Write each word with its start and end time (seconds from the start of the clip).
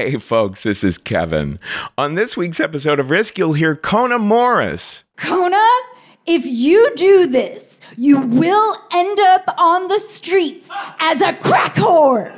Hey, 0.00 0.16
folks, 0.18 0.62
this 0.62 0.82
is 0.82 0.96
Kevin. 0.96 1.58
On 1.98 2.14
this 2.14 2.34
week's 2.34 2.58
episode 2.58 2.98
of 2.98 3.10
Risk, 3.10 3.36
you'll 3.36 3.52
hear 3.52 3.76
Kona 3.76 4.18
Morris. 4.18 5.04
Kona, 5.18 5.62
if 6.24 6.46
you 6.46 6.90
do 6.96 7.26
this, 7.26 7.82
you 7.98 8.18
will 8.18 8.76
end 8.94 9.20
up 9.20 9.54
on 9.58 9.88
the 9.88 9.98
streets 9.98 10.70
as 11.00 11.20
a 11.20 11.34
crack 11.34 11.74
whore. 11.74 12.32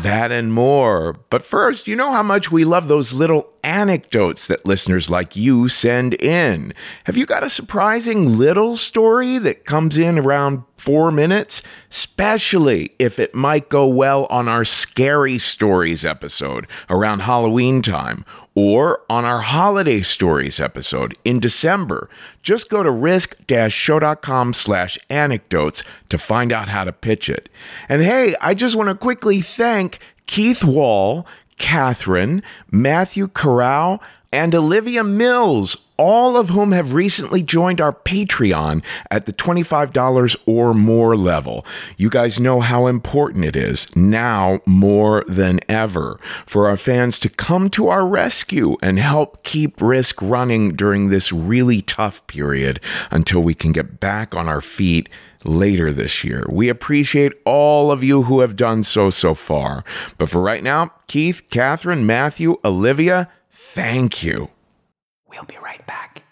That 0.00 0.30
and 0.30 0.52
more. 0.52 1.16
But 1.28 1.44
first, 1.44 1.88
you 1.88 1.96
know 1.96 2.12
how 2.12 2.22
much 2.22 2.52
we 2.52 2.64
love 2.64 2.86
those 2.86 3.12
little 3.12 3.48
anecdotes 3.62 4.46
that 4.46 4.66
listeners 4.66 5.10
like 5.10 5.36
you 5.36 5.68
send 5.68 6.14
in. 6.14 6.72
Have 7.04 7.16
you 7.16 7.26
got 7.26 7.44
a 7.44 7.50
surprising 7.50 8.38
little 8.38 8.76
story 8.76 9.38
that 9.38 9.64
comes 9.64 9.98
in 9.98 10.18
around 10.18 10.64
four 10.76 11.10
minutes? 11.10 11.62
Especially 11.90 12.92
if 12.98 13.18
it 13.18 13.34
might 13.34 13.68
go 13.68 13.86
well 13.86 14.26
on 14.26 14.48
our 14.48 14.64
Scary 14.64 15.38
Stories 15.38 16.04
episode 16.04 16.66
around 16.88 17.20
Halloween 17.20 17.82
time 17.82 18.24
or 18.54 19.02
on 19.08 19.24
our 19.24 19.40
Holiday 19.40 20.02
Stories 20.02 20.58
episode 20.58 21.16
in 21.24 21.38
December. 21.38 22.10
Just 22.42 22.68
go 22.68 22.82
to 22.82 22.90
risk-show.com 22.90 24.52
slash 24.52 24.98
anecdotes 25.08 25.84
to 26.08 26.18
find 26.18 26.52
out 26.52 26.68
how 26.68 26.82
to 26.82 26.92
pitch 26.92 27.30
it. 27.30 27.48
And 27.88 28.02
hey, 28.02 28.34
I 28.40 28.54
just 28.54 28.74
want 28.74 28.88
to 28.88 28.96
quickly 28.96 29.40
thank 29.40 30.00
Keith 30.26 30.64
Wall, 30.64 31.24
Catherine, 31.58 32.42
Matthew 32.70 33.28
Corral, 33.28 34.02
and 34.32 34.54
Olivia 34.54 35.02
Mills, 35.02 35.76
all 35.96 36.36
of 36.36 36.50
whom 36.50 36.72
have 36.72 36.92
recently 36.92 37.42
joined 37.42 37.80
our 37.80 37.92
Patreon 37.92 38.82
at 39.10 39.26
the 39.26 39.32
$25 39.32 40.36
or 40.46 40.74
more 40.74 41.16
level. 41.16 41.64
You 41.96 42.10
guys 42.10 42.38
know 42.38 42.60
how 42.60 42.86
important 42.86 43.44
it 43.44 43.56
is 43.56 43.94
now 43.96 44.60
more 44.66 45.24
than 45.26 45.60
ever 45.68 46.20
for 46.46 46.68
our 46.68 46.76
fans 46.76 47.18
to 47.20 47.28
come 47.28 47.70
to 47.70 47.88
our 47.88 48.06
rescue 48.06 48.76
and 48.82 48.98
help 48.98 49.42
keep 49.44 49.80
Risk 49.80 50.20
running 50.20 50.76
during 50.76 51.08
this 51.08 51.32
really 51.32 51.82
tough 51.82 52.24
period 52.26 52.80
until 53.10 53.40
we 53.40 53.54
can 53.54 53.72
get 53.72 53.98
back 53.98 54.34
on 54.34 54.46
our 54.46 54.60
feet 54.60 55.08
later 55.44 55.92
this 55.92 56.24
year. 56.24 56.44
We 56.48 56.68
appreciate 56.68 57.32
all 57.44 57.90
of 57.90 58.02
you 58.02 58.24
who 58.24 58.40
have 58.40 58.56
done 58.56 58.82
so 58.82 59.10
so 59.10 59.34
far. 59.34 59.84
But 60.16 60.30
for 60.30 60.40
right 60.40 60.62
now, 60.62 60.92
Keith, 61.06 61.42
Catherine, 61.50 62.06
Matthew, 62.06 62.58
Olivia, 62.64 63.28
thank 63.50 64.22
you. 64.22 64.50
We'll 65.28 65.44
be 65.44 65.58
right 65.62 65.86
back. 65.86 66.22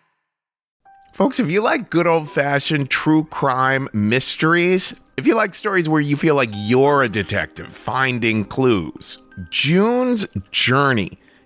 Folks, 1.13 1.41
if 1.41 1.49
you 1.49 1.63
like 1.63 1.89
good 1.89 2.07
old 2.07 2.31
fashioned 2.31 2.91
true 2.91 3.25
crime 3.25 3.89
mysteries, 3.93 4.95
if 5.17 5.27
you 5.27 5.35
like 5.35 5.55
stories 5.55 5.89
where 5.89 6.01
you 6.01 6.17
feel 6.17 6.35
like 6.35 6.51
you're 6.53 7.03
a 7.03 7.09
detective 7.09 7.75
finding 7.75 8.45
clues, 8.45 9.19
June's 9.49 10.27
Journey 10.51 11.19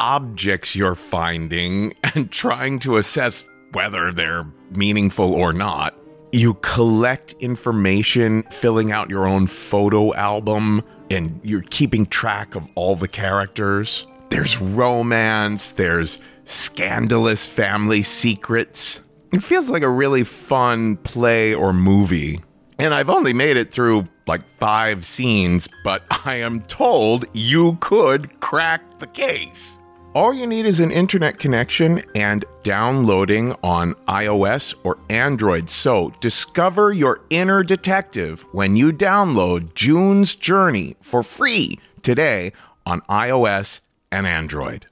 objects 0.00 0.74
you're 0.74 0.94
finding 0.94 1.94
and 2.14 2.30
trying 2.30 2.78
to 2.80 2.96
assess 2.96 3.44
whether 3.72 4.12
they're 4.12 4.46
meaningful 4.70 5.32
or 5.34 5.52
not. 5.52 5.94
You 6.32 6.54
collect 6.54 7.34
information, 7.40 8.42
filling 8.50 8.90
out 8.90 9.08
your 9.08 9.26
own 9.26 9.46
photo 9.46 10.12
album, 10.14 10.82
and 11.10 11.40
you're 11.44 11.62
keeping 11.62 12.06
track 12.06 12.54
of 12.54 12.66
all 12.74 12.96
the 12.96 13.08
characters. 13.08 14.06
There's 14.30 14.60
romance, 14.60 15.70
there's 15.70 16.18
scandalous 16.44 17.46
family 17.46 18.02
secrets. 18.02 19.00
It 19.32 19.42
feels 19.42 19.70
like 19.70 19.82
a 19.82 19.88
really 19.88 20.24
fun 20.24 20.96
play 20.98 21.54
or 21.54 21.72
movie. 21.72 22.42
And 22.78 22.92
I've 22.92 23.10
only 23.10 23.32
made 23.32 23.56
it 23.56 23.72
through 23.72 24.08
like 24.26 24.46
five 24.58 25.04
scenes, 25.04 25.68
but 25.84 26.02
I 26.24 26.36
am 26.36 26.62
told 26.62 27.26
you 27.32 27.76
could 27.80 28.40
crack 28.40 28.98
the 28.98 29.06
case. 29.06 29.78
All 30.14 30.32
you 30.32 30.46
need 30.46 30.64
is 30.64 30.78
an 30.78 30.92
internet 30.92 31.40
connection 31.40 32.00
and 32.14 32.44
downloading 32.62 33.52
on 33.64 33.94
iOS 34.06 34.72
or 34.84 34.96
Android. 35.10 35.68
So 35.68 36.14
discover 36.20 36.92
your 36.92 37.22
inner 37.30 37.64
detective 37.64 38.42
when 38.52 38.76
you 38.76 38.92
download 38.92 39.74
June's 39.74 40.36
Journey 40.36 40.94
for 41.00 41.24
free 41.24 41.80
today 42.02 42.52
on 42.86 43.00
iOS 43.02 43.80
and 44.12 44.24
Android. 44.24 44.86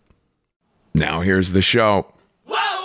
Now 0.93 1.21
here's 1.21 1.53
the 1.53 1.63
show. 1.63 2.13
Hello, 2.45 2.82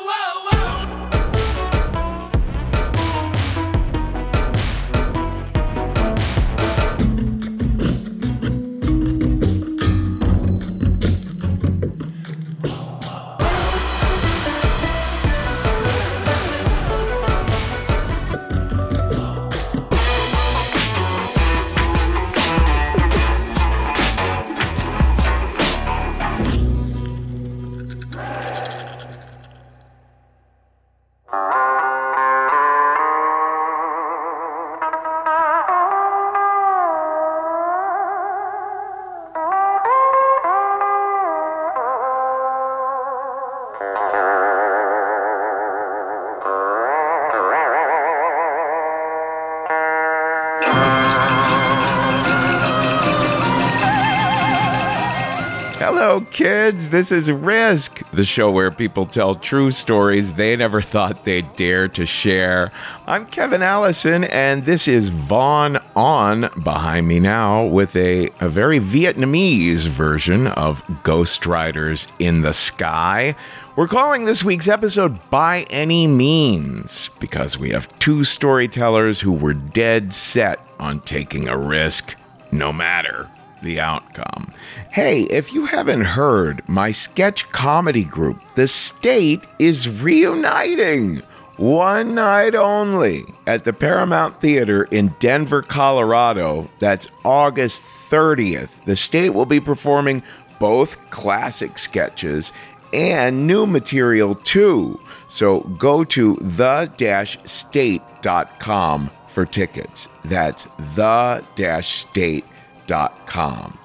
kids. 56.38 56.92
This 56.92 57.12
is 57.12 57.32
Risk, 57.32 58.08
the 58.12 58.24
show 58.24 58.52
where 58.52 58.70
people 58.70 59.08
tell 59.08 59.34
true 59.34 59.72
stories 59.72 60.36
they 60.36 60.56
never 60.56 60.84
thought 60.84 61.26
they'd 61.26 61.52
dare 61.56 61.88
to 61.88 62.06
share. 62.06 62.70
I'm 63.08 63.26
Kevin 63.26 63.64
Allison, 63.64 64.24
and 64.26 64.64
this 64.64 64.88
is 64.88 65.10
Vaughn 65.10 65.80
On 65.96 66.42
behind 66.64 67.08
me 67.08 67.20
now 67.20 67.66
with 67.66 67.96
a, 67.96 68.30
a 68.40 68.50
very 68.50 68.80
Vietnamese 68.80 69.88
version 69.88 70.46
of 70.46 70.84
Ghost 71.02 71.48
Riders 71.48 72.06
in 72.20 72.42
the 72.42 72.54
Sky. 72.54 73.36
We're 73.76 73.88
calling 73.88 74.26
this 74.26 74.44
week's 74.44 74.68
episode 74.68 75.18
By 75.32 75.66
Any 75.72 76.06
Means 76.06 77.10
because 77.20 77.58
we 77.58 77.72
have 77.72 77.98
two 77.98 78.24
storytellers 78.24 79.20
who 79.20 79.34
were 79.34 79.56
dead 79.56 80.14
set 80.14 80.64
on 80.80 81.00
taking 81.00 81.48
a 81.48 81.58
risk, 81.58 82.14
no 82.52 82.72
matter 82.72 83.28
the 83.64 83.80
outcome. 83.80 84.54
Hey, 84.92 85.22
if 85.24 85.54
you 85.54 85.66
haven't 85.66 86.06
heard, 86.06 86.68
my 86.68 86.92
sketch 86.92 87.50
comedy 87.52 88.04
group, 88.04 88.42
The 88.56 88.68
State, 88.68 89.46
is 89.60 89.88
reuniting. 89.90 91.18
One 91.58 92.16
night 92.16 92.56
only 92.56 93.26
at 93.46 93.64
the 93.64 93.74
Paramount 93.74 94.42
Theater 94.42 94.86
in 94.86 95.14
Denver, 95.20 95.62
Colorado. 95.62 96.68
That's 96.80 97.08
August 97.24 97.84
30th. 98.10 98.86
The 98.86 98.96
State 98.96 99.32
will 99.32 99.46
be 99.46 99.60
performing 99.60 100.24
both 100.60 100.98
classic 101.10 101.78
sketches 101.78 102.54
and 102.94 103.46
new 103.48 103.66
material 103.66 104.36
too. 104.36 105.00
So 105.28 105.62
go 105.62 106.04
to 106.06 106.36
the-state.com 106.36 109.10
for 109.28 109.46
tickets. 109.46 110.08
That's 110.26 110.68
the-state.com 110.96 112.54
com. 112.88 113.78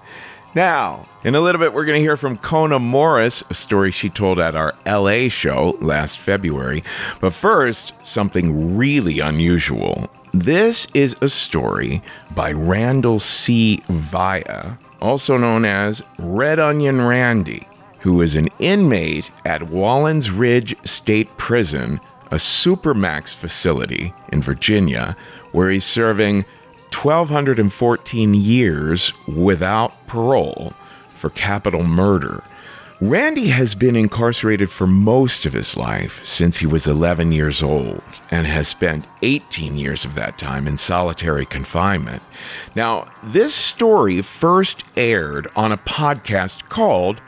Now, 0.54 1.06
in 1.24 1.34
a 1.34 1.40
little 1.40 1.58
bit, 1.58 1.72
we're 1.72 1.86
going 1.86 1.98
to 1.98 2.02
hear 2.02 2.18
from 2.18 2.36
Kona 2.36 2.78
Morris, 2.78 3.42
a 3.48 3.54
story 3.54 3.90
she 3.90 4.10
told 4.10 4.38
at 4.38 4.54
our 4.54 4.74
LA 4.84 5.28
show 5.28 5.78
last 5.80 6.18
February. 6.18 6.84
But 7.20 7.32
first, 7.32 7.94
something 8.04 8.76
really 8.76 9.18
unusual. 9.20 10.10
This 10.34 10.88
is 10.92 11.16
a 11.22 11.28
story 11.28 12.02
by 12.34 12.52
Randall 12.52 13.18
C. 13.18 13.82
Via. 13.88 14.76
also 15.00 15.36
known 15.36 15.64
as 15.64 16.02
Red 16.18 16.58
Onion 16.60 17.00
Randy, 17.00 17.66
who 18.00 18.20
is 18.20 18.36
an 18.36 18.48
inmate 18.58 19.30
at 19.44 19.62
Wallens 19.62 20.30
Ridge 20.36 20.76
State 20.84 21.34
Prison, 21.38 21.98
a 22.30 22.36
supermax 22.36 23.34
facility 23.34 24.12
in 24.32 24.42
Virginia, 24.42 25.16
where 25.52 25.70
he's 25.70 25.84
serving 25.84 26.44
1,214 26.94 28.34
years 28.34 29.12
without 29.26 30.06
parole 30.06 30.72
for 31.14 31.30
capital 31.30 31.82
murder. 31.82 32.42
Randy 33.00 33.48
has 33.48 33.74
been 33.74 33.96
incarcerated 33.96 34.70
for 34.70 34.86
most 34.86 35.44
of 35.44 35.52
his 35.52 35.76
life 35.76 36.24
since 36.24 36.58
he 36.58 36.66
was 36.66 36.86
11 36.86 37.32
years 37.32 37.60
old 37.60 38.00
and 38.30 38.46
has 38.46 38.68
spent 38.68 39.06
18 39.22 39.76
years 39.76 40.04
of 40.04 40.14
that 40.14 40.38
time 40.38 40.68
in 40.68 40.78
solitary 40.78 41.44
confinement. 41.44 42.22
Now, 42.76 43.10
this 43.24 43.56
story 43.56 44.22
first 44.22 44.84
aired 44.96 45.48
on 45.56 45.72
a 45.72 45.78
podcast 45.78 46.68
called 46.68 47.20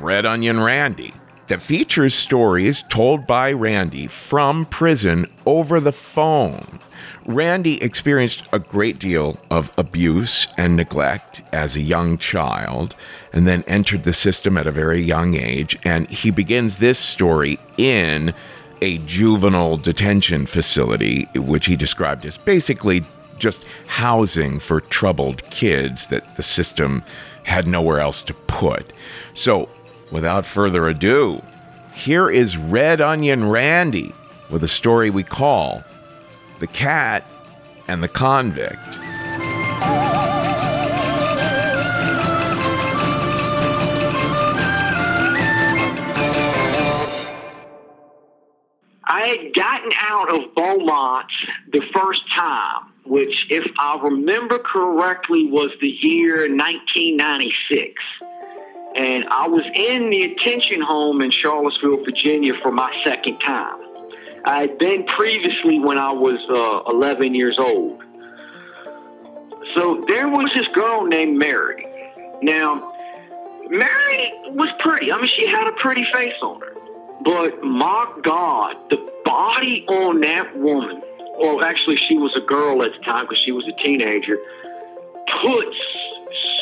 Red 0.00 0.26
Onion 0.26 0.60
Randy 0.60 1.12
that 1.48 1.62
features 1.62 2.14
stories 2.14 2.84
told 2.88 3.26
by 3.26 3.50
Randy 3.52 4.06
from 4.06 4.64
prison 4.66 5.26
over 5.44 5.80
the 5.80 5.92
phone. 5.92 6.78
Randy 7.26 7.82
experienced 7.82 8.44
a 8.52 8.60
great 8.60 9.00
deal 9.00 9.36
of 9.50 9.72
abuse 9.76 10.46
and 10.56 10.76
neglect 10.76 11.42
as 11.52 11.74
a 11.74 11.80
young 11.80 12.18
child 12.18 12.94
and 13.32 13.48
then 13.48 13.64
entered 13.66 14.04
the 14.04 14.12
system 14.12 14.56
at 14.56 14.68
a 14.68 14.72
very 14.72 15.02
young 15.02 15.34
age. 15.34 15.76
And 15.84 16.08
he 16.08 16.30
begins 16.30 16.76
this 16.76 17.00
story 17.00 17.58
in 17.76 18.32
a 18.80 18.98
juvenile 18.98 19.76
detention 19.76 20.46
facility, 20.46 21.24
which 21.34 21.66
he 21.66 21.74
described 21.74 22.24
as 22.26 22.38
basically 22.38 23.02
just 23.38 23.64
housing 23.88 24.60
for 24.60 24.80
troubled 24.80 25.42
kids 25.50 26.06
that 26.06 26.36
the 26.36 26.42
system 26.44 27.02
had 27.42 27.66
nowhere 27.66 28.00
else 28.00 28.22
to 28.22 28.34
put. 28.34 28.92
So, 29.34 29.68
without 30.12 30.46
further 30.46 30.88
ado, 30.88 31.42
here 31.92 32.30
is 32.30 32.56
Red 32.56 33.00
Onion 33.00 33.48
Randy 33.48 34.14
with 34.50 34.62
a 34.62 34.68
story 34.68 35.10
we 35.10 35.24
call 35.24 35.82
The 36.58 36.66
Cat 36.66 37.24
and 37.86 38.02
the 38.02 38.08
Convict. 38.08 38.78
I 49.08 49.20
had 49.28 49.54
gotten 49.54 49.92
out 50.00 50.34
of 50.34 50.54
Beaumont 50.54 51.30
the 51.72 51.82
first 51.92 52.22
time, 52.34 52.92
which, 53.04 53.46
if 53.50 53.64
I 53.78 54.00
remember 54.02 54.58
correctly, 54.58 55.46
was 55.46 55.70
the 55.80 55.88
year 55.88 56.48
1996. 56.48 58.02
And 58.96 59.24
I 59.28 59.46
was 59.46 59.64
in 59.74 60.10
the 60.10 60.28
detention 60.28 60.80
home 60.80 61.20
in 61.20 61.30
Charlottesville, 61.30 62.02
Virginia 62.02 62.54
for 62.62 62.72
my 62.72 62.90
second 63.04 63.38
time. 63.40 63.78
I 64.46 64.60
had 64.60 64.78
been 64.78 65.04
previously 65.06 65.80
when 65.80 65.98
I 65.98 66.12
was 66.12 66.38
uh, 66.48 66.88
11 66.90 67.34
years 67.34 67.58
old. 67.58 68.00
So 69.74 70.04
there 70.06 70.28
was 70.28 70.50
this 70.54 70.68
girl 70.68 71.04
named 71.04 71.36
Mary. 71.36 71.84
Now, 72.42 72.92
Mary 73.68 74.32
was 74.50 74.68
pretty. 74.78 75.10
I 75.10 75.20
mean, 75.20 75.28
she 75.36 75.48
had 75.48 75.66
a 75.66 75.72
pretty 75.72 76.06
face 76.12 76.34
on 76.42 76.60
her. 76.60 76.74
But 77.24 77.64
my 77.64 78.06
God, 78.22 78.76
the 78.88 78.98
body 79.24 79.84
on 79.88 80.20
that 80.20 80.56
woman, 80.56 81.02
well, 81.38 81.64
actually, 81.64 81.96
she 82.08 82.16
was 82.16 82.32
a 82.36 82.40
girl 82.40 82.84
at 82.84 82.92
the 82.92 83.04
time 83.04 83.24
because 83.24 83.42
she 83.44 83.50
was 83.50 83.66
a 83.66 83.82
teenager, 83.82 84.38
puts 85.42 85.76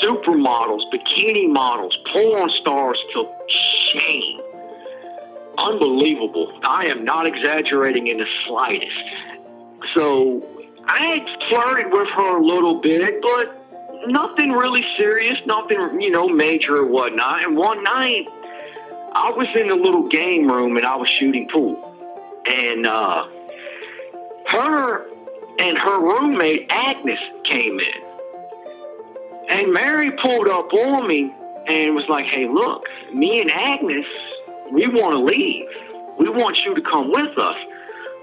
supermodels, 0.03 0.83
bikini 0.91 1.51
models, 1.51 1.97
porn 2.13 2.51
stars 2.61 2.99
to 3.13 3.29
shame. 3.93 4.41
Unbelievable. 5.59 6.59
I 6.63 6.87
am 6.87 7.05
not 7.05 7.27
exaggerating 7.27 8.09
in 8.09 8.19
the 8.19 8.27
slightest. 8.47 8.91
So 9.95 10.43
I 10.87 11.25
flirted 11.49 11.93
with 11.93 12.09
her 12.09 12.39
a 12.39 12.45
little 12.45 12.81
bit, 12.81 13.23
but 13.23 14.09
nothing 14.09 14.53
really 14.53 14.85
serious, 14.97 15.39
nothing, 15.47 16.01
you 16.01 16.11
know, 16.11 16.29
major 16.29 16.77
or 16.79 16.87
whatnot. 16.87 17.45
And 17.45 17.57
one 17.57 17.83
night, 17.85 18.27
I 19.13 19.31
was 19.31 19.47
in 19.55 19.69
the 19.69 19.77
little 19.77 20.09
game 20.09 20.49
room 20.49 20.77
and 20.77 20.85
I 20.85 20.97
was 20.97 21.09
shooting 21.09 21.49
pool. 21.53 21.91
And 22.47 22.87
uh, 22.87 23.27
her 24.49 25.07
and 25.59 25.79
her 25.79 26.01
roommate, 26.01 26.67
Agnes, 26.69 27.21
came 27.45 27.79
in. 27.79 28.05
And 29.49 29.73
Mary 29.73 30.11
pulled 30.11 30.49
up 30.49 30.73
on 30.73 31.07
me 31.07 31.33
and 31.67 31.95
was 31.95 32.05
like, 32.09 32.27
hey, 32.27 32.49
look, 32.49 32.85
me 33.13 33.41
and 33.41 33.51
Agnes, 33.51 34.07
we 34.73 34.87
want 34.89 35.15
to 35.15 35.25
leave. 35.25 35.67
We 36.19 36.29
want 36.29 36.57
you 36.65 36.75
to 36.75 36.83
come 36.83 37.11
with 37.11 37.37
us. 37.39 37.57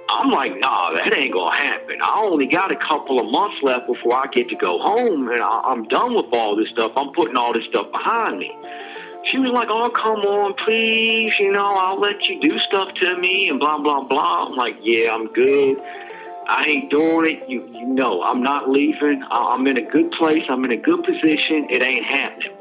I'm 0.10 0.32
like, 0.32 0.60
nah, 0.60 0.92
that 0.94 1.14
ain't 1.14 1.34
gonna 1.34 1.56
happen. 1.56 2.02
I 2.02 2.20
only 2.20 2.46
got 2.48 2.72
a 2.72 2.76
couple 2.76 3.20
of 3.20 3.32
months 3.32 3.58
left 3.64 3.88
before 3.88 4.16
I 4.16 4.28
get 4.28 4.50
to 4.50 4.56
go 4.56 4.78
home, 4.80 5.30
and 5.30 5.42
I, 5.42 5.62
I'm 5.66 5.88
done 5.88 6.16
with 6.16 6.26
all 6.34 6.56
this 6.56 6.70
stuff. 6.70 6.92
I'm 6.98 7.14
putting 7.14 7.38
all 7.38 7.54
this 7.54 7.66
stuff 7.70 7.92
behind 7.92 8.40
me. 8.40 8.52
She 9.32 9.38
was 9.38 9.52
like, 9.54 9.70
oh, 9.70 9.90
come 9.92 10.26
on, 10.26 10.56
please, 10.66 11.32
you 11.40 11.52
know, 11.52 11.76
I'll 11.78 12.00
let 12.00 12.26
you 12.26 12.42
do 12.42 12.60
stuff 12.60 12.90
to 12.96 13.18
me, 13.18 13.50
and 13.50 13.60
blah, 13.60 13.78
blah, 13.78 14.04
blah. 14.04 14.48
I'm 14.48 14.56
like, 14.56 14.76
yeah, 14.82 15.14
I'm 15.14 15.32
good. 15.32 15.78
I 16.48 16.66
ain't 16.66 16.90
doing 16.90 17.38
it. 17.38 17.48
You, 17.48 17.66
you 17.72 17.86
know, 17.86 18.24
I'm 18.24 18.42
not 18.44 18.70
leaving. 18.70 19.24
I- 19.30 19.54
I'm 19.54 19.66
in 19.68 19.78
a 19.78 19.90
good 19.90 20.12
place. 20.12 20.44
I'm 20.50 20.66
in 20.66 20.72
a 20.72 20.78
good 20.78 21.04
position. 21.04 21.68
It 21.70 21.82
ain't 21.82 22.06
happening. 22.06 22.52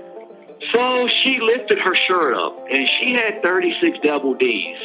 So 0.72 1.08
she 1.22 1.40
lifted 1.40 1.78
her 1.78 1.94
shirt 1.94 2.34
up, 2.34 2.66
and 2.70 2.88
she 2.98 3.14
had 3.14 3.42
36 3.42 3.98
double 4.02 4.34
D's. 4.34 4.76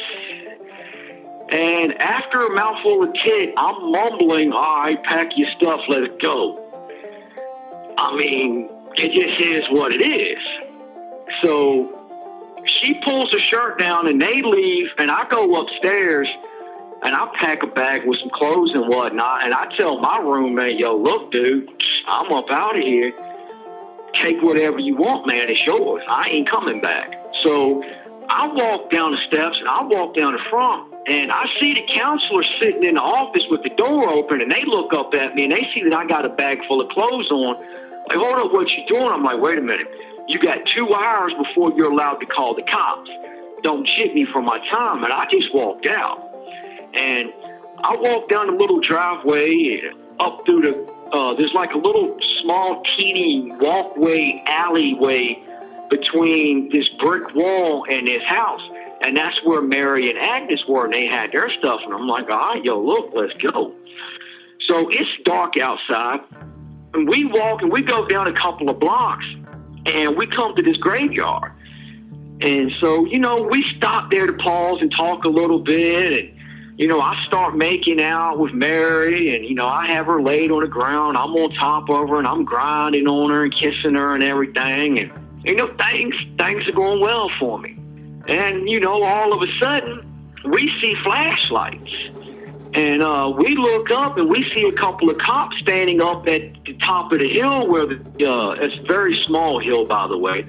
And 1.50 1.92
after 2.00 2.44
a 2.46 2.50
mouthful 2.50 3.04
of 3.04 3.14
tit, 3.14 3.54
I'm 3.56 3.92
mumbling, 3.92 4.52
all 4.52 4.80
right, 4.80 5.02
pack 5.04 5.28
your 5.36 5.48
stuff, 5.56 5.80
let 5.88 6.02
it 6.02 6.20
go. 6.20 6.62
I 7.98 8.16
mean, 8.16 8.68
it 8.96 9.12
just 9.12 9.40
is 9.40 9.64
what 9.70 9.92
it 9.92 10.02
is. 10.02 10.38
So 11.42 11.92
she 12.80 13.00
pulls 13.04 13.30
her 13.32 13.38
shirt 13.38 13.78
down 13.78 14.08
and 14.08 14.20
they 14.20 14.42
leave, 14.42 14.88
and 14.98 15.10
I 15.10 15.28
go 15.28 15.60
upstairs 15.60 16.28
and 17.02 17.14
I 17.14 17.30
pack 17.38 17.62
a 17.62 17.66
bag 17.66 18.06
with 18.06 18.18
some 18.20 18.30
clothes 18.30 18.72
and 18.74 18.88
whatnot. 18.88 19.44
And 19.44 19.54
I 19.54 19.66
tell 19.76 20.00
my 20.00 20.18
roommate, 20.18 20.78
yo, 20.78 20.96
look, 20.96 21.30
dude, 21.30 21.68
I'm 22.08 22.32
up 22.32 22.50
out 22.50 22.76
of 22.76 22.82
here. 22.82 23.12
Take 24.22 24.42
whatever 24.42 24.78
you 24.78 24.96
want, 24.96 25.26
man. 25.26 25.48
It's 25.48 25.64
yours. 25.66 26.02
I 26.08 26.28
ain't 26.30 26.48
coming 26.48 26.80
back. 26.80 27.12
So 27.42 27.82
I 28.28 28.48
walk 28.48 28.90
down 28.90 29.12
the 29.12 29.18
steps 29.28 29.56
and 29.58 29.68
I 29.68 29.82
walk 29.82 30.14
down 30.14 30.32
the 30.32 30.42
front 30.50 30.92
and 31.06 31.30
I 31.30 31.44
see 31.60 31.74
the 31.74 31.84
counselor 31.94 32.42
sitting 32.60 32.82
in 32.82 32.94
the 32.94 33.00
office 33.00 33.44
with 33.50 33.62
the 33.62 33.70
door 33.70 34.08
open 34.08 34.40
and 34.40 34.50
they 34.50 34.64
look 34.66 34.92
up 34.92 35.14
at 35.14 35.34
me 35.34 35.44
and 35.44 35.52
they 35.52 35.68
see 35.74 35.82
that 35.84 35.92
I 35.92 36.06
got 36.06 36.24
a 36.24 36.30
bag 36.30 36.58
full 36.66 36.80
of 36.80 36.88
clothes 36.90 37.30
on. 37.30 37.56
Like, 38.08 38.18
hold 38.18 38.38
up, 38.38 38.52
what 38.52 38.68
you 38.70 38.84
doing? 38.88 39.10
I'm 39.12 39.22
like, 39.22 39.40
wait 39.40 39.58
a 39.58 39.62
minute. 39.62 39.86
You 40.28 40.40
got 40.40 40.58
two 40.74 40.92
hours 40.94 41.32
before 41.38 41.72
you're 41.76 41.90
allowed 41.90 42.16
to 42.18 42.26
call 42.26 42.54
the 42.54 42.62
cops. 42.62 43.10
Don't 43.62 43.86
chip 43.86 44.14
me 44.14 44.24
for 44.24 44.42
my 44.42 44.58
time. 44.70 45.04
And 45.04 45.12
I 45.12 45.26
just 45.30 45.54
walked 45.54 45.86
out. 45.86 46.18
And 46.94 47.30
I 47.84 47.94
walked 47.96 48.30
down 48.30 48.48
the 48.48 48.54
little 48.54 48.80
driveway 48.80 49.82
up 50.18 50.42
through 50.46 50.62
the, 50.62 50.95
uh, 51.12 51.34
there's 51.34 51.52
like 51.54 51.72
a 51.72 51.78
little 51.78 52.18
small, 52.42 52.82
teeny 52.96 53.52
walkway, 53.60 54.42
alleyway 54.46 55.42
between 55.90 56.70
this 56.70 56.88
brick 56.98 57.34
wall 57.34 57.86
and 57.88 58.06
this 58.06 58.22
house. 58.24 58.62
And 59.02 59.16
that's 59.16 59.36
where 59.44 59.62
Mary 59.62 60.10
and 60.10 60.18
Agnes 60.18 60.60
were, 60.66 60.84
and 60.86 60.94
they 60.94 61.06
had 61.06 61.32
their 61.32 61.50
stuff. 61.50 61.80
And 61.84 61.92
I'm 61.92 62.08
like, 62.08 62.28
right, 62.28 62.64
yo, 62.64 62.80
look, 62.80 63.12
let's 63.14 63.34
go. 63.34 63.72
So 64.66 64.88
it's 64.90 65.10
dark 65.24 65.58
outside. 65.58 66.20
And 66.94 67.08
we 67.08 67.24
walk 67.24 67.62
and 67.62 67.70
we 67.70 67.82
go 67.82 68.06
down 68.06 68.26
a 68.26 68.32
couple 68.32 68.68
of 68.68 68.80
blocks 68.80 69.24
and 69.84 70.16
we 70.16 70.26
come 70.26 70.56
to 70.56 70.62
this 70.62 70.76
graveyard. 70.78 71.52
And 72.40 72.72
so, 72.80 73.06
you 73.06 73.18
know, 73.18 73.42
we 73.42 73.64
stop 73.76 74.10
there 74.10 74.26
to 74.26 74.32
pause 74.32 74.78
and 74.80 74.90
talk 74.90 75.24
a 75.24 75.28
little 75.28 75.60
bit. 75.60 76.24
And, 76.24 76.35
you 76.76 76.86
know, 76.86 77.00
I 77.00 77.16
start 77.26 77.56
making 77.56 78.02
out 78.02 78.38
with 78.38 78.52
Mary 78.52 79.34
and, 79.34 79.46
you 79.46 79.54
know, 79.54 79.66
I 79.66 79.86
have 79.86 80.06
her 80.06 80.20
laid 80.20 80.50
on 80.50 80.60
the 80.60 80.68
ground. 80.68 81.16
I'm 81.16 81.30
on 81.30 81.50
top 81.54 81.88
of 81.88 82.08
her 82.10 82.18
and 82.18 82.26
I'm 82.26 82.44
grinding 82.44 83.06
on 83.06 83.30
her 83.30 83.44
and 83.44 83.54
kissing 83.54 83.94
her 83.94 84.14
and 84.14 84.22
everything. 84.22 84.98
And, 84.98 85.10
you 85.42 85.54
know, 85.54 85.74
things, 85.78 86.14
things 86.38 86.68
are 86.68 86.72
going 86.72 87.00
well 87.00 87.30
for 87.40 87.58
me. 87.58 87.78
And, 88.28 88.68
you 88.68 88.78
know, 88.78 89.02
all 89.02 89.32
of 89.32 89.40
a 89.40 89.50
sudden, 89.58 90.06
we 90.44 90.70
see 90.82 90.94
flashlights. 91.02 91.92
And 92.74 93.02
uh, 93.02 93.32
we 93.34 93.56
look 93.56 93.90
up 93.90 94.18
and 94.18 94.28
we 94.28 94.44
see 94.54 94.64
a 94.64 94.72
couple 94.72 95.08
of 95.08 95.16
cops 95.16 95.56
standing 95.62 96.02
up 96.02 96.28
at 96.28 96.62
the 96.66 96.74
top 96.74 97.10
of 97.10 97.20
the 97.20 97.28
hill 97.32 97.66
where 97.68 97.86
the, 97.86 98.30
uh, 98.30 98.50
it's 98.50 98.76
a 98.76 98.82
very 98.82 99.18
small 99.26 99.58
hill, 99.60 99.86
by 99.86 100.06
the 100.08 100.18
way, 100.18 100.44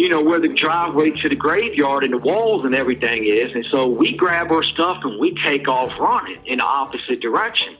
you 0.00 0.08
know, 0.08 0.22
where 0.22 0.40
the 0.40 0.48
driveway 0.48 1.10
to 1.10 1.28
the 1.28 1.36
graveyard 1.36 2.04
and 2.04 2.14
the 2.14 2.18
walls 2.18 2.64
and 2.64 2.74
everything 2.74 3.26
is. 3.26 3.54
And 3.54 3.66
so 3.70 3.86
we 3.86 4.16
grab 4.16 4.50
our 4.50 4.62
stuff 4.62 5.04
and 5.04 5.20
we 5.20 5.34
take 5.44 5.68
off 5.68 5.90
running 5.98 6.38
in 6.46 6.56
the 6.56 6.64
opposite 6.64 7.20
direction. 7.20 7.76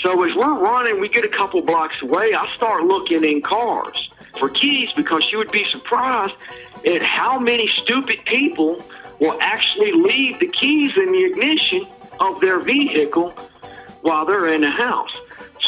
So 0.00 0.10
as 0.24 0.34
we're 0.34 0.58
running, 0.58 0.98
we 0.98 1.10
get 1.10 1.26
a 1.26 1.28
couple 1.28 1.60
blocks 1.60 1.96
away. 2.00 2.32
I 2.32 2.48
start 2.56 2.84
looking 2.84 3.22
in 3.22 3.42
cars. 3.42 4.08
for 4.38 4.48
keys 4.48 4.88
because 4.96 5.28
you 5.30 5.38
would 5.38 5.52
be 5.52 5.64
surprised 5.70 6.34
at 6.86 7.02
how 7.02 7.38
many 7.38 7.68
stupid 7.82 8.18
people 8.24 8.82
will 9.20 9.38
actually 9.40 9.92
leave 9.92 10.38
the 10.40 10.48
keys 10.48 10.92
in 10.96 11.12
the 11.12 11.24
ignition 11.24 11.86
of 12.18 12.40
their 12.40 12.60
vehicle 12.60 13.30
while 14.00 14.24
they're 14.26 14.52
in 14.52 14.62
the 14.62 14.70
house. 14.70 15.12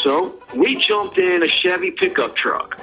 So 0.03 0.41
we 0.53 0.83
jumped 0.83 1.17
in 1.17 1.43
a 1.43 1.47
Chevy 1.47 1.91
pickup 1.91 2.35
truck, 2.35 2.79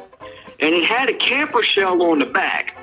and 0.61 0.75
it 0.75 0.85
had 0.85 1.09
a 1.09 1.15
camper 1.15 1.63
shell 1.63 2.03
on 2.03 2.21
the 2.21 2.27
back. 2.27 2.77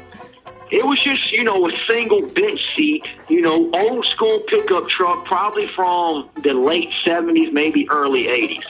It 0.72 0.86
was 0.86 1.02
just, 1.02 1.32
you 1.32 1.44
know, 1.44 1.68
a 1.68 1.76
single 1.88 2.22
bench 2.28 2.60
seat, 2.76 3.04
you 3.28 3.42
know, 3.42 3.72
old 3.74 4.06
school 4.06 4.42
pickup 4.42 4.88
truck, 4.88 5.26
probably 5.26 5.68
from 5.68 6.30
the 6.44 6.54
late 6.54 6.92
70s, 7.04 7.52
maybe 7.52 7.90
early 7.90 8.26
80s. 8.26 8.62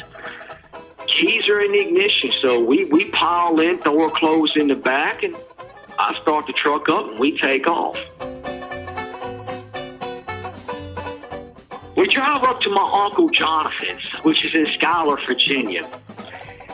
Keys 1.08 1.50
are 1.50 1.60
in 1.60 1.74
the 1.74 1.80
ignition, 1.80 2.32
so 2.42 2.64
we, 2.64 2.86
we 2.86 3.10
pile 3.12 3.60
in, 3.60 3.78
throw 3.80 4.02
our 4.04 4.10
clothes 4.10 4.54
in 4.56 4.68
the 4.68 4.76
back, 4.76 5.24
and 5.24 5.36
I 5.98 6.18
start 6.22 6.48
the 6.48 6.54
truck 6.54 6.88
up 6.88 7.10
and 7.10 7.20
we 7.20 7.38
take 7.38 7.68
off. 7.68 7.98
We 11.98 12.08
drive 12.08 12.44
up 12.46 12.62
to 12.62 12.70
my 12.70 13.06
Uncle 13.06 13.28
Jonathan's, 13.30 14.08
which 14.24 14.46
is 14.46 14.56
in 14.56 14.68
Schuyler, 14.68 15.20
Virginia. 15.28 15.90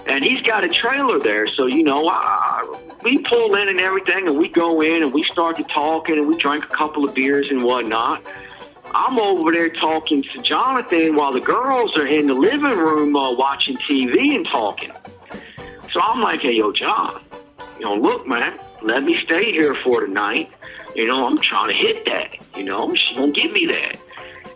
And 0.05 0.23
he's 0.23 0.41
got 0.43 0.63
a 0.63 0.69
trailer 0.69 1.19
there, 1.19 1.47
so, 1.47 1.65
you 1.65 1.81
know, 1.81 2.07
uh, 2.07 2.77
we 3.05 3.19
pull 3.19 3.53
in 3.55 3.69
and 3.69 3.79
everything, 3.79 4.27
and 4.27 4.35
we 4.35 4.49
go 4.49 4.81
in 4.81 5.03
and 5.03 5.13
we 5.13 5.23
start 5.25 5.57
to 5.57 5.63
talking, 5.65 6.17
and 6.17 6.27
we 6.27 6.35
drink 6.37 6.65
a 6.65 6.75
couple 6.75 7.07
of 7.07 7.13
beers 7.13 7.45
and 7.51 7.61
whatnot. 7.61 8.23
I'm 8.95 9.19
over 9.19 9.51
there 9.51 9.69
talking 9.69 10.23
to 10.23 10.41
Jonathan 10.41 11.15
while 11.15 11.31
the 11.31 11.39
girls 11.39 11.95
are 11.97 12.07
in 12.07 12.25
the 12.25 12.33
living 12.33 12.75
room 12.77 13.15
uh, 13.15 13.31
watching 13.33 13.77
TV 13.77 14.35
and 14.35 14.45
talking. 14.45 14.91
So 15.93 16.01
I'm 16.01 16.19
like, 16.21 16.41
hey, 16.41 16.53
yo, 16.53 16.71
John, 16.71 17.21
you 17.77 17.85
know, 17.85 17.95
look, 17.95 18.27
man, 18.27 18.59
let 18.81 19.03
me 19.03 19.21
stay 19.23 19.51
here 19.51 19.75
for 19.83 20.01
tonight. 20.03 20.51
You 20.95 21.05
know, 21.05 21.27
I'm 21.27 21.37
trying 21.37 21.67
to 21.67 21.75
hit 21.75 22.05
that. 22.05 22.35
You 22.57 22.63
know, 22.63 22.91
she 22.95 23.15
gonna 23.15 23.31
give 23.31 23.51
me 23.51 23.67
that. 23.67 23.97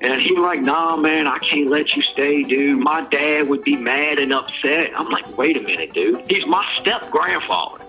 And 0.02 0.20
he 0.20 0.32
was 0.32 0.44
like, 0.44 0.62
nah, 0.62 0.96
man, 0.96 1.28
I 1.28 1.38
can't 1.38 1.70
let 1.70 1.96
you 1.96 2.02
stay, 2.02 2.42
dude. 2.42 2.80
My 2.80 3.02
dad 3.02 3.48
would 3.48 3.64
be 3.64 3.76
mad 3.76 4.18
and 4.18 4.34
upset. 4.34 4.92
I'm 4.96 5.10
like, 5.10 5.38
wait 5.38 5.56
a 5.56 5.62
minute, 5.62 5.94
dude. 5.94 6.26
He's 6.32 6.48
my 6.48 6.66
step 6.80 7.12
grandfather. 7.12 7.86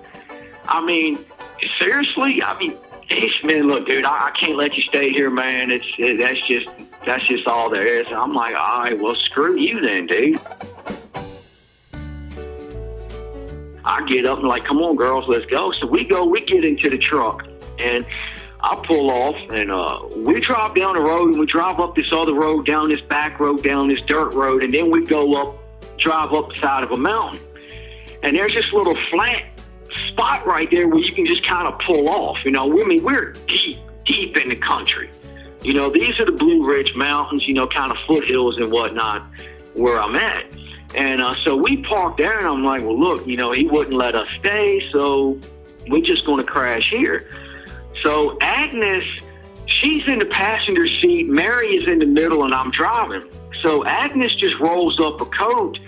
I 0.69 0.85
mean, 0.85 1.25
seriously? 1.79 2.43
I 2.43 2.59
mean, 2.59 2.76
he's, 3.09 3.33
man, 3.45 3.69
look, 3.69 3.87
dude, 3.87 4.05
I, 4.05 4.29
I 4.29 4.31
can't 4.38 4.57
let 4.57 4.76
you 4.76 4.83
stay 4.85 5.11
here, 5.11 5.31
man. 5.31 5.71
It's 5.71 5.87
it, 5.99 6.19
that's 6.19 6.40
just 6.47 6.69
that's 7.05 7.26
just 7.26 7.47
all 7.47 7.71
there 7.71 8.00
is. 8.00 8.07
And 8.09 8.17
I'm 8.17 8.33
like, 8.33 8.55
all 8.55 8.81
right, 8.81 8.99
well, 8.99 9.14
screw 9.14 9.57
you 9.57 9.81
then, 9.81 10.07
dude. 10.07 10.40
I 13.85 14.05
get 14.07 14.26
up 14.26 14.38
and 14.38 14.49
like, 14.49 14.64
come 14.64 14.79
on, 14.79 14.97
girls, 14.97 15.25
let's 15.29 15.47
go. 15.47 15.73
So 15.73 15.87
we 15.87 16.05
go, 16.05 16.25
we 16.25 16.45
get 16.45 16.64
into 16.64 16.90
the 16.90 16.99
truck, 16.99 17.47
and 17.79 18.05
I 18.62 18.83
pull 18.87 19.11
off 19.11 19.37
and 19.50 19.71
uh, 19.71 20.00
we 20.17 20.40
drive 20.40 20.75
down 20.75 20.95
the 20.95 21.00
road 21.00 21.31
and 21.31 21.40
we 21.40 21.47
drive 21.47 21.81
up 21.81 21.97
this 21.97 22.12
other 22.12 22.35
road, 22.35 22.67
down 22.67 22.88
this 22.88 23.00
back 23.00 23.40
road, 23.40 23.62
down 23.62 23.88
this 23.88 24.00
dirt 24.02 24.35
road, 24.35 24.62
and 24.62 24.73
then 24.73 24.90
we 24.90 25.05
go 25.07 25.35
up, 25.40 25.99
drive 25.99 26.33
up 26.33 26.50
the 26.52 26.59
side 26.59 26.83
of 26.83 26.90
a 26.90 26.97
mountain. 26.97 27.40
And 28.23 28.37
there's 28.37 28.52
this 28.52 28.71
little 28.73 28.97
flat 29.09 29.50
spot 30.12 30.47
right 30.47 30.71
there 30.71 30.88
where 30.88 31.00
you 31.00 31.12
can 31.12 31.26
just 31.26 31.47
kind 31.47 31.67
of 31.67 31.79
pull 31.81 32.09
off. 32.09 32.38
You 32.45 32.50
know, 32.50 32.71
I 32.71 32.85
mean, 32.87 33.02
we're 33.02 33.33
deep, 33.47 33.79
deep 34.05 34.37
in 34.37 34.49
the 34.49 34.57
country. 34.57 35.11
You 35.62 35.75
know, 35.75 35.90
these 35.90 36.19
are 36.19 36.25
the 36.25 36.33
Blue 36.33 36.67
Ridge 36.67 36.95
Mountains, 36.95 37.47
you 37.47 37.55
know, 37.55 37.67
kind 37.67 37.90
of 37.90 37.99
foothills 38.07 38.57
and 38.57 38.71
whatnot 38.71 39.26
where 39.75 40.00
I'm 40.00 40.14
at. 40.17 40.47
And 40.95 41.23
uh, 41.23 41.35
so 41.45 41.55
we 41.57 41.83
parked 41.83 42.19
there, 42.19 42.38
and 42.38 42.47
I'm 42.47 42.64
like, 42.64 42.83
well, 42.83 42.99
look, 42.99 43.26
you 43.26 43.37
know, 43.37 43.52
he 43.52 43.67
wouldn't 43.67 43.95
let 43.95 44.14
us 44.14 44.29
stay, 44.40 44.83
so 44.90 45.38
we're 45.88 46.02
just 46.02 46.26
going 46.26 46.45
to 46.45 46.50
crash 46.50 46.88
here. 46.90 47.29
So 48.02 48.38
Agnes, 48.40 49.05
she's 49.67 50.07
in 50.09 50.19
the 50.19 50.26
passenger 50.26 50.88
seat. 50.88 51.29
Mary 51.29 51.76
is 51.76 51.87
in 51.87 51.99
the 51.99 52.07
middle, 52.07 52.45
and 52.45 52.55
I'm 52.55 52.71
driving. 52.71 53.31
So 53.62 53.85
Agnes 53.85 54.35
just 54.37 54.59
rolls 54.59 54.99
up 54.99 55.21
a 55.21 55.26
coat 55.26 55.79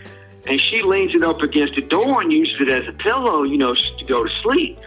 and 0.47 0.61
she 0.61 0.83
leans 0.83 1.15
it 1.15 1.23
up 1.23 1.41
against 1.41 1.75
the 1.77 1.83
door 1.83 2.23
and 2.23 2.33
uses 2.33 2.61
it 2.61 2.69
as 2.69 2.87
a 2.89 2.93
pillow, 2.93 3.43
you 3.45 3.59
know, 3.59 3.75
to 3.75 4.05
go 4.07 4.25
to 4.25 4.31
sleep. 4.43 4.79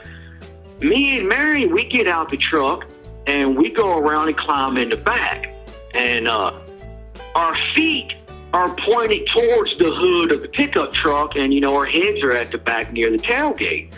Me 0.80 1.18
and 1.18 1.30
Mary, 1.30 1.66
we 1.68 1.86
get 1.86 2.08
out 2.08 2.30
the 2.30 2.38
truck 2.38 2.86
and 3.28 3.58
we 3.58 3.72
go 3.72 3.98
around 3.98 4.28
and 4.28 4.38
climb 4.38 4.78
in 4.78 4.90
the 4.90 4.98
back. 4.98 5.50
And 5.94 6.28
uh, 6.28 6.54
our 7.36 7.58
feet 7.74 8.12
are 8.54 8.74
pointed 8.86 9.28
towards 9.34 9.78
the 9.78 9.92
hood 9.94 10.32
of 10.32 10.42
the 10.42 10.48
pickup 10.48 10.94
truck, 10.94 11.36
and, 11.36 11.54
you 11.54 11.60
know, 11.60 11.76
our 11.76 11.86
heads 11.86 12.22
are 12.24 12.32
at 12.32 12.52
the 12.52 12.58
back 12.58 12.94
near 12.94 13.10
the 13.10 13.18
tailgate. 13.18 13.94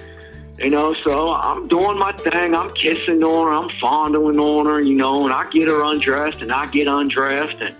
You 0.60 0.72
know, 0.72 0.96
so 1.04 1.30
I'm 1.34 1.68
doing 1.68 2.00
my 2.00 2.12
thing. 2.14 2.56
I'm 2.56 2.74
kissing 2.74 3.24
on 3.24 3.48
her. 3.48 3.54
I'm 3.54 3.70
fondling 3.80 4.40
on 4.40 4.66
her, 4.66 4.82
you 4.82 4.96
know, 4.96 5.26
and 5.26 5.34
I 5.34 5.48
get 5.52 5.68
her 5.68 5.84
undressed 5.84 6.42
and 6.42 6.52
I 6.52 6.66
get 6.66 6.88
undressed. 6.88 7.58
And, 7.62 7.76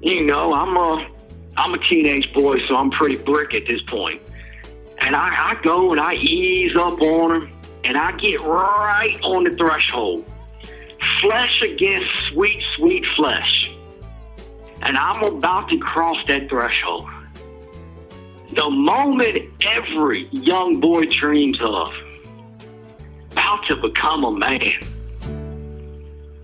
you 0.00 0.24
know, 0.24 0.54
I'm 0.54 0.76
a, 0.76 1.08
I'm 1.56 1.74
a 1.74 1.78
teenage 1.88 2.32
boy, 2.32 2.58
so 2.66 2.76
I'm 2.76 2.90
pretty 2.90 3.16
brick 3.16 3.54
at 3.54 3.66
this 3.66 3.82
point. 3.82 4.22
And 4.98 5.16
I, 5.16 5.52
I 5.52 5.62
go 5.62 5.92
and 5.92 6.00
I 6.00 6.14
ease 6.14 6.76
up 6.76 7.00
on 7.00 7.42
her 7.42 7.50
and 7.84 7.96
I 7.96 8.12
get 8.12 8.40
right 8.40 9.18
on 9.22 9.44
the 9.44 9.56
threshold. 9.56 10.24
Flesh 11.20 11.62
against 11.62 12.08
sweet, 12.30 12.62
sweet 12.76 13.04
flesh. 13.16 13.70
And 14.82 14.96
I'm 14.96 15.22
about 15.22 15.68
to 15.70 15.78
cross 15.78 16.18
that 16.26 16.48
threshold 16.48 17.08
the 18.54 18.68
moment 18.68 19.50
every 19.64 20.28
young 20.30 20.78
boy 20.78 21.04
dreams 21.06 21.58
of 21.62 21.92
about 23.30 23.66
to 23.66 23.76
become 23.76 24.24
a 24.24 24.32
man. 24.32 24.74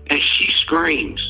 And 0.09 0.19
she 0.19 0.51
screams. 0.61 1.28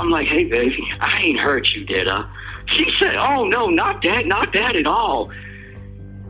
I'm 0.00 0.10
like, 0.10 0.26
hey, 0.26 0.44
baby, 0.44 0.82
I 1.00 1.20
ain't 1.22 1.38
hurt 1.38 1.68
you, 1.74 1.84
did 1.84 2.08
I? 2.08 2.28
She 2.76 2.86
said, 2.98 3.16
oh, 3.16 3.44
no, 3.44 3.68
not 3.68 4.02
that, 4.02 4.26
not 4.26 4.52
that 4.52 4.76
at 4.76 4.86
all. 4.86 5.30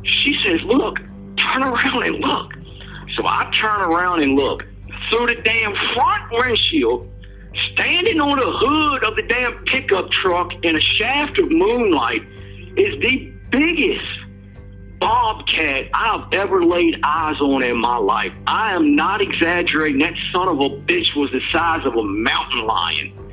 She 0.03 0.37
says, 0.45 0.61
look, 0.65 0.99
turn 0.99 1.63
around 1.63 2.03
and 2.03 2.17
look. 2.17 2.53
So 3.17 3.27
I 3.27 3.51
turn 3.61 3.81
around 3.81 4.23
and 4.23 4.35
look 4.35 4.65
through 5.11 5.27
the 5.27 5.41
damn 5.43 5.75
front 5.95 6.33
windshield, 6.33 7.09
standing 7.73 8.21
on 8.21 8.39
the 8.39 8.51
hood 8.51 9.05
of 9.05 9.17
the 9.17 9.23
damn 9.23 9.65
pickup 9.65 10.11
truck 10.11 10.53
in 10.63 10.77
a 10.77 10.81
shaft 10.81 11.39
of 11.39 11.51
moonlight 11.51 12.23
is 12.77 13.01
the 13.01 13.33
biggest 13.51 14.05
bobcat 14.99 15.89
I've 15.95 16.33
ever 16.33 16.65
laid 16.65 16.99
eyes 17.05 17.41
on 17.41 17.63
in 17.63 17.77
my 17.77 17.97
life. 17.97 18.33
I 18.47 18.73
am 18.73 18.97
not 18.97 19.21
exaggerating. 19.21 20.01
That 20.01 20.15
son 20.33 20.49
of 20.49 20.59
a 20.59 20.71
bitch 20.71 21.15
was 21.15 21.31
the 21.31 21.41
size 21.53 21.87
of 21.87 21.95
a 21.95 22.03
mountain 22.03 22.67
lion. 22.67 23.24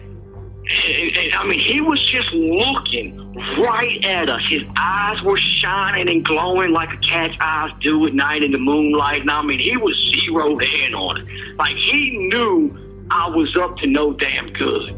I 1.33 1.45
mean, 1.47 1.59
he 1.59 1.81
was 1.81 1.99
just 2.11 2.31
looking 2.33 3.17
right 3.59 4.03
at 4.05 4.29
us. 4.29 4.41
His 4.49 4.61
eyes 4.77 5.21
were 5.23 5.37
shining 5.37 6.09
and 6.09 6.23
glowing 6.23 6.71
like 6.71 6.89
a 6.93 6.97
cat's 6.97 7.35
eyes 7.39 7.71
do 7.81 8.05
at 8.07 8.13
night 8.13 8.43
in 8.43 8.51
the 8.51 8.57
moonlight. 8.57 9.21
And 9.21 9.31
I 9.31 9.41
mean, 9.43 9.59
he 9.59 9.75
was 9.77 9.95
zeroed 10.25 10.63
in 10.63 10.93
on 10.93 11.17
it. 11.17 11.57
Like 11.57 11.75
he 11.75 12.17
knew 12.17 13.05
I 13.11 13.29
was 13.29 13.55
up 13.57 13.77
to 13.77 13.87
no 13.87 14.13
damn 14.13 14.53
good. 14.53 14.89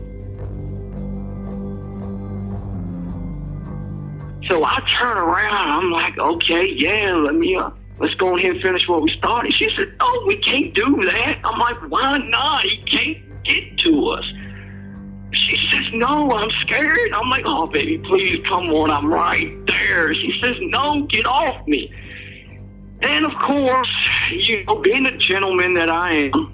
So 4.48 4.64
I 4.64 4.80
turn 5.00 5.18
around. 5.18 5.84
I'm 5.84 5.92
like, 5.92 6.18
okay, 6.18 6.68
yeah, 6.68 7.16
let 7.16 7.36
me, 7.36 7.56
uh, 7.56 7.70
let's 8.00 8.14
go 8.16 8.38
ahead 8.38 8.52
and 8.52 8.62
finish 8.62 8.88
what 8.88 9.02
we 9.02 9.10
started. 9.18 9.54
She 9.54 9.70
said, 9.76 9.96
oh, 10.00 10.24
we 10.28 10.38
can't 10.38 10.74
do 10.74 11.04
that. 11.06 11.40
I'm 11.44 11.60
like, 11.60 11.78
why 11.90 12.18
not? 12.18 12.64
He 12.64 12.78
can't 12.84 13.44
get 13.44 13.78
to 13.80 14.10
us. 14.10 14.26
She 15.48 15.58
says, 15.72 15.86
no, 15.94 16.32
I'm 16.32 16.50
scared. 16.62 17.12
I'm 17.14 17.30
like, 17.30 17.44
oh, 17.46 17.68
baby, 17.68 17.98
please 17.98 18.44
come 18.48 18.70
on. 18.70 18.92
I'm 18.92 19.12
right 19.12 19.54
there. 19.68 20.14
She 20.14 20.34
says, 20.42 20.56
no, 20.62 21.04
get 21.04 21.26
off 21.26 21.68
me. 21.68 21.94
And 23.02 23.26
of 23.26 23.34
course, 23.46 23.94
you 24.32 24.64
know, 24.64 24.80
being 24.80 25.06
a 25.06 25.18
gentleman 25.18 25.74
that 25.74 25.90
I 25.90 26.14
am, 26.14 26.54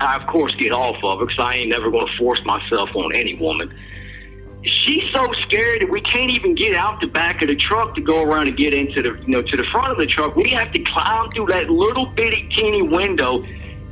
I 0.00 0.16
of 0.16 0.26
course 0.28 0.54
get 0.56 0.72
off 0.72 0.96
of 1.02 1.20
her 1.20 1.26
because 1.26 1.38
I 1.38 1.54
ain't 1.54 1.70
never 1.70 1.90
going 1.90 2.06
to 2.06 2.18
force 2.18 2.40
myself 2.44 2.90
on 2.94 3.14
any 3.14 3.34
woman 3.34 3.72
she's 4.66 5.02
so 5.12 5.32
scared 5.46 5.82
that 5.82 5.90
we 5.90 6.00
can't 6.00 6.30
even 6.30 6.54
get 6.54 6.74
out 6.74 7.00
the 7.00 7.06
back 7.06 7.42
of 7.42 7.48
the 7.48 7.56
truck 7.56 7.94
to 7.94 8.00
go 8.00 8.22
around 8.22 8.48
and 8.48 8.56
get 8.56 8.74
into 8.74 9.02
the 9.02 9.20
you 9.22 9.28
know 9.28 9.42
to 9.42 9.56
the 9.56 9.64
front 9.72 9.92
of 9.92 9.98
the 9.98 10.06
truck. 10.06 10.36
We 10.36 10.50
have 10.50 10.72
to 10.72 10.78
climb 10.80 11.30
through 11.32 11.46
that 11.46 11.70
little 11.70 12.06
bitty 12.06 12.48
teeny 12.56 12.82
window 12.82 13.44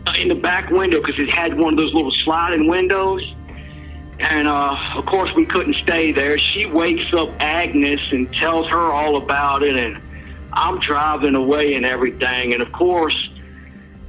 uh, 0.07 0.13
in 0.19 0.29
the 0.29 0.35
back 0.35 0.71
window 0.71 1.01
because 1.01 1.19
it 1.19 1.31
had 1.31 1.59
one 1.59 1.75
of 1.75 1.79
those 1.79 1.95
little 1.95 2.13
sliding 2.25 2.69
windows. 2.69 3.23
And 4.19 4.47
uh, 4.47 4.77
of 4.97 5.07
course, 5.07 5.31
we 5.37 5.45
couldn't 5.47 5.77
stay 5.83 6.13
there. 6.13 6.39
She 6.39 6.67
wakes 6.67 7.13
up 7.13 7.31
Agnes 7.41 8.01
and 8.13 8.33
tells 8.35 8.69
her 8.69 8.93
all 8.93 9.17
about 9.17 9.63
it, 9.63 9.77
and 9.77 10.01
I'm 10.53 10.79
driving 10.81 11.35
away 11.35 11.75
and 11.75 11.85
everything. 11.85 12.53
And 12.53 12.63
of 12.63 12.71
course, 12.73 13.17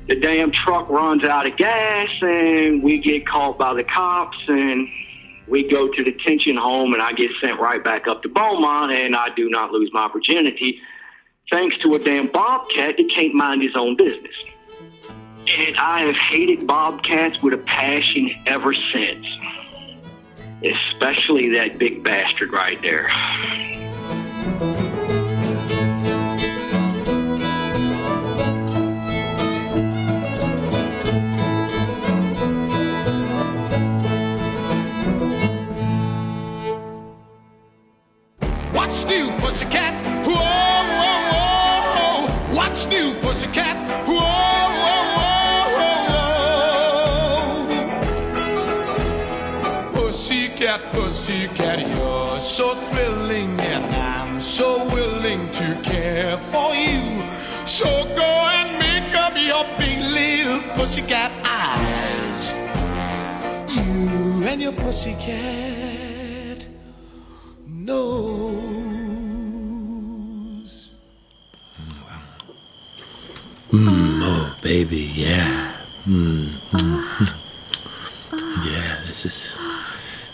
the 0.07 0.15
damn 0.15 0.51
truck 0.51 0.89
runs 0.89 1.23
out 1.23 1.47
of 1.47 1.57
gas, 1.57 2.09
and 2.21 2.83
we 2.83 2.99
get 2.99 3.27
caught 3.27 3.57
by 3.57 3.73
the 3.73 3.83
cops, 3.83 4.37
and 4.47 4.87
we 5.47 5.67
go 5.67 5.91
to 5.91 6.03
detention 6.03 6.57
home 6.57 6.93
and 6.93 7.01
I 7.01 7.13
get 7.13 7.31
sent 7.39 7.59
right 7.59 7.83
back 7.83 8.07
up 8.07 8.23
to 8.23 8.29
Beaumont 8.29 8.91
and 8.91 9.15
I 9.15 9.29
do 9.35 9.49
not 9.49 9.71
lose 9.71 9.91
my 9.93 10.09
virginity 10.11 10.79
thanks 11.51 11.77
to 11.79 11.93
a 11.95 11.99
damn 11.99 12.27
bobcat 12.27 12.97
that 12.97 13.11
can't 13.13 13.33
mind 13.33 13.61
his 13.61 13.75
own 13.75 13.95
business. 13.95 14.35
And 15.47 15.77
I 15.77 16.01
have 16.01 16.15
hated 16.15 16.65
bobcats 16.65 17.41
with 17.41 17.53
a 17.53 17.57
passion 17.57 18.31
ever 18.47 18.73
since. 18.73 19.27
Especially 20.63 21.49
that 21.49 21.77
big 21.77 22.03
bastard 22.03 22.51
right 22.51 22.81
there. 22.81 23.09
What's 38.71 39.05
new, 39.05 39.31
pussycat? 39.39 39.93
Whoa, 40.25 40.33
whoa, 41.01 42.27
whoa. 42.27 42.55
What's 42.55 42.85
new, 42.87 43.13
pussycat? 43.19 43.77
Whoa, 44.07 44.15
whoa, 44.15 44.54
Pussycat, 51.25 51.79
you're 51.79 52.39
so 52.39 52.75
thrilling, 52.75 53.59
and 53.59 53.95
I'm 53.95 54.39
so 54.39 54.85
willing 54.93 55.49
to 55.53 55.81
care 55.81 56.37
for 56.37 56.75
you. 56.75 57.23
So 57.65 58.05
go 58.15 58.21
and 58.21 58.77
make 58.77 59.11
up 59.15 59.33
your 59.35 59.65
big 59.79 60.01
little 60.01 60.61
pussycat 60.75 61.31
eyes. 61.43 62.53
You 63.75 64.43
and 64.43 64.61
your 64.61 64.73
pussycat 64.73 66.67
knows. 67.67 68.51
Oh, 73.73 74.55
baby, 74.61 75.11
yeah. 75.15 75.73
Mm, 76.05 76.49
mm, 76.69 77.01
mm. 77.01 77.33
Yeah, 78.63 79.01
this 79.07 79.25
is. 79.25 79.64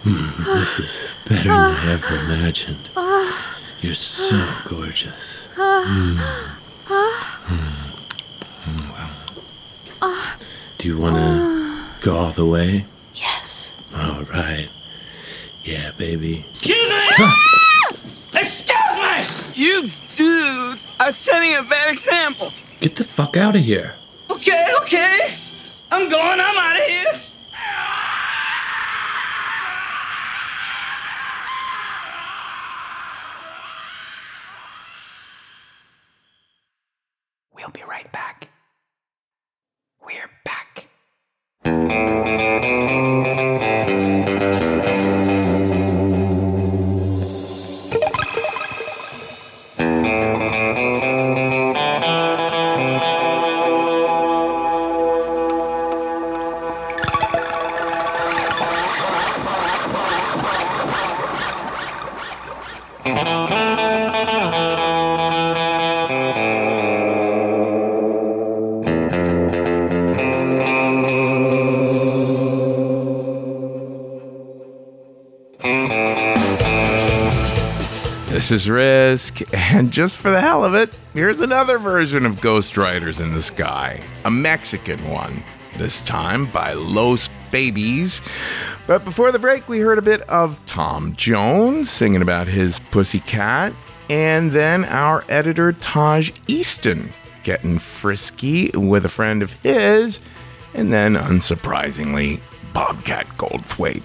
Mm, 0.03 0.37
this 0.59 0.79
is 0.79 0.99
better 1.27 1.49
than 1.49 1.75
I 1.75 1.91
ever 1.93 2.15
imagined. 2.15 2.89
You're 3.81 3.93
so 3.95 4.47
gorgeous. 4.65 5.47
Mm. 5.55 6.17
Mm. 6.87 7.71
Mm, 8.63 8.89
wow. 10.01 10.35
Do 10.77 10.87
you 10.87 10.97
want 10.97 11.15
to 11.17 11.83
go 12.01 12.15
all 12.17 12.31
the 12.31 12.45
way? 12.45 12.85
Yes. 13.15 13.77
All 13.95 14.23
right. 14.23 14.69
Yeah, 15.63 15.91
baby. 15.91 16.45
Excuse 16.49 16.89
me! 16.89 17.07
Excuse 18.33 18.95
me! 18.95 19.25
You 19.53 19.89
dudes 20.15 20.85
are 20.99 21.11
setting 21.11 21.55
a 21.55 21.63
bad 21.63 21.93
example. 21.93 22.51
Get 22.79 22.95
the 22.95 23.03
fuck 23.03 23.37
out 23.37 23.55
of 23.55 23.63
here. 23.63 23.95
Okay, 24.29 24.65
okay. 24.81 25.33
I'm 25.91 26.09
going. 26.09 26.39
I'm 26.39 26.57
out 26.57 26.77
of 26.77 26.83
here. 26.87 27.21
Risk, 78.51 79.41
and 79.53 79.93
just 79.93 80.17
for 80.17 80.29
the 80.29 80.41
hell 80.41 80.65
of 80.65 80.75
it, 80.75 80.89
here's 81.13 81.39
another 81.39 81.77
version 81.77 82.25
of 82.25 82.41
Ghost 82.41 82.75
Riders 82.75 83.21
in 83.21 83.33
the 83.33 83.41
Sky, 83.41 84.03
a 84.25 84.29
Mexican 84.29 84.99
one, 85.09 85.41
this 85.77 86.01
time 86.01 86.47
by 86.47 86.73
Los 86.73 87.29
Babies. 87.49 88.21
But 88.87 89.05
before 89.05 89.31
the 89.31 89.39
break, 89.39 89.69
we 89.69 89.79
heard 89.79 89.97
a 89.97 90.01
bit 90.01 90.19
of 90.23 90.59
Tom 90.65 91.15
Jones 91.15 91.89
singing 91.89 92.21
about 92.21 92.47
his 92.47 92.77
pussycat, 92.77 93.71
and 94.09 94.51
then 94.51 94.83
our 94.83 95.23
editor 95.29 95.71
Taj 95.71 96.31
Easton 96.47 97.13
getting 97.43 97.79
frisky 97.79 98.69
with 98.71 99.05
a 99.05 99.09
friend 99.09 99.41
of 99.41 99.53
his, 99.61 100.19
and 100.73 100.91
then, 100.91 101.15
unsurprisingly, 101.15 102.41
Bobcat 102.73 103.27
Goldthwait. 103.37 104.03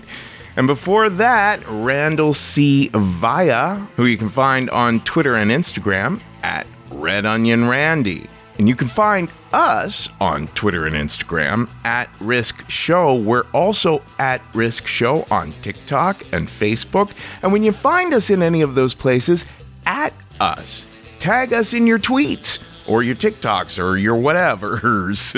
And 0.56 0.66
before 0.66 1.10
that, 1.10 1.62
Randall 1.68 2.32
C. 2.32 2.88
Via, 2.92 3.76
who 3.96 4.06
you 4.06 4.16
can 4.16 4.30
find 4.30 4.70
on 4.70 5.00
Twitter 5.00 5.36
and 5.36 5.50
Instagram 5.50 6.20
at 6.42 6.66
Red 6.90 7.26
Onion 7.26 7.68
Randy. 7.68 8.28
And 8.58 8.66
you 8.66 8.74
can 8.74 8.88
find 8.88 9.28
us 9.52 10.08
on 10.18 10.48
Twitter 10.48 10.86
and 10.86 10.96
Instagram 10.96 11.68
at 11.84 12.08
Risk 12.20 12.68
Show. 12.70 13.14
We're 13.14 13.46
also 13.52 14.02
at 14.18 14.40
Risk 14.54 14.86
Show 14.86 15.26
on 15.30 15.52
TikTok 15.60 16.24
and 16.32 16.48
Facebook. 16.48 17.10
And 17.42 17.52
when 17.52 17.62
you 17.62 17.72
find 17.72 18.14
us 18.14 18.30
in 18.30 18.42
any 18.42 18.62
of 18.62 18.74
those 18.74 18.94
places, 18.94 19.44
at 19.84 20.14
us. 20.40 20.86
Tag 21.18 21.52
us 21.52 21.74
in 21.74 21.86
your 21.86 21.98
tweets 21.98 22.58
or 22.86 23.02
your 23.02 23.14
TikToks 23.14 23.82
or 23.82 23.98
your 23.98 24.16
whatevers. 24.16 25.34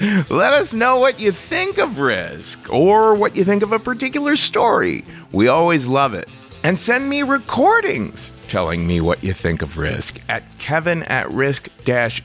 Let 0.00 0.52
us 0.52 0.72
know 0.72 0.98
what 0.98 1.18
you 1.18 1.32
think 1.32 1.78
of 1.78 1.98
Risk 1.98 2.72
or 2.72 3.14
what 3.14 3.34
you 3.34 3.44
think 3.44 3.64
of 3.64 3.72
a 3.72 3.80
particular 3.80 4.36
story. 4.36 5.04
We 5.32 5.48
always 5.48 5.88
love 5.88 6.14
it. 6.14 6.28
And 6.62 6.78
send 6.78 7.08
me 7.08 7.22
recordings 7.22 8.30
telling 8.48 8.86
me 8.86 9.00
what 9.00 9.24
you 9.24 9.32
think 9.32 9.60
of 9.60 9.76
Risk 9.76 10.20
at 10.28 10.44
kevin 10.58 11.02
at 11.04 11.30
risk 11.30 11.68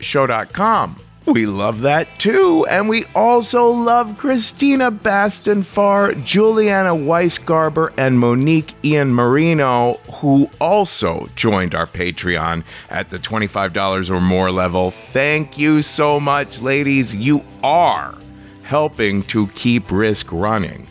show.com. 0.02 0.98
We 1.26 1.46
love 1.46 1.82
that 1.82 2.20
too. 2.20 2.66
And 2.66 2.90
we 2.90 3.06
also 3.16 3.70
love 3.70 4.18
Christina 4.18 4.92
Bastonfar, 4.92 6.24
Juliana 6.26 6.90
Weisgarber, 6.90 7.94
and 7.98 8.20
Monique 8.20 8.74
Ian 8.84 9.14
Marino, 9.14 9.94
who 10.16 10.50
also 10.60 11.30
joined 11.36 11.74
our 11.76 11.88
Patreon 11.88 12.66
at 12.90 13.10
the 13.10 13.20
$25 13.20 14.10
or 14.10 14.20
more 14.20 14.52
level. 14.52 14.92
Thank 14.92 15.58
you 15.58 15.82
so 15.82 16.20
much, 16.20 16.60
ladies. 16.60 17.16
You 17.16 17.42
are 17.64 18.16
helping 18.64 19.24
to 19.24 19.48
keep 19.48 19.92
Risk 19.92 20.28
running. 20.32 20.88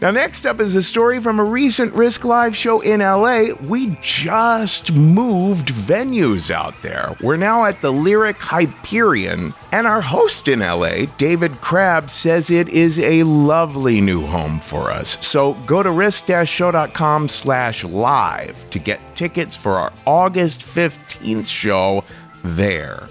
Now, 0.00 0.12
next 0.12 0.46
up 0.46 0.60
is 0.60 0.76
a 0.76 0.82
story 0.82 1.20
from 1.20 1.40
a 1.40 1.44
recent 1.44 1.92
Risk 1.92 2.24
Live 2.24 2.54
show 2.54 2.80
in 2.80 3.00
LA. 3.00 3.54
We 3.66 3.98
just 4.00 4.92
moved 4.92 5.70
venues 5.70 6.52
out 6.52 6.80
there. 6.82 7.16
We're 7.20 7.36
now 7.36 7.64
at 7.64 7.80
the 7.80 7.92
Lyric 7.92 8.36
Hyperion, 8.36 9.54
and 9.72 9.88
our 9.88 10.00
host 10.00 10.46
in 10.46 10.60
LA, 10.60 11.06
David 11.16 11.60
Crabb, 11.60 12.10
says 12.10 12.48
it 12.48 12.68
is 12.68 13.00
a 13.00 13.24
lovely 13.24 14.00
new 14.00 14.24
home 14.24 14.60
for 14.60 14.92
us. 14.92 15.18
So 15.20 15.54
go 15.66 15.82
to 15.82 15.90
risk-show.com 15.90 17.28
slash 17.28 17.82
live 17.82 18.70
to 18.70 18.78
get 18.78 19.00
tickets 19.16 19.56
for 19.56 19.72
our 19.72 19.92
August 20.06 20.60
15th 20.60 21.48
show 21.48 22.04
there. 22.44 23.08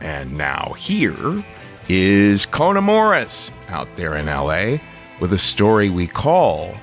And 0.00 0.36
now 0.36 0.74
here 0.76 1.44
is 1.88 2.44
Kona 2.44 2.80
Morris 2.80 3.52
out 3.68 3.86
there 3.94 4.16
in 4.16 4.26
LA 4.26 4.78
with 5.20 5.32
a 5.32 5.38
story 5.38 5.88
we 5.90 6.06
call 6.06 6.74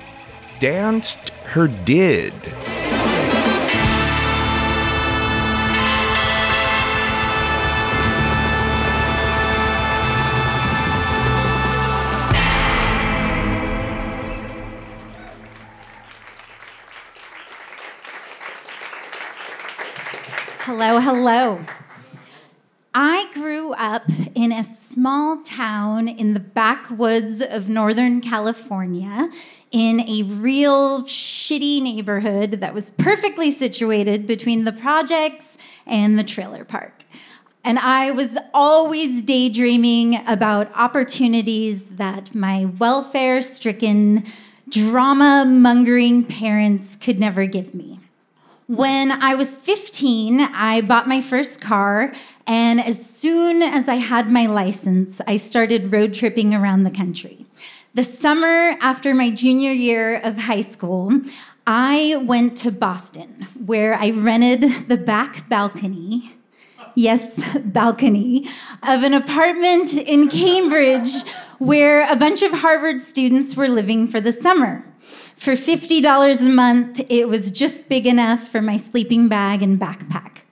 Danced 0.58 1.30
Her 1.44 1.66
Did. 1.68 2.32
Hello, 20.64 21.00
hello. 21.00 21.64
I 22.94 23.30
grew 23.32 23.72
up 23.72 24.04
in 24.34 24.52
a 24.52 24.62
small 24.62 25.42
town 25.42 26.08
in 26.08 26.34
the 26.34 26.40
backwoods 26.40 27.40
of 27.40 27.70
Northern 27.70 28.20
California 28.20 29.30
in 29.70 30.00
a 30.00 30.24
real 30.24 31.02
shitty 31.04 31.80
neighborhood 31.80 32.60
that 32.60 32.74
was 32.74 32.90
perfectly 32.90 33.50
situated 33.50 34.26
between 34.26 34.64
the 34.64 34.72
projects 34.72 35.56
and 35.86 36.18
the 36.18 36.24
trailer 36.24 36.66
park. 36.66 37.04
And 37.64 37.78
I 37.78 38.10
was 38.10 38.36
always 38.52 39.22
daydreaming 39.22 40.26
about 40.26 40.70
opportunities 40.76 41.84
that 41.90 42.34
my 42.34 42.66
welfare 42.66 43.40
stricken, 43.40 44.24
drama 44.68 45.46
mongering 45.46 46.24
parents 46.24 46.96
could 46.96 47.18
never 47.18 47.46
give 47.46 47.74
me. 47.74 48.01
When 48.68 49.10
I 49.10 49.34
was 49.34 49.56
15, 49.56 50.40
I 50.40 50.80
bought 50.82 51.08
my 51.08 51.20
first 51.20 51.60
car, 51.60 52.12
and 52.46 52.80
as 52.80 53.04
soon 53.04 53.62
as 53.62 53.88
I 53.88 53.96
had 53.96 54.30
my 54.30 54.46
license, 54.46 55.20
I 55.26 55.36
started 55.36 55.92
road 55.92 56.14
tripping 56.14 56.54
around 56.54 56.84
the 56.84 56.90
country. 56.90 57.44
The 57.94 58.04
summer 58.04 58.76
after 58.80 59.14
my 59.14 59.30
junior 59.30 59.72
year 59.72 60.16
of 60.16 60.38
high 60.38 60.60
school, 60.60 61.20
I 61.66 62.22
went 62.24 62.56
to 62.58 62.70
Boston, 62.70 63.46
where 63.66 63.94
I 63.94 64.10
rented 64.10 64.88
the 64.88 64.96
back 64.96 65.48
balcony 65.48 66.32
yes, 66.94 67.56
balcony 67.58 68.48
of 68.82 69.02
an 69.02 69.14
apartment 69.14 69.94
in 69.94 70.28
Cambridge 70.28 71.24
where 71.58 72.10
a 72.10 72.16
bunch 72.16 72.42
of 72.42 72.52
Harvard 72.52 73.00
students 73.00 73.56
were 73.56 73.68
living 73.68 74.06
for 74.08 74.20
the 74.20 74.32
summer. 74.32 74.84
For 75.42 75.54
$50 75.54 76.46
a 76.46 76.50
month, 76.50 77.00
it 77.08 77.28
was 77.28 77.50
just 77.50 77.88
big 77.88 78.06
enough 78.06 78.46
for 78.46 78.62
my 78.62 78.76
sleeping 78.76 79.26
bag 79.26 79.60
and 79.60 79.76
backpack. 79.76 80.42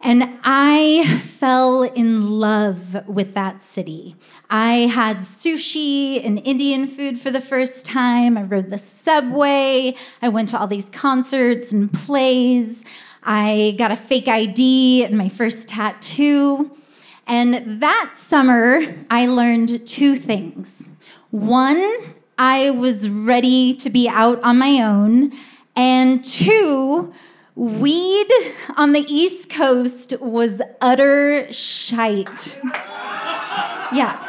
And 0.00 0.40
I 0.42 1.06
fell 1.20 1.84
in 1.84 2.28
love 2.28 3.06
with 3.06 3.34
that 3.34 3.62
city. 3.62 4.16
I 4.50 4.88
had 4.92 5.18
sushi 5.18 6.20
and 6.26 6.40
Indian 6.44 6.88
food 6.88 7.20
for 7.20 7.30
the 7.30 7.40
first 7.40 7.86
time. 7.86 8.36
I 8.36 8.42
rode 8.42 8.70
the 8.70 8.78
subway. 8.78 9.94
I 10.20 10.28
went 10.30 10.48
to 10.48 10.58
all 10.58 10.66
these 10.66 10.86
concerts 10.86 11.72
and 11.72 11.92
plays. 11.92 12.84
I 13.22 13.76
got 13.78 13.92
a 13.92 13.96
fake 13.96 14.26
ID 14.26 15.04
and 15.04 15.16
my 15.16 15.28
first 15.28 15.68
tattoo. 15.68 16.76
And 17.28 17.80
that 17.80 18.14
summer, 18.16 18.80
I 19.12 19.26
learned 19.26 19.86
two 19.86 20.16
things. 20.16 20.88
One, 21.30 22.16
I 22.38 22.70
was 22.70 23.10
ready 23.10 23.74
to 23.74 23.90
be 23.90 24.08
out 24.08 24.40
on 24.42 24.58
my 24.58 24.80
own. 24.80 25.32
And 25.74 26.24
two, 26.24 27.12
weed 27.56 28.28
on 28.76 28.92
the 28.92 29.04
East 29.08 29.50
Coast 29.50 30.14
was 30.20 30.62
utter 30.80 31.52
shite. 31.52 32.60
Yeah. 33.92 34.24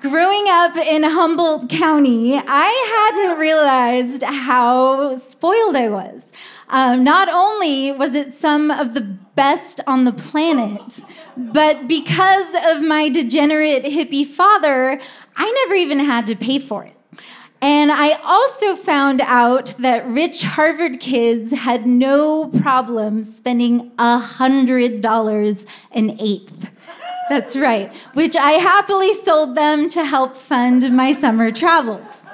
Growing 0.00 0.44
up 0.48 0.76
in 0.76 1.02
Humboldt 1.04 1.68
County, 1.68 2.36
I 2.36 3.10
hadn't 3.12 3.38
realized 3.38 4.22
how 4.22 5.16
spoiled 5.16 5.76
I 5.76 5.88
was. 5.88 6.32
Um, 6.68 7.04
not 7.04 7.28
only 7.28 7.92
was 7.92 8.14
it 8.14 8.32
some 8.32 8.70
of 8.70 8.94
the 8.94 9.00
best 9.00 9.80
on 9.86 10.04
the 10.04 10.12
planet, 10.12 11.04
but 11.36 11.86
because 11.86 12.54
of 12.66 12.82
my 12.82 13.08
degenerate 13.08 13.84
hippie 13.84 14.26
father, 14.26 15.00
I 15.36 15.64
never 15.64 15.74
even 15.74 16.00
had 16.00 16.26
to 16.28 16.34
pay 16.34 16.58
for 16.58 16.84
it. 16.84 16.96
And 17.62 17.92
I 17.92 18.18
also 18.24 18.74
found 18.74 19.20
out 19.20 19.74
that 19.78 20.04
rich 20.04 20.42
Harvard 20.42 20.98
kids 20.98 21.52
had 21.52 21.86
no 21.86 22.48
problem 22.48 23.24
spending 23.24 23.92
a 24.00 24.20
$100 24.20 25.66
an 25.92 26.20
eighth. 26.20 26.72
That's 27.30 27.56
right, 27.56 27.94
which 28.14 28.34
I 28.34 28.52
happily 28.52 29.12
sold 29.12 29.56
them 29.56 29.88
to 29.90 30.04
help 30.04 30.34
fund 30.34 30.94
my 30.94 31.12
summer 31.12 31.52
travels. 31.52 32.24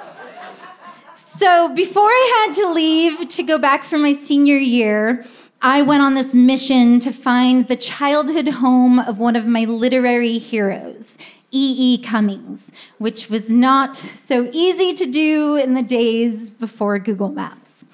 So 1.13 1.73
before 1.75 2.09
I 2.09 2.45
had 2.47 2.55
to 2.55 2.73
leave 2.73 3.27
to 3.27 3.43
go 3.43 3.59
back 3.59 3.83
for 3.83 3.99
my 3.99 4.13
senior 4.13 4.57
year, 4.57 5.23
I 5.61 5.83
went 5.83 6.01
on 6.01 6.15
this 6.15 6.33
mission 6.33 6.99
to 7.01 7.11
find 7.11 7.67
the 7.67 7.75
childhood 7.75 8.47
home 8.47 8.97
of 8.97 9.19
one 9.19 9.35
of 9.35 9.45
my 9.45 9.65
literary 9.65 10.39
heroes, 10.39 11.19
E. 11.51 11.75
E. 11.77 11.97
Cummings, 11.97 12.71
which 12.97 13.29
was 13.29 13.49
not 13.49 13.95
so 13.95 14.49
easy 14.53 14.93
to 14.93 15.05
do 15.05 15.55
in 15.55 15.73
the 15.73 15.81
days 15.81 16.49
before 16.49 16.99
Google 16.99 17.29
Maps. 17.29 17.85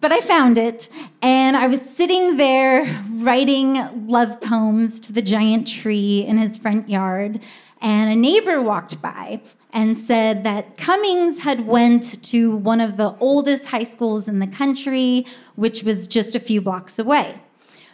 But 0.00 0.12
I 0.12 0.20
found 0.20 0.58
it, 0.58 0.88
and 1.20 1.56
I 1.56 1.68
was 1.68 1.80
sitting 1.80 2.36
there 2.36 2.84
writing 3.10 4.08
love 4.08 4.40
poems 4.40 4.98
to 5.00 5.12
the 5.12 5.22
giant 5.22 5.68
tree 5.68 6.24
in 6.26 6.38
his 6.38 6.56
front 6.56 6.88
yard, 6.88 7.40
and 7.80 8.10
a 8.10 8.16
neighbor 8.16 8.60
walked 8.60 9.00
by 9.00 9.40
and 9.72 9.96
said 9.96 10.44
that 10.44 10.76
Cummings 10.76 11.40
had 11.42 11.66
went 11.66 12.22
to 12.24 12.54
one 12.54 12.80
of 12.80 12.96
the 12.96 13.16
oldest 13.18 13.66
high 13.66 13.84
schools 13.84 14.28
in 14.28 14.38
the 14.38 14.46
country, 14.46 15.24
which 15.54 15.82
was 15.82 16.06
just 16.06 16.34
a 16.34 16.40
few 16.40 16.60
blocks 16.60 16.98
away. 16.98 17.40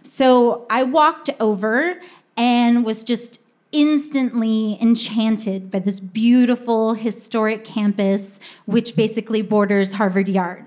So 0.02 0.66
I 0.70 0.82
walked 0.82 1.30
over 1.38 2.00
and 2.36 2.84
was 2.84 3.04
just 3.04 3.42
instantly 3.72 4.78
enchanted 4.80 5.70
by 5.70 5.78
this 5.78 6.00
beautiful 6.00 6.94
historic 6.94 7.64
campus, 7.64 8.40
which 8.64 8.96
basically 8.96 9.42
borders 9.42 9.94
Harvard 9.94 10.28
Yard. 10.28 10.64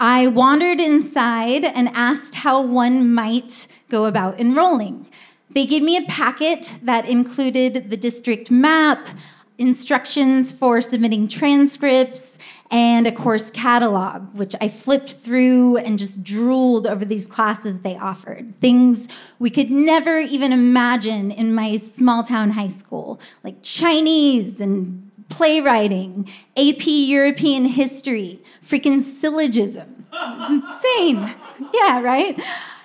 I 0.00 0.26
wandered 0.26 0.80
inside 0.80 1.64
and 1.64 1.88
asked 1.94 2.36
how 2.36 2.60
one 2.60 3.14
might 3.14 3.68
go 3.88 4.06
about 4.06 4.40
enrolling. 4.40 5.06
They 5.48 5.64
gave 5.64 5.82
me 5.82 5.96
a 5.96 6.02
packet 6.02 6.76
that 6.82 7.08
included 7.08 7.90
the 7.90 7.96
district 7.96 8.50
map, 8.50 9.08
instructions 9.58 10.50
for 10.50 10.80
submitting 10.80 11.28
transcripts, 11.28 12.38
and 12.72 13.06
a 13.06 13.12
course 13.12 13.50
catalog, 13.50 14.34
which 14.34 14.54
I 14.58 14.68
flipped 14.68 15.12
through 15.12 15.76
and 15.76 15.98
just 15.98 16.24
drooled 16.24 16.86
over 16.86 17.04
these 17.04 17.26
classes 17.26 17.82
they 17.82 17.96
offered. 17.96 18.58
Things 18.60 19.08
we 19.38 19.50
could 19.50 19.70
never 19.70 20.18
even 20.18 20.52
imagine 20.52 21.30
in 21.30 21.54
my 21.54 21.76
small 21.76 22.22
town 22.22 22.52
high 22.52 22.68
school, 22.68 23.20
like 23.44 23.56
Chinese 23.62 24.58
and 24.58 25.10
playwriting, 25.28 26.28
AP 26.56 26.86
European 26.86 27.66
history, 27.66 28.40
freaking 28.64 29.02
syllogism. 29.02 30.06
It's 30.12 30.50
insane. 30.50 31.34
Yeah, 31.74 32.00
right? 32.00 32.40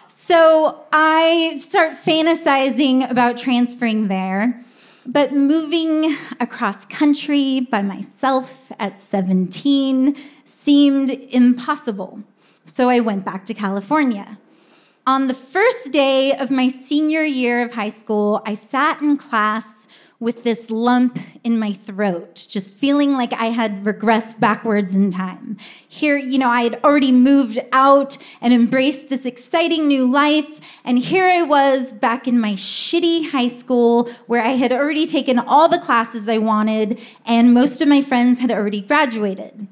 So 0.08 0.86
I 0.94 1.58
start 1.58 1.94
fantasizing 1.94 3.10
about 3.10 3.38
transferring 3.38 4.08
there. 4.08 4.64
But 5.10 5.32
moving 5.32 6.18
across 6.42 6.86
country 6.86 7.62
by 7.62 7.82
myself 7.82 8.74
at 8.78 9.00
17 9.00 10.18
seemed 10.44 11.10
impossible. 11.10 12.24
So 12.66 12.90
I 12.90 13.00
went 13.00 13.24
back 13.24 13.46
to 13.46 13.54
California. 13.54 14.38
On 15.08 15.28
the 15.28 15.34
first 15.34 15.94
day 15.94 16.34
of 16.34 16.52
my 16.52 16.68
senior 16.68 17.24
year 17.24 17.62
of 17.62 17.76
high 17.76 17.88
school, 17.88 18.42
I 18.46 18.54
sat 18.54 19.02
in 19.02 19.16
class 19.16 19.88
with 20.20 20.44
this 20.44 20.72
lump 20.72 21.20
in 21.44 21.60
my 21.60 21.72
throat, 21.72 22.48
just 22.50 22.74
feeling 22.74 23.14
like 23.14 23.34
I 23.34 23.48
had 23.48 23.84
regressed 23.84 24.40
backwards 24.40 24.96
in 24.96 25.12
time. 25.12 25.58
Here, 25.88 26.18
you 26.18 26.40
know, 26.40 26.50
I 26.50 26.64
had 26.64 26.84
already 26.84 27.12
moved 27.12 27.60
out 27.72 28.18
and 28.42 28.52
embraced 28.52 29.10
this 29.10 29.26
exciting 29.28 29.88
new 29.88 30.12
life. 30.12 30.60
And 30.84 30.98
here 30.98 31.26
I 31.26 31.44
was 31.44 31.94
back 31.94 32.28
in 32.28 32.40
my 32.40 32.54
shitty 32.54 33.30
high 33.30 33.48
school 33.48 34.10
where 34.26 34.42
I 34.42 34.56
had 34.56 34.72
already 34.72 35.06
taken 35.06 35.38
all 35.38 35.68
the 35.68 35.78
classes 35.78 36.28
I 36.28 36.40
wanted, 36.40 37.00
and 37.26 37.54
most 37.54 37.82
of 37.82 37.88
my 37.88 38.02
friends 38.02 38.40
had 38.40 38.50
already 38.50 38.82
graduated. 38.82 39.68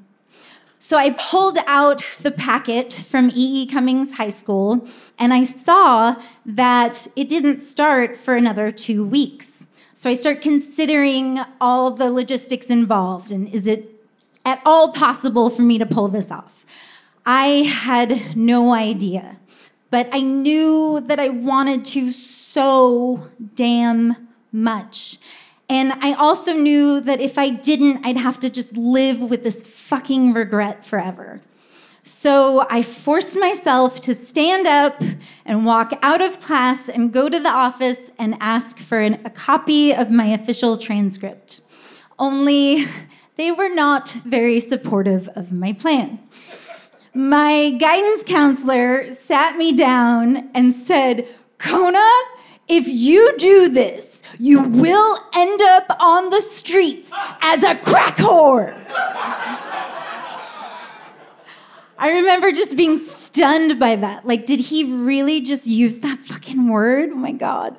So 0.78 0.96
I 0.96 1.10
pulled 1.10 1.58
out 1.66 2.04
the 2.22 2.30
packet 2.30 2.92
from 2.92 3.30
E.E. 3.30 3.62
E. 3.62 3.66
Cummings 3.66 4.12
High 4.12 4.30
School, 4.30 4.86
and 5.18 5.34
I 5.34 5.42
saw 5.42 6.14
that 6.44 7.08
it 7.16 7.28
didn't 7.28 7.58
start 7.58 8.16
for 8.16 8.36
another 8.36 8.70
two 8.70 9.04
weeks. 9.04 9.55
So 9.98 10.10
I 10.10 10.14
start 10.14 10.42
considering 10.42 11.40
all 11.58 11.90
the 11.90 12.10
logistics 12.10 12.68
involved 12.68 13.32
and 13.32 13.48
is 13.48 13.66
it 13.66 14.04
at 14.44 14.60
all 14.66 14.92
possible 14.92 15.48
for 15.48 15.62
me 15.62 15.78
to 15.78 15.86
pull 15.86 16.08
this 16.08 16.30
off? 16.30 16.66
I 17.24 17.62
had 17.62 18.36
no 18.36 18.74
idea, 18.74 19.38
but 19.90 20.10
I 20.12 20.20
knew 20.20 21.00
that 21.00 21.18
I 21.18 21.30
wanted 21.30 21.86
to 21.86 22.12
so 22.12 23.26
damn 23.54 24.28
much. 24.52 25.18
And 25.66 25.94
I 25.94 26.12
also 26.12 26.52
knew 26.52 27.00
that 27.00 27.22
if 27.22 27.38
I 27.38 27.48
didn't, 27.48 28.04
I'd 28.04 28.18
have 28.18 28.38
to 28.40 28.50
just 28.50 28.76
live 28.76 29.22
with 29.22 29.44
this 29.44 29.66
fucking 29.66 30.34
regret 30.34 30.84
forever. 30.84 31.40
So 32.08 32.64
I 32.70 32.82
forced 32.82 33.36
myself 33.36 34.00
to 34.02 34.14
stand 34.14 34.68
up 34.68 35.02
and 35.44 35.66
walk 35.66 35.92
out 36.02 36.22
of 36.22 36.40
class 36.40 36.88
and 36.88 37.12
go 37.12 37.28
to 37.28 37.40
the 37.40 37.48
office 37.48 38.12
and 38.16 38.36
ask 38.38 38.78
for 38.78 39.00
an, 39.00 39.20
a 39.24 39.30
copy 39.30 39.92
of 39.92 40.08
my 40.08 40.26
official 40.26 40.76
transcript. 40.76 41.62
Only 42.16 42.84
they 43.34 43.50
were 43.50 43.68
not 43.68 44.08
very 44.24 44.60
supportive 44.60 45.28
of 45.34 45.52
my 45.52 45.72
plan. 45.72 46.20
My 47.12 47.70
guidance 47.70 48.22
counselor 48.22 49.12
sat 49.12 49.56
me 49.56 49.72
down 49.72 50.48
and 50.54 50.72
said, 50.72 51.26
Kona, 51.58 52.08
if 52.68 52.86
you 52.86 53.36
do 53.36 53.68
this, 53.68 54.22
you 54.38 54.62
will 54.62 55.18
end 55.34 55.60
up 55.60 55.96
on 56.00 56.30
the 56.30 56.40
streets 56.40 57.12
as 57.42 57.64
a 57.64 57.74
crack 57.74 58.16
whore. 58.16 58.76
I 61.98 62.12
remember 62.12 62.52
just 62.52 62.76
being 62.76 62.98
stunned 62.98 63.78
by 63.78 63.96
that. 63.96 64.26
Like, 64.26 64.46
did 64.46 64.60
he 64.60 64.84
really 64.84 65.40
just 65.40 65.66
use 65.66 65.98
that 65.98 66.18
fucking 66.18 66.68
word? 66.68 67.10
Oh 67.12 67.16
my 67.16 67.32
God. 67.32 67.76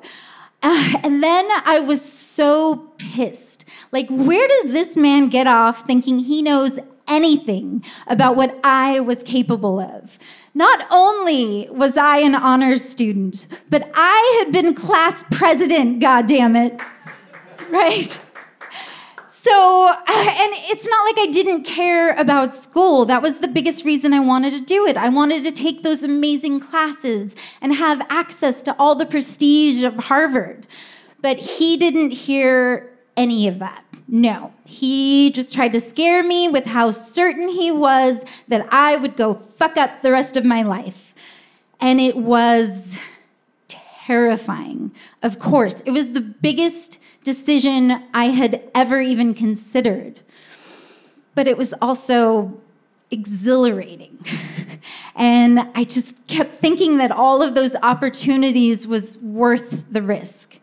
Uh, 0.62 0.94
and 1.04 1.22
then 1.22 1.48
I 1.64 1.80
was 1.80 2.04
so 2.04 2.90
pissed. 2.98 3.64
Like, 3.92 4.08
where 4.08 4.46
does 4.48 4.72
this 4.72 4.96
man 4.96 5.28
get 5.28 5.46
off 5.46 5.86
thinking 5.86 6.20
he 6.20 6.42
knows 6.42 6.78
anything 7.06 7.84
about 8.06 8.36
what 8.36 8.58
I 8.64 9.00
was 9.00 9.22
capable 9.22 9.80
of? 9.80 10.18
Not 10.52 10.86
only 10.90 11.68
was 11.70 11.96
I 11.96 12.18
an 12.18 12.34
honors 12.34 12.82
student, 12.82 13.46
but 13.70 13.88
I 13.94 14.42
had 14.42 14.52
been 14.52 14.74
class 14.74 15.24
president, 15.30 16.00
God 16.00 16.26
damn 16.26 16.56
it. 16.56 16.80
Right? 17.70 18.20
So, 19.48 19.88
uh, 19.88 19.94
and 19.96 20.52
it's 20.68 20.86
not 20.86 21.04
like 21.06 21.26
I 21.26 21.30
didn't 21.32 21.62
care 21.64 22.10
about 22.16 22.54
school. 22.54 23.06
That 23.06 23.22
was 23.22 23.38
the 23.38 23.48
biggest 23.48 23.82
reason 23.82 24.12
I 24.12 24.20
wanted 24.20 24.52
to 24.52 24.60
do 24.60 24.86
it. 24.86 24.98
I 24.98 25.08
wanted 25.08 25.42
to 25.44 25.52
take 25.52 25.82
those 25.82 26.02
amazing 26.02 26.60
classes 26.60 27.34
and 27.62 27.74
have 27.74 28.06
access 28.10 28.62
to 28.64 28.76
all 28.78 28.94
the 28.94 29.06
prestige 29.06 29.82
of 29.84 29.94
Harvard. 29.96 30.66
But 31.22 31.38
he 31.38 31.78
didn't 31.78 32.10
hear 32.10 32.90
any 33.16 33.48
of 33.48 33.58
that. 33.60 33.84
No, 34.06 34.52
he 34.66 35.30
just 35.30 35.54
tried 35.54 35.72
to 35.72 35.80
scare 35.80 36.22
me 36.22 36.48
with 36.48 36.66
how 36.66 36.90
certain 36.90 37.48
he 37.48 37.70
was 37.70 38.26
that 38.48 38.66
I 38.70 38.96
would 38.96 39.16
go 39.16 39.32
fuck 39.32 39.78
up 39.78 40.02
the 40.02 40.12
rest 40.12 40.36
of 40.36 40.44
my 40.44 40.62
life. 40.62 41.14
And 41.80 42.00
it 42.00 42.16
was 42.16 42.98
terrifying. 43.66 44.92
Of 45.22 45.38
course, 45.38 45.80
it 45.86 45.92
was 45.92 46.12
the 46.12 46.20
biggest 46.20 46.98
decision 47.28 48.04
I 48.14 48.30
had 48.30 48.62
ever 48.74 49.02
even 49.02 49.34
considered. 49.34 50.22
But 51.34 51.46
it 51.46 51.58
was 51.58 51.74
also 51.74 52.58
exhilarating. 53.10 54.18
and 55.14 55.60
I 55.74 55.84
just 55.84 56.26
kept 56.26 56.54
thinking 56.54 56.96
that 56.96 57.12
all 57.12 57.42
of 57.42 57.54
those 57.54 57.76
opportunities 57.82 58.86
was 58.86 59.18
worth 59.18 59.92
the 59.92 60.00
risk. 60.00 60.58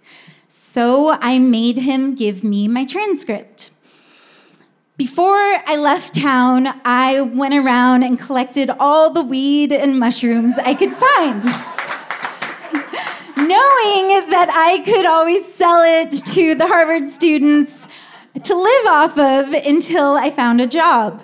So 0.47 1.11
I 1.21 1.37
made 1.37 1.77
him 1.77 2.15
give 2.15 2.43
me 2.43 2.67
my 2.67 2.83
transcript. 2.83 3.69
Before 4.97 5.61
I 5.67 5.75
left 5.77 6.15
town, 6.15 6.65
I 6.83 7.21
went 7.21 7.53
around 7.53 8.01
and 8.01 8.19
collected 8.19 8.71
all 8.79 9.11
the 9.11 9.21
weed 9.21 9.71
and 9.71 9.99
mushrooms 9.99 10.57
I 10.57 10.73
could 10.73 10.93
find 10.95 11.43
knowing 13.47 14.29
that 14.29 14.49
I 14.51 14.81
could 14.85 15.05
always 15.05 15.45
sell 15.53 15.81
it 15.83 16.11
to 16.33 16.55
the 16.55 16.67
Harvard 16.67 17.07
students 17.09 17.87
to 18.43 18.55
live 18.55 18.85
off 18.87 19.17
of 19.17 19.53
until 19.53 20.13
I 20.13 20.31
found 20.31 20.61
a 20.61 20.67
job. 20.67 21.21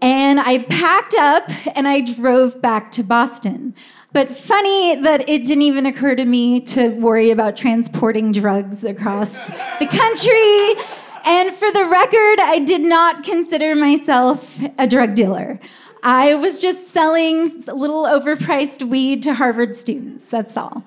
And 0.00 0.40
I 0.40 0.60
packed 0.60 1.14
up 1.14 1.44
and 1.76 1.86
I 1.86 2.00
drove 2.00 2.60
back 2.60 2.90
to 2.92 3.04
Boston. 3.04 3.74
But 4.12 4.36
funny 4.36 4.96
that 4.96 5.28
it 5.28 5.46
didn't 5.46 5.62
even 5.62 5.86
occur 5.86 6.14
to 6.14 6.24
me 6.24 6.60
to 6.60 6.88
worry 6.88 7.30
about 7.30 7.56
transporting 7.56 8.32
drugs 8.32 8.84
across 8.84 9.48
the 9.78 9.86
country. 9.86 10.84
And 11.24 11.54
for 11.54 11.70
the 11.70 11.84
record, 11.84 12.40
I 12.40 12.62
did 12.64 12.80
not 12.80 13.24
consider 13.24 13.76
myself 13.76 14.60
a 14.78 14.86
drug 14.86 15.14
dealer. 15.14 15.60
I 16.02 16.34
was 16.34 16.60
just 16.60 16.88
selling 16.88 17.62
a 17.68 17.74
little 17.74 18.04
overpriced 18.04 18.82
weed 18.88 19.22
to 19.22 19.34
Harvard 19.34 19.74
students, 19.76 20.26
that's 20.26 20.56
all. 20.56 20.84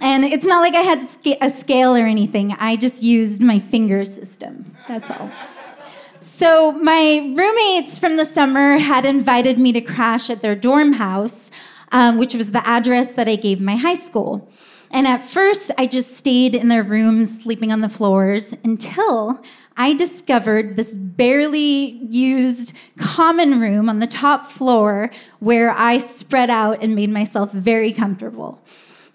And 0.00 0.24
it's 0.24 0.46
not 0.46 0.60
like 0.60 0.74
I 0.74 0.80
had 0.80 1.06
a 1.40 1.50
scale 1.50 1.94
or 1.96 2.06
anything. 2.06 2.52
I 2.58 2.76
just 2.76 3.02
used 3.02 3.40
my 3.40 3.58
finger 3.58 4.04
system. 4.04 4.74
That's 4.88 5.10
all. 5.10 5.30
So, 6.20 6.72
my 6.72 7.32
roommates 7.36 7.98
from 7.98 8.16
the 8.16 8.24
summer 8.24 8.78
had 8.78 9.04
invited 9.04 9.58
me 9.58 9.72
to 9.72 9.80
crash 9.80 10.30
at 10.30 10.42
their 10.42 10.56
dorm 10.56 10.94
house, 10.94 11.50
um, 11.92 12.18
which 12.18 12.34
was 12.34 12.52
the 12.52 12.66
address 12.66 13.12
that 13.12 13.28
I 13.28 13.36
gave 13.36 13.60
my 13.60 13.76
high 13.76 13.94
school. 13.94 14.50
And 14.90 15.06
at 15.06 15.24
first, 15.24 15.70
I 15.76 15.86
just 15.86 16.16
stayed 16.16 16.54
in 16.54 16.68
their 16.68 16.82
rooms, 16.82 17.42
sleeping 17.42 17.72
on 17.72 17.80
the 17.80 17.88
floors, 17.88 18.54
until 18.64 19.42
I 19.76 19.92
discovered 19.94 20.76
this 20.76 20.94
barely 20.94 21.98
used 22.08 22.76
common 22.96 23.60
room 23.60 23.88
on 23.88 23.98
the 23.98 24.06
top 24.06 24.46
floor 24.46 25.10
where 25.40 25.70
I 25.70 25.98
spread 25.98 26.48
out 26.48 26.82
and 26.82 26.94
made 26.94 27.10
myself 27.10 27.50
very 27.52 27.92
comfortable. 27.92 28.62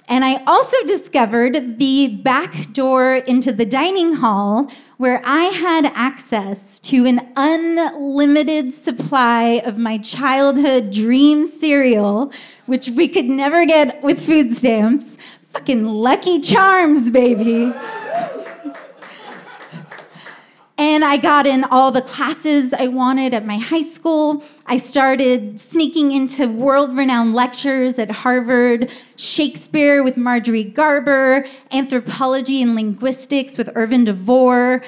And 0.09 0.25
I 0.25 0.43
also 0.45 0.75
discovered 0.87 1.77
the 1.77 2.19
back 2.23 2.73
door 2.73 3.13
into 3.13 3.51
the 3.51 3.63
dining 3.63 4.13
hall 4.13 4.71
where 4.97 5.21
I 5.23 5.43
had 5.43 5.85
access 5.85 6.79
to 6.79 7.05
an 7.05 7.31
unlimited 7.35 8.73
supply 8.73 9.61
of 9.63 9.77
my 9.77 9.99
childhood 9.99 10.91
dream 10.91 11.45
cereal, 11.45 12.33
which 12.65 12.89
we 12.89 13.07
could 13.07 13.25
never 13.25 13.67
get 13.67 14.01
with 14.01 14.19
food 14.19 14.51
stamps. 14.51 15.19
Fucking 15.51 15.85
Lucky 15.85 16.39
Charms, 16.41 17.11
baby. 17.11 17.71
And 20.79 21.03
I 21.03 21.17
got 21.17 21.45
in 21.45 21.65
all 21.65 21.91
the 21.91 22.01
classes 22.01 22.71
I 22.71 22.87
wanted 22.87 23.33
at 23.33 23.45
my 23.45 23.57
high 23.57 23.81
school. 23.81 24.41
I 24.65 24.77
started 24.77 25.59
sneaking 25.59 26.13
into 26.13 26.47
world 26.47 26.95
renowned 26.95 27.35
lectures 27.35 27.99
at 27.99 28.09
Harvard, 28.09 28.89
Shakespeare 29.17 30.01
with 30.01 30.15
Marjorie 30.15 30.63
Garber, 30.63 31.45
anthropology 31.73 32.61
and 32.61 32.75
linguistics 32.75 33.57
with 33.57 33.67
Irven 33.75 34.05
DeVore. 34.05 34.81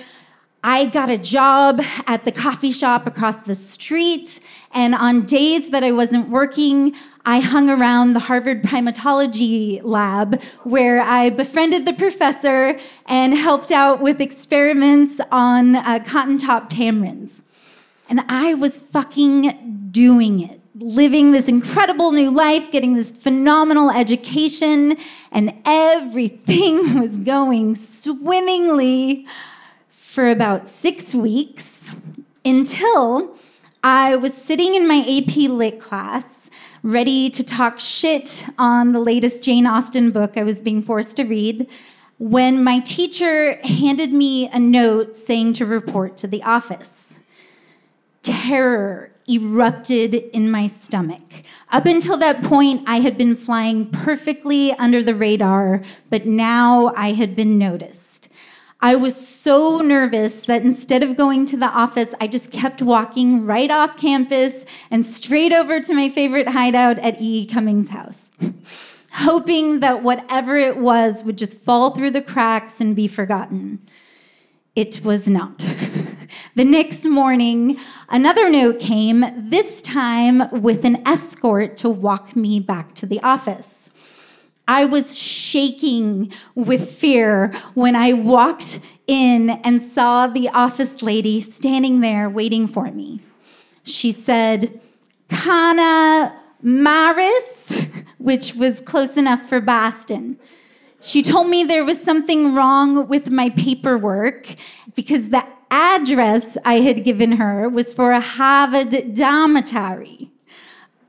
I 0.64 0.86
got 0.86 1.10
a 1.10 1.18
job 1.18 1.82
at 2.08 2.24
the 2.24 2.32
coffee 2.32 2.72
shop 2.72 3.06
across 3.06 3.44
the 3.44 3.56
street. 3.56 4.40
And 4.74 4.96
on 4.96 5.24
days 5.24 5.72
that 5.72 5.84
I 5.84 5.92
wasn't 5.92 6.30
working, 6.30 6.96
I 7.24 7.40
hung 7.40 7.70
around 7.70 8.14
the 8.14 8.20
Harvard 8.20 8.64
primatology 8.64 9.80
lab 9.84 10.42
where 10.64 11.02
I 11.02 11.30
befriended 11.30 11.86
the 11.86 11.94
professor 11.94 12.80
and 13.06 13.36
helped 13.36 13.72
out 13.72 14.02
with 14.02 14.20
experiments 14.20 15.22
on 15.32 15.76
uh, 15.76 16.00
cotton 16.06 16.40
top 16.40 16.70
tamarins. 16.70 17.44
And 18.10 18.22
I 18.28 18.56
was 18.56 18.80
fucking 18.80 19.90
doing 19.92 20.40
it, 20.40 20.60
living 20.76 21.32
this 21.32 21.48
incredible 21.48 22.12
new 22.12 22.32
life, 22.32 22.72
getting 22.72 22.96
this 22.96 23.12
phenomenal 23.12 23.92
education, 23.92 24.98
and 25.32 25.54
everything 25.64 27.00
was 27.00 27.18
going 27.18 27.76
swimmingly 27.76 29.28
for 29.88 30.28
about 30.28 30.68
six 30.68 31.14
weeks 31.14 31.88
until 32.44 33.38
I 33.84 34.16
was 34.16 34.34
sitting 34.34 34.76
in 34.76 34.88
my 34.88 35.06
AP 35.08 35.50
Lit 35.50 35.80
class 35.80 36.51
ready 36.84 37.30
to 37.30 37.44
talk 37.44 37.80
shit 37.80 38.46
on 38.58 38.92
the 38.92 39.00
latest 39.00 39.44
Jane 39.44 39.68
Austen 39.68 40.10
book 40.10 40.36
I 40.36 40.44
was 40.44 40.62
being 40.62 40.82
forced 40.82 41.16
to 41.18 41.24
read 41.24 41.68
when 42.18 42.64
my 42.64 42.80
teacher 42.80 43.60
handed 43.64 44.12
me 44.12 44.50
a 44.50 44.60
note 44.60 45.16
saying 45.16 45.54
to 45.54 45.66
report 45.66 46.18
to 46.18 46.28
the 46.28 46.42
office. 46.42 47.20
Terror 48.24 49.12
erupted 49.28 50.14
in 50.14 50.50
my 50.50 50.66
stomach. 50.66 51.44
Up 51.72 51.86
until 51.86 52.18
that 52.18 52.44
point, 52.44 52.84
I 52.88 53.00
had 53.00 53.18
been 53.18 53.36
flying 53.36 53.90
perfectly 53.90 54.74
under 54.74 55.04
the 55.04 55.16
radar, 55.16 55.84
but 56.10 56.26
now 56.26 56.94
I 56.96 57.14
had 57.14 57.36
been 57.36 57.58
noticed. 57.58 58.21
I 58.84 58.96
was 58.96 59.16
so 59.16 59.78
nervous 59.78 60.42
that 60.48 60.64
instead 60.64 61.04
of 61.04 61.16
going 61.16 61.46
to 61.48 61.58
the 61.58 61.70
office, 61.70 62.16
I 62.20 62.26
just 62.26 62.52
kept 62.52 62.82
walking 62.82 63.46
right 63.46 63.70
off 63.70 63.96
campus 63.96 64.66
and 64.90 65.06
straight 65.06 65.54
over 65.54 65.80
to 65.80 65.94
my 65.94 66.10
favorite 66.10 66.48
hideout 66.48 66.98
at 66.98 67.22
E. 67.22 67.46
Cummings' 67.46 67.92
house, 67.92 68.32
hoping 69.14 69.82
that 69.82 70.02
whatever 70.02 70.58
it 70.58 70.78
was 70.78 71.24
would 71.24 71.38
just 71.38 71.60
fall 71.60 71.92
through 71.92 72.10
the 72.10 72.24
cracks 72.24 72.82
and 72.82 72.96
be 72.96 73.08
forgotten. 73.08 73.88
It 74.76 75.06
was 75.06 75.28
not. 75.28 75.60
the 76.56 76.64
next 76.64 77.06
morning, 77.06 77.78
another 78.10 78.50
note 78.50 78.80
came, 78.80 79.26
this 79.38 79.84
time 79.84 80.50
with 80.60 80.86
an 80.86 81.08
escort 81.08 81.78
to 81.78 81.90
walk 81.90 82.36
me 82.36 82.60
back 82.60 82.96
to 82.96 83.06
the 83.06 83.22
office. 83.22 83.91
I 84.72 84.86
was 84.86 85.20
shaking 85.20 86.32
with 86.56 86.90
fear 86.90 87.54
when 87.74 87.94
I 87.94 88.14
walked 88.14 88.80
in 89.06 89.50
and 89.50 89.82
saw 89.82 90.28
the 90.28 90.48
office 90.48 91.02
lady 91.02 91.42
standing 91.42 92.00
there 92.00 92.30
waiting 92.30 92.70
for 92.70 92.90
me. 92.90 93.20
She 93.84 94.14
said, 94.14 94.80
Kana 95.28 96.34
Maris, 96.62 97.86
which 98.18 98.56
was 98.56 98.80
close 98.80 99.18
enough 99.18 99.42
for 99.42 99.60
Boston. 99.60 100.40
She 101.02 101.22
told 101.22 101.50
me 101.50 101.66
there 101.66 101.84
was 101.84 102.02
something 102.02 102.56
wrong 102.56 103.10
with 103.10 103.30
my 103.30 103.50
paperwork 103.50 104.56
because 104.96 105.32
the 105.32 105.46
address 105.70 106.58
I 106.64 106.76
had 106.76 107.04
given 107.04 107.34
her 107.34 107.68
was 107.68 107.92
for 107.92 108.12
a 108.12 108.22
Harvard 108.22 109.16
dormitory. 109.16 110.32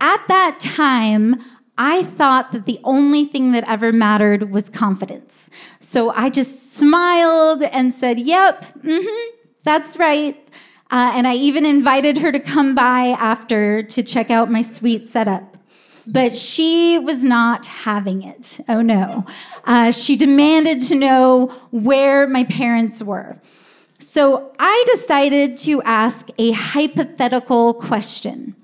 At 0.01 0.27
that 0.27 0.59
time, 0.59 1.41
I 1.79 2.03
thought 2.03 2.53
that 2.53 2.67
the 2.67 2.79
only 2.85 3.25
thing 3.25 3.53
that 3.53 3.69
ever 3.69 3.93
mattered 3.93 4.51
was 4.51 4.69
confidence. 4.69 5.51
So 5.81 6.11
I 6.11 6.29
just 6.29 6.73
smiled 6.73 7.63
and 7.63 7.95
said, 7.95 8.19
Yep, 8.19 8.65
mm-hmm, 8.83 9.37
that's 9.63 9.97
right. 9.97 10.37
Uh, 10.91 11.13
and 11.15 11.27
I 11.27 11.35
even 11.35 11.65
invited 11.65 12.19
her 12.19 12.31
to 12.31 12.39
come 12.39 12.75
by 12.75 13.17
after 13.19 13.83
to 13.83 14.03
check 14.03 14.31
out 14.31 14.51
my 14.51 14.61
sweet 14.61 15.09
setup. 15.09 15.57
But 16.07 16.37
she 16.37 16.99
was 16.99 17.25
not 17.25 17.65
having 17.67 18.23
it. 18.23 18.61
Oh 18.69 18.83
no. 18.83 19.25
Uh, 19.65 19.93
she 19.93 20.17
demanded 20.17 20.81
to 20.83 20.95
know 20.95 21.47
where 21.71 22.27
my 22.27 22.45
parents 22.45 23.03
were. 23.03 23.41
So 23.99 24.53
I 24.59 24.85
decided 24.93 25.57
to 25.59 25.81
ask 25.83 26.29
a 26.37 26.51
hypothetical 26.51 27.73
question. 27.75 28.57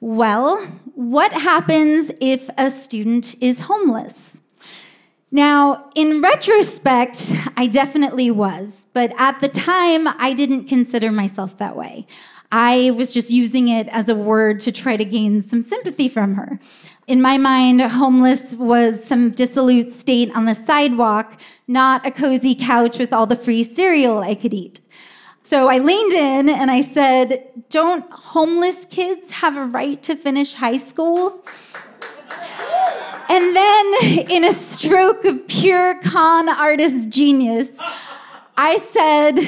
Well, 0.00 0.68
what 0.94 1.32
happens 1.32 2.10
if 2.20 2.48
a 2.58 2.70
student 2.70 3.34
is 3.42 3.60
homeless? 3.60 4.42
Now, 5.30 5.90
in 5.94 6.20
retrospect, 6.20 7.32
I 7.56 7.66
definitely 7.66 8.30
was, 8.30 8.88
but 8.92 9.14
at 9.18 9.40
the 9.40 9.48
time, 9.48 10.06
I 10.06 10.34
didn't 10.34 10.64
consider 10.64 11.10
myself 11.10 11.56
that 11.58 11.74
way. 11.74 12.06
I 12.50 12.90
was 12.90 13.14
just 13.14 13.30
using 13.30 13.68
it 13.68 13.88
as 13.88 14.10
a 14.10 14.14
word 14.14 14.60
to 14.60 14.72
try 14.72 14.98
to 14.98 15.06
gain 15.06 15.40
some 15.40 15.64
sympathy 15.64 16.06
from 16.10 16.34
her. 16.34 16.60
In 17.06 17.22
my 17.22 17.38
mind, 17.38 17.80
homeless 17.80 18.54
was 18.56 19.02
some 19.02 19.30
dissolute 19.30 19.90
state 19.90 20.30
on 20.36 20.44
the 20.44 20.54
sidewalk, 20.54 21.40
not 21.66 22.06
a 22.06 22.10
cozy 22.10 22.54
couch 22.54 22.98
with 22.98 23.10
all 23.10 23.26
the 23.26 23.36
free 23.36 23.62
cereal 23.62 24.18
I 24.18 24.34
could 24.34 24.52
eat. 24.52 24.80
So 25.44 25.68
I 25.68 25.78
leaned 25.78 26.12
in 26.12 26.48
and 26.48 26.70
I 26.70 26.80
said, 26.80 27.50
Don't 27.68 28.08
homeless 28.10 28.84
kids 28.84 29.30
have 29.32 29.56
a 29.56 29.64
right 29.64 30.00
to 30.04 30.14
finish 30.14 30.54
high 30.54 30.76
school? 30.76 31.44
And 33.28 33.56
then, 33.56 33.94
in 34.30 34.44
a 34.44 34.52
stroke 34.52 35.24
of 35.24 35.48
pure 35.48 36.00
con 36.00 36.48
artist 36.48 37.08
genius, 37.08 37.78
I 38.56 38.76
said, 38.76 39.38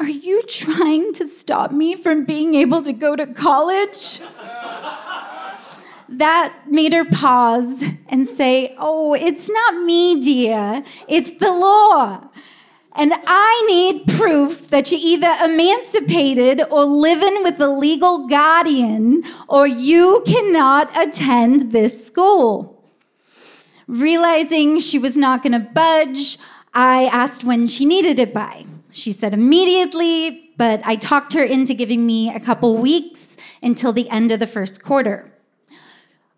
Are 0.00 0.08
you 0.08 0.42
trying 0.44 1.12
to 1.14 1.28
stop 1.28 1.70
me 1.70 1.94
from 1.94 2.24
being 2.24 2.54
able 2.54 2.82
to 2.82 2.92
go 2.92 3.14
to 3.14 3.26
college? 3.26 4.20
That 6.08 6.54
made 6.66 6.92
her 6.92 7.04
pause 7.04 7.84
and 8.08 8.26
say, 8.26 8.74
Oh, 8.78 9.14
it's 9.14 9.48
not 9.48 9.82
me, 9.82 10.20
dear. 10.20 10.82
It's 11.08 11.30
the 11.38 11.52
law. 11.52 12.28
And 12.94 13.12
I 13.26 13.64
need 13.68 14.06
proof 14.06 14.68
that 14.68 14.92
you 14.92 14.98
either 15.00 15.32
emancipated 15.42 16.60
or 16.70 16.84
living 16.84 17.42
with 17.42 17.58
a 17.58 17.68
legal 17.68 18.28
guardian, 18.28 19.24
or 19.48 19.66
you 19.66 20.22
cannot 20.26 20.94
attend 20.96 21.72
this 21.72 22.06
school. 22.06 22.84
Realizing 23.86 24.78
she 24.78 24.98
was 24.98 25.16
not 25.16 25.42
going 25.42 25.52
to 25.52 25.58
budge, 25.58 26.38
I 26.74 27.06
asked 27.06 27.44
when 27.44 27.66
she 27.66 27.84
needed 27.84 28.18
it 28.18 28.34
by. 28.34 28.66
She 28.90 29.12
said 29.12 29.32
immediately, 29.32 30.52
but 30.58 30.82
I 30.84 30.96
talked 30.96 31.32
her 31.32 31.42
into 31.42 31.72
giving 31.72 32.06
me 32.06 32.28
a 32.28 32.40
couple 32.40 32.76
weeks 32.76 33.38
until 33.62 33.92
the 33.92 34.08
end 34.10 34.32
of 34.32 34.38
the 34.38 34.46
first 34.46 34.84
quarter. 34.84 35.32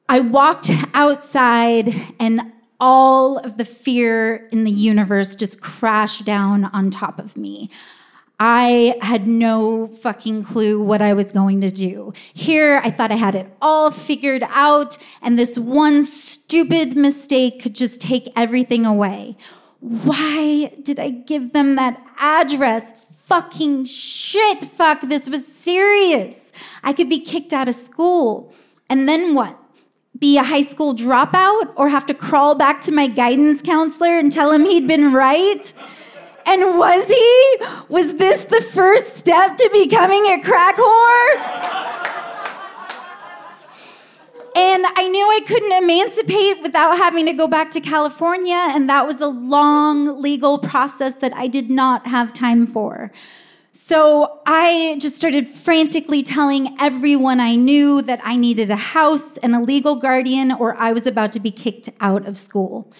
I 0.09 0.21
walked 0.21 0.71
outside 0.95 1.95
and 2.21 2.53
all 2.81 3.39
of 3.39 3.57
the 3.57 3.65
fear 3.65 4.49
in 4.53 4.65
the 4.65 4.71
universe 4.71 5.35
just 5.35 5.61
crashed 5.61 6.25
down 6.25 6.67
on 6.67 6.91
top 6.91 7.19
of 7.19 7.37
me. 7.37 7.69
I 8.39 8.97
had 9.01 9.29
no 9.29 9.87
fucking 9.87 10.43
clue 10.45 10.83
what 10.83 11.01
I 11.01 11.15
was 11.15 11.31
going 11.31 11.61
to 11.61 11.71
do. 11.71 12.13
Here, 12.33 12.81
I 12.83 12.91
thought 12.91 13.13
I 13.13 13.17
had 13.17 13.37
it 13.37 13.47
all 13.63 13.91
figured 13.93 14.43
out, 14.49 14.99
and 15.23 15.39
this 15.39 15.57
one 15.57 16.03
stupid 16.03 16.97
mistake 16.97 17.63
could 17.63 17.77
just 17.77 18.01
take 18.01 18.33
everything 18.35 18.85
away. 18.85 19.37
Why 19.79 20.73
did 20.83 20.99
I 20.99 21.11
give 21.11 21.53
them 21.53 21.77
that 21.77 22.05
address? 22.19 23.07
Fucking 23.25 23.85
shit, 23.85 24.65
fuck, 24.65 25.03
this 25.03 25.31
was 25.31 25.47
serious. 25.47 26.53
I 26.83 26.93
could 26.93 27.09
be 27.09 27.21
kicked 27.21 27.53
out 27.53 27.69
of 27.69 27.75
school. 27.75 28.53
And 28.91 29.09
then 29.09 29.35
what? 29.35 29.59
Be 30.25 30.39
a 30.39 30.43
high 30.43 30.63
school 30.63 30.95
dropout 30.95 31.71
or 31.77 31.91
have 31.91 32.07
to 32.07 32.15
crawl 32.15 32.55
back 32.55 32.81
to 32.81 32.91
my 32.91 33.07
guidance 33.07 33.61
counselor 33.61 34.19
and 34.19 34.33
tell 34.33 34.51
him 34.51 34.65
he'd 34.65 34.87
been 34.87 35.13
right? 35.13 35.71
And 36.47 36.79
was 36.79 37.05
he? 37.09 37.57
Was 37.91 38.17
this 38.17 38.47
the 38.47 38.63
first 38.63 39.19
step 39.19 39.59
to 39.59 39.69
becoming 39.71 40.25
a 40.33 40.41
crack 40.41 40.77
whore? 40.77 41.31
And 44.57 44.87
I 44.97 45.09
knew 45.09 45.27
I 45.27 45.41
couldn't 45.47 45.73
emancipate 45.73 46.63
without 46.63 46.97
having 46.97 47.27
to 47.27 47.35
go 47.35 47.47
back 47.47 47.71
to 47.73 47.81
California, 47.83 48.69
and 48.71 48.89
that 48.89 49.07
was 49.07 49.21
a 49.21 49.27
long 49.27 50.23
legal 50.23 50.57
process 50.57 51.17
that 51.17 51.35
I 51.35 51.49
did 51.49 51.71
not 51.71 52.07
have 52.07 52.33
time 52.33 52.67
for. 52.67 53.13
So 53.77 54.41
I 54.47 54.99
just 55.01 55.17
started 55.17 55.49
frantically 55.49 56.23
telling 56.23 56.77
everyone 56.79 57.41
I 57.41 57.57
knew 57.57 58.03
that 58.03 58.21
I 58.23 58.37
needed 58.37 58.71
a 58.71 58.77
house 58.77 59.37
and 59.39 59.53
a 59.53 59.61
legal 59.61 59.97
guardian, 59.97 60.53
or 60.53 60.77
I 60.77 60.93
was 60.93 61.09
about 61.09 61.33
to 61.33 61.41
be 61.41 61.51
kicked 61.51 61.89
out 62.01 62.25
of 62.25 62.39
school. 62.39 62.93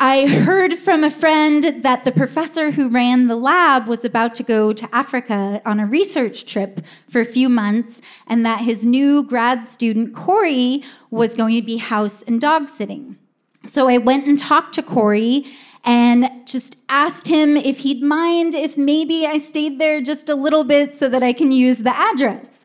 I 0.00 0.26
heard 0.26 0.76
from 0.76 1.04
a 1.04 1.10
friend 1.10 1.82
that 1.82 2.06
the 2.06 2.12
professor 2.12 2.70
who 2.70 2.88
ran 2.88 3.26
the 3.26 3.36
lab 3.36 3.86
was 3.86 4.02
about 4.02 4.34
to 4.36 4.42
go 4.42 4.72
to 4.72 4.88
Africa 4.94 5.60
on 5.66 5.78
a 5.78 5.84
research 5.84 6.46
trip 6.46 6.80
for 7.06 7.20
a 7.20 7.26
few 7.26 7.50
months, 7.50 8.00
and 8.26 8.46
that 8.46 8.62
his 8.62 8.86
new 8.86 9.22
grad 9.22 9.66
student, 9.66 10.14
Corey, 10.14 10.82
was 11.10 11.34
going 11.34 11.54
to 11.60 11.66
be 11.66 11.76
house 11.76 12.22
and 12.22 12.40
dog 12.40 12.70
sitting. 12.70 13.18
So 13.66 13.88
I 13.88 13.98
went 13.98 14.26
and 14.26 14.38
talked 14.38 14.74
to 14.76 14.82
Corey 14.82 15.44
and 15.84 16.46
just 16.46 16.76
asked 16.88 17.28
him 17.28 17.56
if 17.56 17.78
he'd 17.80 18.02
mind 18.02 18.54
if 18.54 18.76
maybe 18.76 19.26
I 19.26 19.38
stayed 19.38 19.78
there 19.78 20.00
just 20.00 20.28
a 20.28 20.34
little 20.34 20.64
bit 20.64 20.94
so 20.94 21.08
that 21.08 21.22
I 21.22 21.32
can 21.32 21.52
use 21.52 21.78
the 21.78 21.96
address. 21.96 22.64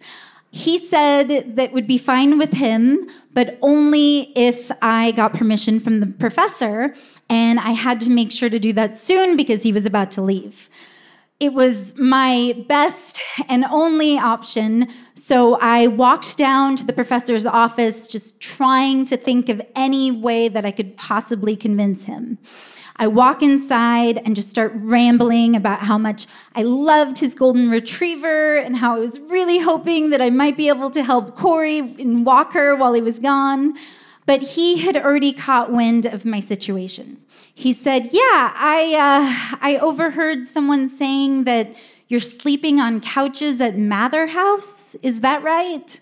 He 0.51 0.77
said 0.77 1.55
that 1.55 1.73
would 1.73 1.87
be 1.87 1.97
fine 1.97 2.37
with 2.37 2.53
him, 2.53 3.09
but 3.33 3.57
only 3.61 4.31
if 4.37 4.71
I 4.83 5.11
got 5.11 5.33
permission 5.33 5.79
from 5.79 5.99
the 5.99 6.05
professor, 6.05 6.93
and 7.27 7.59
I 7.59 7.71
had 7.71 7.99
to 8.01 8.11
make 8.11 8.31
sure 8.31 8.49
to 8.49 8.59
do 8.59 8.71
that 8.73 8.95
soon 8.95 9.35
because 9.35 9.63
he 9.63 9.73
was 9.73 9.87
about 9.87 10.11
to 10.11 10.21
leave. 10.21 10.69
It 11.39 11.53
was 11.53 11.97
my 11.97 12.53
best 12.69 13.19
and 13.49 13.65
only 13.65 14.19
option, 14.19 14.87
so 15.15 15.57
I 15.59 15.87
walked 15.87 16.37
down 16.37 16.75
to 16.75 16.85
the 16.85 16.93
professor's 16.93 17.47
office 17.47 18.05
just 18.05 18.39
trying 18.39 19.05
to 19.05 19.17
think 19.17 19.49
of 19.49 19.61
any 19.75 20.11
way 20.11 20.47
that 20.47 20.65
I 20.65 20.71
could 20.71 20.95
possibly 20.95 21.55
convince 21.55 22.05
him. 22.05 22.37
I 22.97 23.07
walk 23.07 23.41
inside 23.41 24.21
and 24.23 24.35
just 24.35 24.49
start 24.49 24.71
rambling 24.75 25.55
about 25.55 25.79
how 25.79 25.97
much 25.97 26.27
I 26.55 26.61
loved 26.61 27.19
his 27.19 27.33
golden 27.33 27.69
retriever 27.69 28.55
and 28.55 28.77
how 28.77 28.95
I 28.95 28.99
was 28.99 29.19
really 29.19 29.59
hoping 29.59 30.11
that 30.11 30.21
I 30.21 30.29
might 30.29 30.57
be 30.57 30.67
able 30.67 30.91
to 30.91 31.03
help 31.03 31.35
Corey 31.35 31.79
and 31.79 32.25
Walker 32.25 32.75
while 32.75 32.93
he 32.93 33.01
was 33.01 33.19
gone. 33.19 33.75
But 34.25 34.41
he 34.41 34.77
had 34.77 34.95
already 34.95 35.33
caught 35.33 35.71
wind 35.71 36.05
of 36.05 36.23
my 36.23 36.39
situation. 36.39 37.17
He 37.53 37.73
said, 37.73 38.09
"Yeah, 38.11 38.53
I 38.55 38.95
uh, 38.97 39.57
I 39.61 39.77
overheard 39.77 40.47
someone 40.47 40.87
saying 40.87 41.43
that 41.43 41.75
you're 42.07 42.19
sleeping 42.19 42.79
on 42.79 43.01
couches 43.01 43.59
at 43.59 43.77
Mather 43.77 44.27
House. 44.27 44.95
Is 44.95 45.21
that 45.21 45.43
right?" 45.43 45.99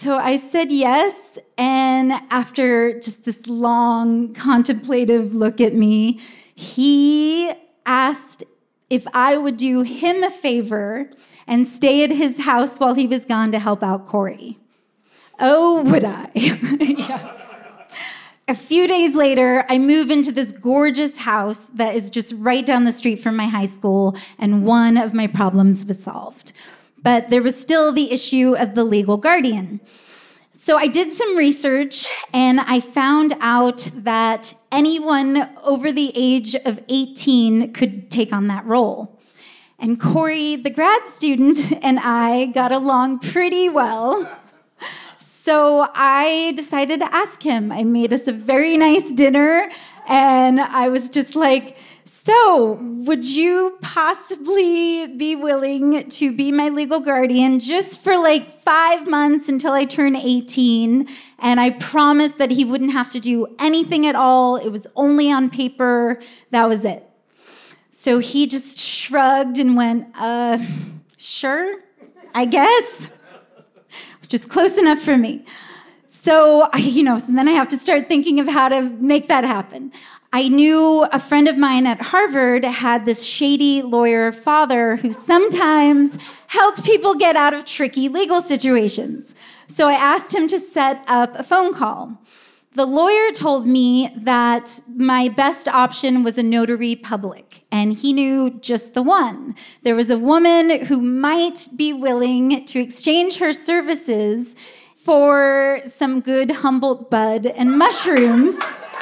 So 0.00 0.16
I 0.16 0.36
said 0.36 0.70
yes. 0.70 1.40
And 1.56 2.12
after 2.30 3.00
just 3.00 3.24
this 3.24 3.48
long 3.48 4.32
contemplative 4.32 5.34
look 5.34 5.60
at 5.60 5.74
me, 5.74 6.20
he 6.54 7.52
asked 7.84 8.44
if 8.90 9.08
I 9.12 9.36
would 9.36 9.56
do 9.56 9.82
him 9.82 10.22
a 10.22 10.30
favor 10.30 11.10
and 11.48 11.66
stay 11.66 12.04
at 12.04 12.10
his 12.10 12.42
house 12.42 12.78
while 12.78 12.94
he 12.94 13.08
was 13.08 13.24
gone 13.24 13.50
to 13.50 13.58
help 13.58 13.82
out 13.82 14.06
Corey. 14.06 14.56
Oh, 15.40 15.82
would 15.82 16.04
I? 16.04 16.30
yeah. 16.34 17.32
A 18.46 18.54
few 18.54 18.86
days 18.86 19.16
later, 19.16 19.64
I 19.68 19.78
move 19.78 20.12
into 20.12 20.30
this 20.30 20.52
gorgeous 20.52 21.18
house 21.18 21.66
that 21.74 21.96
is 21.96 22.08
just 22.08 22.32
right 22.36 22.64
down 22.64 22.84
the 22.84 22.92
street 22.92 23.16
from 23.16 23.34
my 23.34 23.46
high 23.46 23.66
school, 23.66 24.16
and 24.38 24.64
one 24.64 24.96
of 24.96 25.12
my 25.12 25.26
problems 25.26 25.84
was 25.84 26.00
solved 26.00 26.52
but 27.02 27.30
there 27.30 27.42
was 27.42 27.60
still 27.60 27.92
the 27.92 28.12
issue 28.12 28.54
of 28.56 28.74
the 28.74 28.84
legal 28.84 29.16
guardian. 29.16 29.80
So 30.52 30.76
I 30.76 30.88
did 30.88 31.12
some 31.12 31.36
research 31.36 32.08
and 32.32 32.60
I 32.60 32.80
found 32.80 33.34
out 33.40 33.88
that 33.94 34.54
anyone 34.72 35.48
over 35.62 35.92
the 35.92 36.10
age 36.16 36.56
of 36.56 36.82
18 36.88 37.72
could 37.72 38.10
take 38.10 38.32
on 38.32 38.48
that 38.48 38.66
role. 38.66 39.20
And 39.78 40.00
Corey, 40.00 40.56
the 40.56 40.70
grad 40.70 41.06
student, 41.06 41.72
and 41.82 42.00
I 42.00 42.46
got 42.46 42.72
along 42.72 43.20
pretty 43.20 43.68
well. 43.68 44.28
So 45.18 45.88
I 45.94 46.52
decided 46.56 47.00
to 47.00 47.14
ask 47.14 47.42
him. 47.42 47.70
I 47.70 47.84
made 47.84 48.12
us 48.12 48.26
a 48.26 48.32
very 48.32 48.76
nice 48.76 49.12
dinner 49.12 49.70
and 50.08 50.60
I 50.60 50.88
was 50.88 51.08
just 51.08 51.36
like, 51.36 51.78
So, 52.10 52.78
would 52.80 53.26
you 53.26 53.76
possibly 53.82 55.06
be 55.08 55.36
willing 55.36 56.08
to 56.08 56.34
be 56.34 56.50
my 56.50 56.70
legal 56.70 57.00
guardian 57.00 57.60
just 57.60 58.00
for 58.00 58.16
like 58.16 58.62
five 58.62 59.06
months 59.06 59.50
until 59.50 59.74
I 59.74 59.84
turn 59.84 60.16
18? 60.16 61.06
And 61.38 61.60
I 61.60 61.68
promised 61.68 62.38
that 62.38 62.50
he 62.50 62.64
wouldn't 62.64 62.92
have 62.92 63.10
to 63.10 63.20
do 63.20 63.46
anything 63.58 64.06
at 64.06 64.14
all. 64.14 64.56
It 64.56 64.70
was 64.70 64.86
only 64.96 65.30
on 65.30 65.50
paper. 65.50 66.18
That 66.50 66.66
was 66.66 66.86
it. 66.86 67.04
So 67.90 68.20
he 68.20 68.46
just 68.46 68.78
shrugged 68.78 69.58
and 69.58 69.76
went, 69.76 70.06
uh, 70.18 70.58
sure, 71.18 71.82
I 72.34 72.46
guess, 72.46 73.10
which 74.22 74.32
is 74.32 74.46
close 74.46 74.78
enough 74.78 75.00
for 75.00 75.18
me. 75.18 75.44
So, 76.06 76.68
I, 76.72 76.78
you 76.78 77.02
know, 77.02 77.18
so 77.18 77.32
then 77.32 77.48
I 77.48 77.52
have 77.52 77.68
to 77.68 77.78
start 77.78 78.08
thinking 78.08 78.40
of 78.40 78.48
how 78.48 78.68
to 78.70 78.82
make 78.82 79.28
that 79.28 79.44
happen. 79.44 79.92
I 80.30 80.48
knew 80.48 81.04
a 81.04 81.18
friend 81.18 81.48
of 81.48 81.56
mine 81.56 81.86
at 81.86 82.02
Harvard 82.02 82.62
had 82.62 83.06
this 83.06 83.24
shady 83.24 83.80
lawyer 83.80 84.30
father 84.30 84.96
who 84.96 85.10
sometimes 85.10 86.18
helped 86.48 86.84
people 86.84 87.14
get 87.14 87.34
out 87.34 87.54
of 87.54 87.64
tricky 87.64 88.10
legal 88.10 88.42
situations. 88.42 89.34
So 89.68 89.88
I 89.88 89.94
asked 89.94 90.34
him 90.34 90.46
to 90.48 90.58
set 90.58 91.02
up 91.06 91.34
a 91.34 91.42
phone 91.42 91.72
call. 91.72 92.18
The 92.74 92.84
lawyer 92.84 93.32
told 93.32 93.66
me 93.66 94.10
that 94.16 94.80
my 94.94 95.30
best 95.30 95.66
option 95.66 96.22
was 96.22 96.36
a 96.36 96.42
notary 96.42 96.94
public, 96.94 97.64
and 97.72 97.94
he 97.94 98.12
knew 98.12 98.50
just 98.50 98.92
the 98.92 99.02
one. 99.02 99.54
There 99.82 99.96
was 99.96 100.10
a 100.10 100.18
woman 100.18 100.84
who 100.84 101.00
might 101.00 101.68
be 101.74 101.94
willing 101.94 102.66
to 102.66 102.78
exchange 102.78 103.38
her 103.38 103.54
services 103.54 104.54
for 104.94 105.80
some 105.86 106.20
good 106.20 106.50
Humboldt 106.50 107.10
bud 107.10 107.46
and 107.46 107.78
mushrooms 107.78 108.60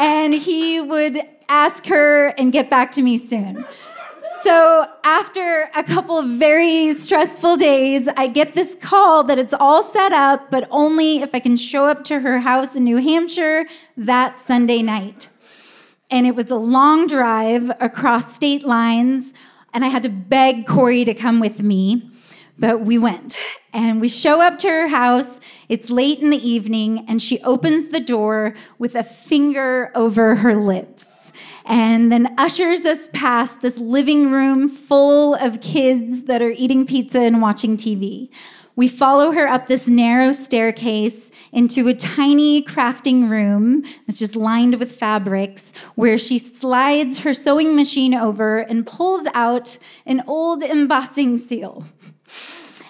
and 0.00 0.32
he 0.32 0.80
would 0.80 1.20
ask 1.48 1.86
her 1.86 2.28
and 2.28 2.52
get 2.52 2.70
back 2.70 2.90
to 2.92 3.02
me 3.02 3.18
soon. 3.18 3.66
So, 4.42 4.86
after 5.04 5.70
a 5.74 5.84
couple 5.84 6.18
of 6.18 6.26
very 6.26 6.94
stressful 6.94 7.58
days, 7.58 8.08
I 8.08 8.28
get 8.28 8.54
this 8.54 8.74
call 8.74 9.22
that 9.24 9.38
it's 9.38 9.52
all 9.52 9.82
set 9.82 10.12
up, 10.12 10.50
but 10.50 10.66
only 10.70 11.20
if 11.20 11.34
I 11.34 11.40
can 11.40 11.58
show 11.58 11.86
up 11.86 12.04
to 12.04 12.20
her 12.20 12.40
house 12.40 12.74
in 12.74 12.84
New 12.84 12.96
Hampshire 12.96 13.66
that 13.98 14.38
Sunday 14.38 14.80
night. 14.80 15.28
And 16.10 16.26
it 16.26 16.34
was 16.34 16.50
a 16.50 16.56
long 16.56 17.06
drive 17.06 17.70
across 17.80 18.34
state 18.34 18.64
lines, 18.64 19.34
and 19.74 19.84
I 19.84 19.88
had 19.88 20.02
to 20.04 20.08
beg 20.08 20.66
Corey 20.66 21.04
to 21.04 21.12
come 21.12 21.40
with 21.40 21.62
me, 21.62 22.09
but 22.60 22.82
we 22.82 22.98
went. 22.98 23.38
And 23.72 24.00
we 24.00 24.08
show 24.08 24.40
up 24.40 24.58
to 24.58 24.68
her 24.68 24.88
house. 24.88 25.40
It's 25.68 25.90
late 25.90 26.20
in 26.20 26.30
the 26.30 26.48
evening, 26.48 27.04
and 27.08 27.20
she 27.20 27.40
opens 27.42 27.86
the 27.86 28.00
door 28.00 28.54
with 28.78 28.94
a 28.94 29.02
finger 29.02 29.90
over 29.94 30.36
her 30.36 30.54
lips 30.54 31.32
and 31.64 32.10
then 32.10 32.34
ushers 32.36 32.84
us 32.84 33.08
past 33.12 33.62
this 33.62 33.78
living 33.78 34.32
room 34.32 34.68
full 34.68 35.36
of 35.36 35.60
kids 35.60 36.24
that 36.24 36.42
are 36.42 36.50
eating 36.50 36.84
pizza 36.84 37.20
and 37.20 37.40
watching 37.40 37.76
TV. 37.76 38.28
We 38.74 38.88
follow 38.88 39.32
her 39.32 39.46
up 39.46 39.66
this 39.66 39.86
narrow 39.86 40.32
staircase 40.32 41.30
into 41.52 41.86
a 41.86 41.94
tiny 41.94 42.62
crafting 42.62 43.28
room 43.28 43.82
that's 44.06 44.18
just 44.18 44.34
lined 44.34 44.78
with 44.80 44.90
fabrics, 44.90 45.72
where 45.94 46.16
she 46.18 46.38
slides 46.38 47.20
her 47.20 47.34
sewing 47.34 47.76
machine 47.76 48.14
over 48.14 48.58
and 48.58 48.86
pulls 48.86 49.26
out 49.34 49.78
an 50.06 50.22
old 50.26 50.62
embossing 50.62 51.38
seal 51.38 51.84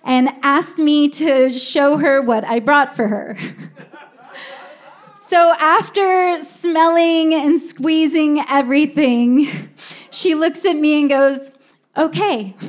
and 0.05 0.31
asked 0.43 0.79
me 0.79 1.09
to 1.09 1.53
show 1.53 1.99
her 1.99 2.21
what 2.23 2.45
I 2.45 2.61
brought 2.61 2.97
for 2.97 3.09
her. 3.09 3.37
so 5.17 5.55
after 5.59 6.39
smelling 6.39 7.35
and 7.35 7.61
squeezing 7.61 8.43
everything, 8.49 9.47
she 10.11 10.35
looks 10.35 10.65
at 10.65 10.77
me 10.77 11.01
and 11.01 11.11
goes, 11.11 11.53
Okay. 11.97 12.55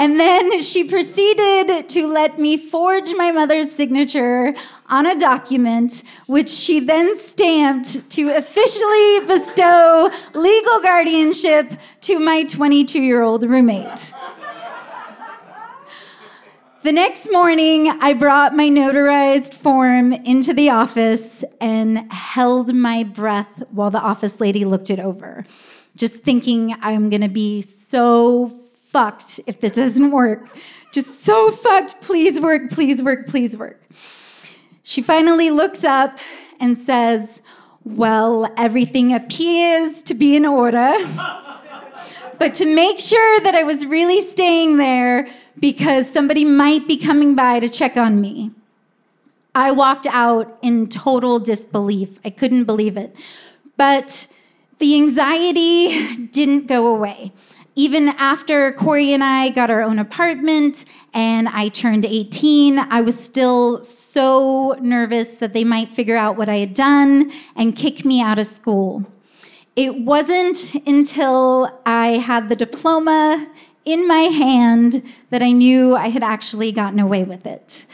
And 0.00 0.18
then 0.18 0.62
she 0.62 0.84
proceeded 0.84 1.86
to 1.90 2.06
let 2.06 2.38
me 2.38 2.56
forge 2.56 3.12
my 3.18 3.32
mother's 3.32 3.70
signature 3.70 4.54
on 4.88 5.04
a 5.04 5.18
document, 5.18 6.04
which 6.26 6.48
she 6.48 6.80
then 6.80 7.18
stamped 7.18 8.10
to 8.12 8.30
officially 8.30 9.26
bestow 9.26 10.10
legal 10.32 10.80
guardianship 10.80 11.72
to 12.00 12.18
my 12.18 12.44
22 12.44 13.02
year 13.02 13.20
old 13.20 13.42
roommate. 13.42 14.14
The 16.82 16.92
next 16.92 17.30
morning, 17.30 17.90
I 17.90 18.14
brought 18.14 18.56
my 18.56 18.70
notarized 18.70 19.52
form 19.52 20.14
into 20.14 20.54
the 20.54 20.70
office 20.70 21.44
and 21.60 22.10
held 22.10 22.74
my 22.74 23.04
breath 23.04 23.62
while 23.70 23.90
the 23.90 24.00
office 24.00 24.40
lady 24.40 24.64
looked 24.64 24.88
it 24.88 24.98
over, 24.98 25.44
just 25.94 26.22
thinking 26.22 26.74
I'm 26.80 27.10
gonna 27.10 27.28
be 27.28 27.60
so 27.60 28.48
fucked 28.88 29.40
if 29.46 29.60
this 29.60 29.72
doesn't 29.72 30.10
work. 30.10 30.48
Just 30.90 31.20
so 31.20 31.50
fucked. 31.50 32.00
Please 32.00 32.40
work, 32.40 32.70
please 32.70 33.02
work, 33.02 33.26
please 33.28 33.58
work. 33.58 33.82
She 34.82 35.02
finally 35.02 35.50
looks 35.50 35.84
up 35.84 36.18
and 36.60 36.78
says, 36.78 37.42
Well, 37.84 38.50
everything 38.56 39.12
appears 39.12 40.02
to 40.04 40.14
be 40.14 40.34
in 40.34 40.46
order. 40.46 40.96
but 42.38 42.54
to 42.54 42.74
make 42.74 42.98
sure 42.98 43.40
that 43.40 43.54
I 43.54 43.64
was 43.64 43.84
really 43.84 44.22
staying 44.22 44.78
there, 44.78 45.28
because 45.60 46.10
somebody 46.10 46.44
might 46.44 46.88
be 46.88 46.96
coming 46.96 47.34
by 47.34 47.60
to 47.60 47.68
check 47.68 47.96
on 47.96 48.20
me. 48.20 48.50
I 49.54 49.72
walked 49.72 50.06
out 50.06 50.58
in 50.62 50.88
total 50.88 51.38
disbelief. 51.38 52.18
I 52.24 52.30
couldn't 52.30 52.64
believe 52.64 52.96
it. 52.96 53.14
But 53.76 54.32
the 54.78 54.94
anxiety 54.94 56.16
didn't 56.26 56.66
go 56.66 56.86
away. 56.86 57.32
Even 57.76 58.08
after 58.10 58.72
Corey 58.72 59.12
and 59.12 59.22
I 59.22 59.50
got 59.50 59.70
our 59.70 59.80
own 59.80 59.98
apartment 59.98 60.84
and 61.14 61.48
I 61.48 61.68
turned 61.68 62.04
18, 62.04 62.78
I 62.78 63.00
was 63.00 63.18
still 63.18 63.82
so 63.84 64.76
nervous 64.80 65.36
that 65.36 65.52
they 65.52 65.64
might 65.64 65.90
figure 65.90 66.16
out 66.16 66.36
what 66.36 66.48
I 66.48 66.56
had 66.56 66.74
done 66.74 67.30
and 67.56 67.76
kick 67.76 68.04
me 68.04 68.20
out 68.20 68.38
of 68.38 68.46
school. 68.46 69.04
It 69.76 70.00
wasn't 70.00 70.74
until 70.86 71.80
I 71.86 72.18
had 72.18 72.48
the 72.48 72.56
diploma 72.56 73.48
in 73.84 74.06
my 74.06 74.22
hand 74.22 75.02
that 75.30 75.42
I 75.42 75.52
knew 75.52 75.96
I 75.96 76.08
had 76.08 76.22
actually 76.22 76.72
gotten 76.72 77.00
away 77.00 77.24
with 77.24 77.46
it. 77.46 77.86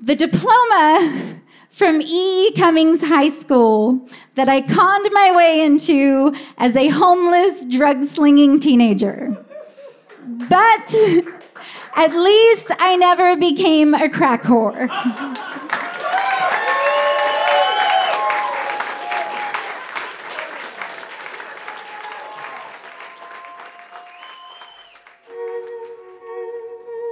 The 0.00 0.14
diploma 0.14 1.40
from 1.70 2.00
E. 2.02 2.52
Cummings 2.52 3.02
High 3.02 3.28
School 3.28 4.08
that 4.34 4.48
I 4.48 4.62
conned 4.62 5.08
my 5.12 5.32
way 5.36 5.64
into 5.64 6.34
as 6.56 6.74
a 6.76 6.88
homeless, 6.88 7.66
drug 7.66 8.04
slinging 8.04 8.58
teenager. 8.58 9.36
But 10.26 10.94
at 11.96 12.12
least 12.14 12.70
I 12.78 12.96
never 12.98 13.36
became 13.36 13.94
a 13.94 14.08
crack 14.08 14.42
whore. 14.42 14.88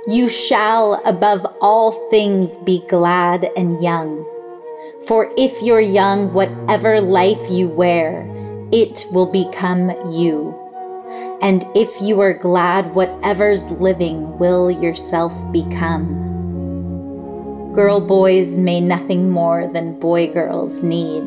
You 0.08 0.28
shall 0.28 1.02
above 1.04 1.44
all 1.60 1.90
things 2.10 2.56
be 2.58 2.84
glad 2.86 3.50
and 3.56 3.82
young. 3.82 4.24
For 5.04 5.32
if 5.36 5.60
you're 5.60 5.80
young, 5.80 6.32
whatever 6.32 7.00
life 7.00 7.50
you 7.50 7.66
wear, 7.66 8.24
it 8.70 9.04
will 9.10 9.26
become 9.26 9.90
you. 10.12 10.54
And 11.42 11.66
if 11.74 12.00
you 12.00 12.20
are 12.20 12.34
glad, 12.34 12.94
whatever's 12.94 13.72
living 13.72 14.38
will 14.38 14.70
yourself 14.70 15.34
become. 15.50 16.22
Girl 17.72 18.00
boys 18.00 18.58
may 18.58 18.80
nothing 18.80 19.28
more 19.28 19.66
than 19.66 19.98
boy 19.98 20.32
girls 20.32 20.84
need. 20.84 21.24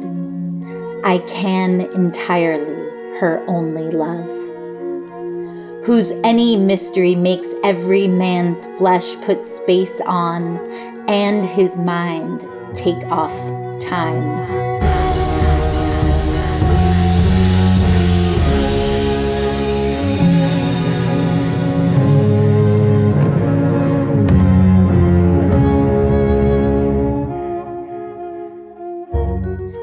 I 1.04 1.18
can 1.28 1.82
entirely 1.82 2.76
her 3.20 3.44
only 3.46 3.92
love 3.92 4.49
whose 5.90 6.12
any 6.24 6.56
mystery 6.56 7.16
makes 7.16 7.52
every 7.64 8.08
man's 8.08 8.68
flesh 8.78 9.16
put 9.22 9.44
space 9.44 10.00
on 10.02 10.60
and 11.10 11.44
his 11.44 11.78
mind 11.78 12.46
take 12.76 13.04
off 13.08 13.34
time. 13.82 14.69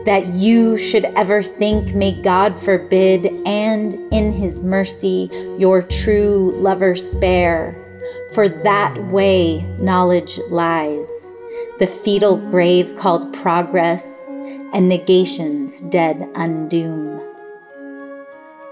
That 0.07 0.28
you 0.28 0.78
should 0.78 1.04
ever 1.04 1.42
think, 1.42 1.94
may 1.94 2.20
God 2.22 2.59
forbid, 2.59 3.26
and 3.44 3.94
in 4.12 4.32
his 4.32 4.62
mercy 4.62 5.28
your 5.59 5.82
true 5.82 6.52
lover 6.57 6.96
spare. 6.96 7.74
For 8.32 8.48
that 8.48 8.96
way 9.07 9.62
knowledge 9.78 10.38
lies, 10.48 11.32
the 11.78 11.86
fetal 11.86 12.36
grave 12.36 12.96
called 12.96 13.34
progress, 13.34 14.26
and 14.72 14.88
negation's 14.88 15.80
dead 15.80 16.16
undoom. 16.34 17.22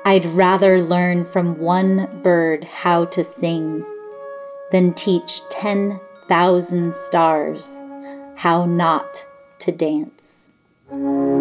I'd 0.04 0.26
rather 0.26 0.82
learn 0.82 1.24
from 1.24 1.58
one 1.58 2.20
bird 2.22 2.64
how 2.64 3.06
to 3.06 3.24
sing 3.24 3.84
than 4.70 4.92
teach 4.92 5.40
10,000 5.48 6.94
stars 6.94 7.80
how 8.36 8.66
not 8.66 9.26
to 9.60 9.72
dance. 9.72 10.13
This 10.94 11.33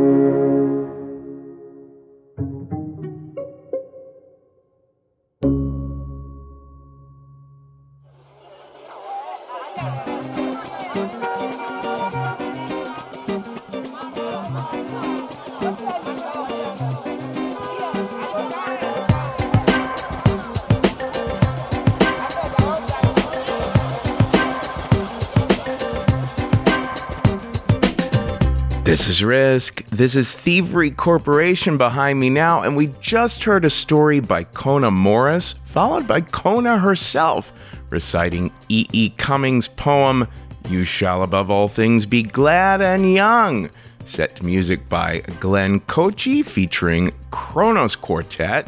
is 29.24 29.28
Risk. 29.28 29.84
This 29.90 30.16
is 30.16 30.32
Thievery 30.32 30.92
Corporation 30.92 31.78
behind 31.78 32.20
me 32.20 32.30
now, 32.30 32.62
and 32.62 32.76
we 32.76 32.88
just 33.00 33.44
heard 33.44 33.66
a 33.66 33.70
story 33.70 34.20
by 34.20 34.44
Kona 34.44 34.92
Morris, 34.92 35.56
followed 35.66 36.08
by 36.08 36.22
Kona 36.22 36.78
herself, 36.78 37.54
reciting 37.90 38.52
E. 38.70 38.88
E. 38.92 39.10
Cummings' 39.12 39.68
poem, 39.68 40.28
You 40.70 40.84
Shall 40.84 41.22
Above 41.22 41.52
All 41.52 41.68
Things 41.68 42.06
Be 42.06 42.24
Glad 42.24 42.82
and 42.82 43.14
Young, 43.14 43.70
set 44.06 44.36
to 44.38 44.46
music 44.46 44.88
by 44.90 45.20
Glenn 45.40 45.80
Kochi 45.82 46.44
featuring 46.44 47.12
Kronos 47.32 47.96
Quartet. 47.96 48.68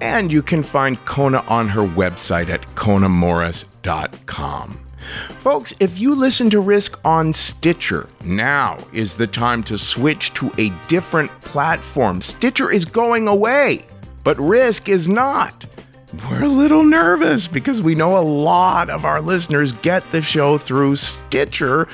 And 0.00 0.32
you 0.32 0.42
can 0.42 0.62
find 0.62 1.04
Kona 1.04 1.40
on 1.48 1.68
her 1.68 1.82
website 1.82 2.48
at 2.48 2.62
konamorris.com. 2.74 4.89
Folks, 5.40 5.74
if 5.80 5.98
you 5.98 6.14
listen 6.14 6.50
to 6.50 6.60
Risk 6.60 6.98
on 7.04 7.32
Stitcher, 7.32 8.08
now 8.24 8.78
is 8.92 9.14
the 9.14 9.26
time 9.26 9.62
to 9.64 9.78
switch 9.78 10.32
to 10.34 10.52
a 10.58 10.70
different 10.88 11.30
platform. 11.40 12.20
Stitcher 12.22 12.70
is 12.70 12.84
going 12.84 13.28
away, 13.28 13.86
but 14.24 14.38
Risk 14.38 14.88
is 14.88 15.08
not. 15.08 15.64
We're 16.28 16.44
a 16.44 16.48
little 16.48 16.82
nervous 16.82 17.46
because 17.46 17.80
we 17.80 17.94
know 17.94 18.18
a 18.18 18.20
lot 18.20 18.90
of 18.90 19.04
our 19.04 19.20
listeners 19.20 19.72
get 19.72 20.10
the 20.10 20.22
show 20.22 20.58
through 20.58 20.96
Stitcher, 20.96 21.86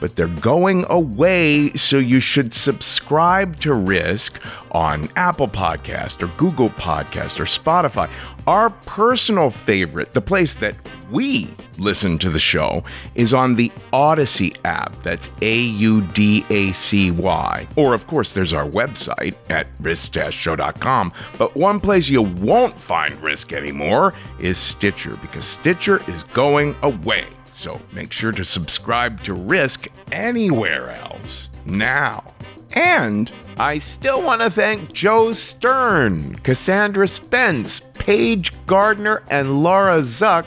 but 0.00 0.16
they're 0.16 0.26
going 0.26 0.84
away, 0.88 1.72
so 1.74 1.98
you 1.98 2.18
should 2.18 2.52
subscribe 2.52 3.60
to 3.60 3.74
Risk 3.74 4.40
on 4.72 5.08
Apple 5.16 5.48
Podcast 5.48 6.22
or 6.22 6.28
Google 6.36 6.70
Podcast 6.70 7.38
or 7.38 7.44
Spotify. 7.44 8.10
Our 8.46 8.70
personal 8.70 9.50
favorite, 9.50 10.12
the 10.12 10.20
place 10.20 10.54
that 10.54 10.74
we 11.10 11.48
listen 11.78 12.18
to 12.18 12.30
the 12.30 12.40
show, 12.40 12.82
is 13.14 13.34
on 13.34 13.54
the 13.54 13.70
Audacy 13.92 14.56
app. 14.64 15.00
That's 15.02 15.28
A 15.42 15.58
U 15.58 16.00
D 16.00 16.44
A 16.50 16.72
C 16.72 17.10
Y. 17.10 17.66
Or, 17.76 17.94
of 17.94 18.06
course, 18.06 18.32
there's 18.32 18.52
our 18.52 18.66
website 18.66 19.36
at 19.50 19.66
risk-show.com. 19.80 21.12
But 21.38 21.56
one 21.56 21.80
place 21.80 22.08
you 22.08 22.22
won't 22.22 22.78
find 22.78 23.20
Risk 23.22 23.52
anymore 23.52 24.14
is 24.38 24.56
Stitcher 24.56 25.16
because 25.16 25.44
Stitcher 25.44 26.00
is 26.10 26.22
going 26.24 26.74
away. 26.82 27.26
So 27.60 27.78
make 27.92 28.10
sure 28.10 28.32
to 28.32 28.42
subscribe 28.42 29.22
to 29.24 29.34
Risk 29.34 29.88
anywhere 30.12 30.92
else 30.92 31.50
now. 31.66 32.32
And 32.72 33.30
I 33.58 33.76
still 33.76 34.22
want 34.22 34.40
to 34.40 34.48
thank 34.48 34.94
Joe 34.94 35.34
Stern, 35.34 36.36
Cassandra 36.36 37.06
Spence, 37.06 37.80
Paige 37.92 38.54
Gardner, 38.64 39.22
and 39.28 39.62
Laura 39.62 39.98
Zuck, 39.98 40.46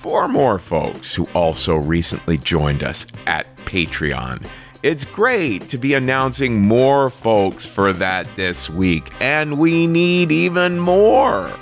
four 0.00 0.26
more 0.26 0.58
folks 0.58 1.14
who 1.14 1.28
also 1.34 1.76
recently 1.76 2.38
joined 2.38 2.82
us 2.82 3.06
at 3.26 3.54
Patreon. 3.58 4.46
It's 4.82 5.04
great 5.04 5.68
to 5.68 5.76
be 5.76 5.92
announcing 5.92 6.58
more 6.58 7.10
folks 7.10 7.66
for 7.66 7.92
that 7.92 8.34
this 8.34 8.70
week, 8.70 9.12
and 9.20 9.58
we 9.58 9.86
need 9.86 10.30
even 10.30 10.80
more. 10.80 11.52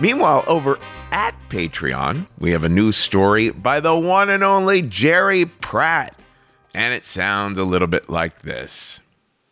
Meanwhile, 0.00 0.44
over 0.46 0.78
at 1.10 1.34
Patreon, 1.48 2.26
we 2.38 2.52
have 2.52 2.64
a 2.64 2.68
new 2.68 2.92
story 2.92 3.50
by 3.50 3.80
the 3.80 3.94
one 3.94 4.30
and 4.30 4.42
only 4.42 4.82
Jerry 4.82 5.44
Pratt. 5.44 6.16
And 6.72 6.94
it 6.94 7.04
sounds 7.04 7.58
a 7.58 7.64
little 7.64 7.88
bit 7.88 8.08
like 8.08 8.42
this 8.42 9.00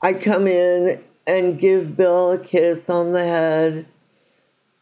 I 0.00 0.14
come 0.14 0.46
in 0.46 1.02
and 1.26 1.59
give 1.59 1.96
Bill 1.96 2.32
a 2.32 2.38
kiss 2.38 2.88
on 2.88 3.12
the 3.12 3.24
head, 3.24 3.86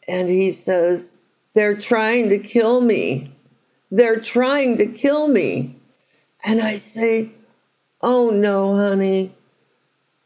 and 0.07 0.29
he 0.29 0.53
says, 0.53 1.15
They're 1.55 1.77
trying 1.77 2.29
to 2.29 2.39
kill 2.39 2.81
me. 2.81 3.33
They're 3.91 4.21
trying 4.21 4.77
to 4.77 4.87
kill 4.87 5.29
me. 5.29 5.77
And 6.47 6.61
I 6.61 6.77
say, 6.77 7.31
Oh 8.03 8.31
no, 8.31 8.77
honey. 8.77 9.33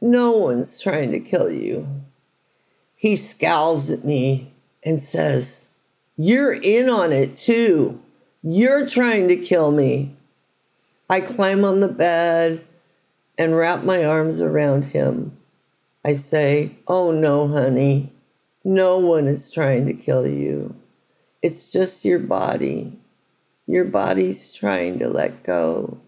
No 0.01 0.33
one's 0.33 0.81
trying 0.81 1.13
to 1.13 1.21
kill 1.21 1.51
you. 1.51 1.87
He 2.97 3.17
scowls 3.17 3.91
at 3.91 4.05
me 4.05 4.53
and 4.85 5.01
says, 5.01 5.60
You're 6.23 6.53
in 6.53 6.91
on 6.91 7.15
it 7.15 7.35
too. 7.35 7.99
You're 8.43 8.87
trying 8.87 9.29
to 9.29 9.37
kill 9.37 9.71
me. 9.71 10.15
I 11.09 11.23
climb 11.23 11.65
on 11.65 11.81
the 11.81 11.89
bed 11.89 12.63
and 13.39 13.57
wrap 13.57 13.85
my 13.85 14.05
arms 14.05 14.39
around 14.39 14.85
him. 14.85 15.35
I 16.05 16.13
say, 16.13 16.73
Oh 16.87 17.11
no, 17.11 17.49
honey. 17.49 18.13
No 18.63 18.99
one 18.99 19.29
is 19.29 19.51
trying 19.51 19.87
to 19.87 19.95
kill 19.95 20.27
you. 20.27 20.77
It's 21.41 21.73
just 21.73 22.05
your 22.05 22.19
body. 22.19 22.99
Your 23.67 23.87
body's 23.87 24.53
trying 24.53 24.99
to 24.99 25.09
let 25.09 25.43
go. 25.43 26.03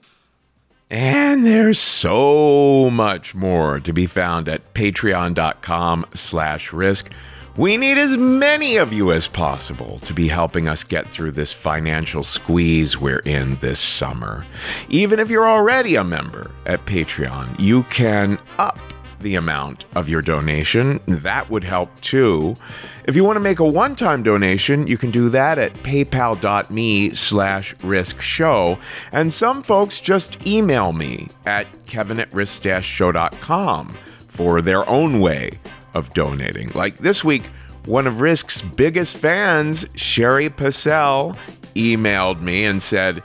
And 0.91 1.47
there's 1.47 1.79
so 1.79 2.91
much 2.91 3.35
more 3.35 3.81
to 3.81 3.93
be 3.95 4.05
found 4.05 4.47
at 4.47 4.75
patreon.com 4.75 6.05
slash 6.13 6.71
risk. 6.71 7.11
We 7.59 7.77
need 7.77 7.99
as 7.99 8.17
many 8.17 8.79
of 8.79 8.95
you 8.95 9.13
as 9.13 9.29
possible 9.29 9.99
to 9.99 10.15
be 10.15 10.27
helping 10.27 10.69
us 10.69 10.85
get 10.85 11.07
through 11.07 11.33
this 11.33 11.53
financial 11.53 12.23
squeeze 12.23 12.99
we're 12.99 13.19
in 13.19 13.57
this 13.57 13.79
summer. 13.79 14.47
Even 14.89 15.21
if 15.21 15.29
you're 15.29 15.47
already 15.47 15.97
a 15.97 16.03
member 16.03 16.51
at 16.65 16.87
Patreon, 16.87 17.61
you 17.61 17.83
can 17.85 18.39
up 18.59 18.79
the 19.21 19.35
amount 19.35 19.85
of 19.95 20.09
your 20.09 20.23
donation. 20.23 20.99
That 21.07 21.51
would 21.51 21.63
help 21.63 22.01
too. 22.01 22.57
If 23.05 23.15
you 23.17 23.23
want 23.23 23.37
to 23.37 23.41
make 23.41 23.59
a 23.59 23.69
one-time 23.69 24.23
donation, 24.23 24.87
you 24.87 24.97
can 24.97 25.11
do 25.11 25.29
that 25.29 25.59
at 25.59 25.75
paypal.me 25.75 27.13
slash 27.13 27.75
risk 27.83 28.23
show. 28.23 28.79
And 29.13 29.33
some 29.33 29.63
folks 29.63 30.01
just 30.01 30.47
email 30.47 30.95
me 30.95 31.29
at 31.45 31.67
kevin 31.85 32.19
at 32.19 32.33
risk-show.com 32.33 33.95
for 34.29 34.63
their 34.63 34.89
own 34.89 35.21
way 35.21 35.59
of 35.95 36.13
donating. 36.15 36.71
Like 36.75 36.99
this 36.99 37.23
week, 37.23 37.45
one 37.87 38.07
of 38.07 38.21
Risk's 38.21 38.63
biggest 38.63 39.17
fans, 39.17 39.87
Sherry 39.95 40.49
Passell, 40.49 41.37
emailed 41.75 42.41
me 42.41 42.65
and 42.65 42.83
said, 42.83 43.23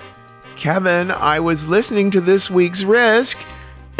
Kevin, 0.55 1.11
I 1.11 1.39
was 1.39 1.67
listening 1.67 2.09
to 2.11 2.21
this 2.21 2.49
week's 2.49 2.83
Risk, 2.83 3.37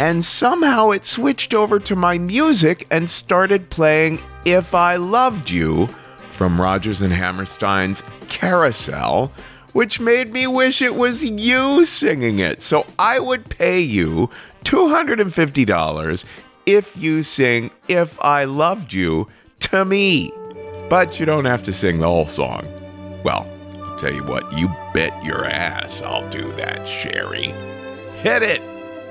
and 0.00 0.24
somehow 0.24 0.90
it 0.90 1.04
switched 1.04 1.54
over 1.54 1.78
to 1.80 1.94
my 1.94 2.18
music 2.18 2.86
and 2.90 3.08
started 3.08 3.70
playing 3.70 4.20
If 4.44 4.74
I 4.74 4.96
Loved 4.96 5.50
You 5.50 5.88
from 6.32 6.60
Rodgers 6.60 7.02
and 7.02 7.12
Hammerstein's 7.12 8.02
Carousel, 8.28 9.32
which 9.72 10.00
made 10.00 10.32
me 10.32 10.46
wish 10.46 10.82
it 10.82 10.94
was 10.94 11.24
you 11.24 11.84
singing 11.84 12.38
it. 12.40 12.62
So 12.62 12.86
I 12.98 13.20
would 13.20 13.48
pay 13.48 13.80
you 13.80 14.30
$250 14.64 16.24
if 16.68 16.94
you 16.98 17.22
sing 17.22 17.70
If 17.88 18.20
I 18.20 18.44
Loved 18.44 18.92
You 18.92 19.26
to 19.60 19.86
me. 19.86 20.30
But 20.90 21.18
you 21.18 21.24
don't 21.24 21.46
have 21.46 21.62
to 21.62 21.72
sing 21.72 21.98
the 21.98 22.06
whole 22.06 22.26
song. 22.26 22.66
Well, 23.24 23.46
I'll 23.82 23.98
tell 23.98 24.12
you 24.12 24.22
what, 24.22 24.52
you 24.52 24.68
bet 24.92 25.24
your 25.24 25.46
ass 25.46 26.02
I'll 26.02 26.28
do 26.28 26.52
that, 26.52 26.86
Sherry. 26.86 27.54
Hit 28.22 28.42
it! 28.42 28.60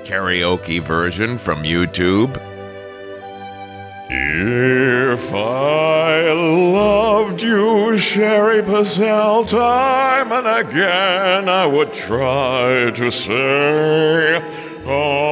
Karaoke 0.04 0.80
version 0.80 1.36
from 1.36 1.64
YouTube. 1.64 2.30
If 4.10 5.32
I 5.34 6.32
loved 6.32 7.42
you, 7.42 7.98
Sherry 7.98 8.62
Passell, 8.62 9.46
time 9.46 10.32
and 10.32 10.68
again, 10.68 11.48
I 11.48 11.66
would 11.66 11.92
try 11.92 12.90
to 12.92 13.10
say 13.10 14.68
want 14.88 15.27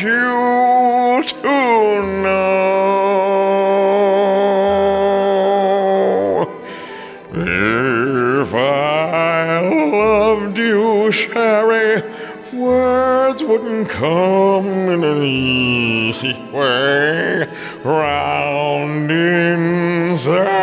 you 0.00 1.22
to 1.26 1.42
know. 2.22 2.68
If 7.32 8.54
I 8.54 9.60
loved 9.60 10.58
you, 10.58 11.10
Sherry, 11.12 12.02
words 12.52 13.42
wouldn't 13.42 13.88
come 13.88 14.88
in 14.88 15.04
an 15.04 15.22
easy 15.22 16.34
way. 16.52 17.48
Right 17.84 18.28
circles 20.18 20.57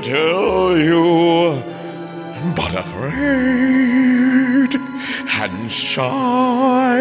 tell 0.00 0.78
you, 0.78 1.62
but 2.54 2.74
afraid 2.74 3.88
and 5.40 5.70
shy. 5.70 6.98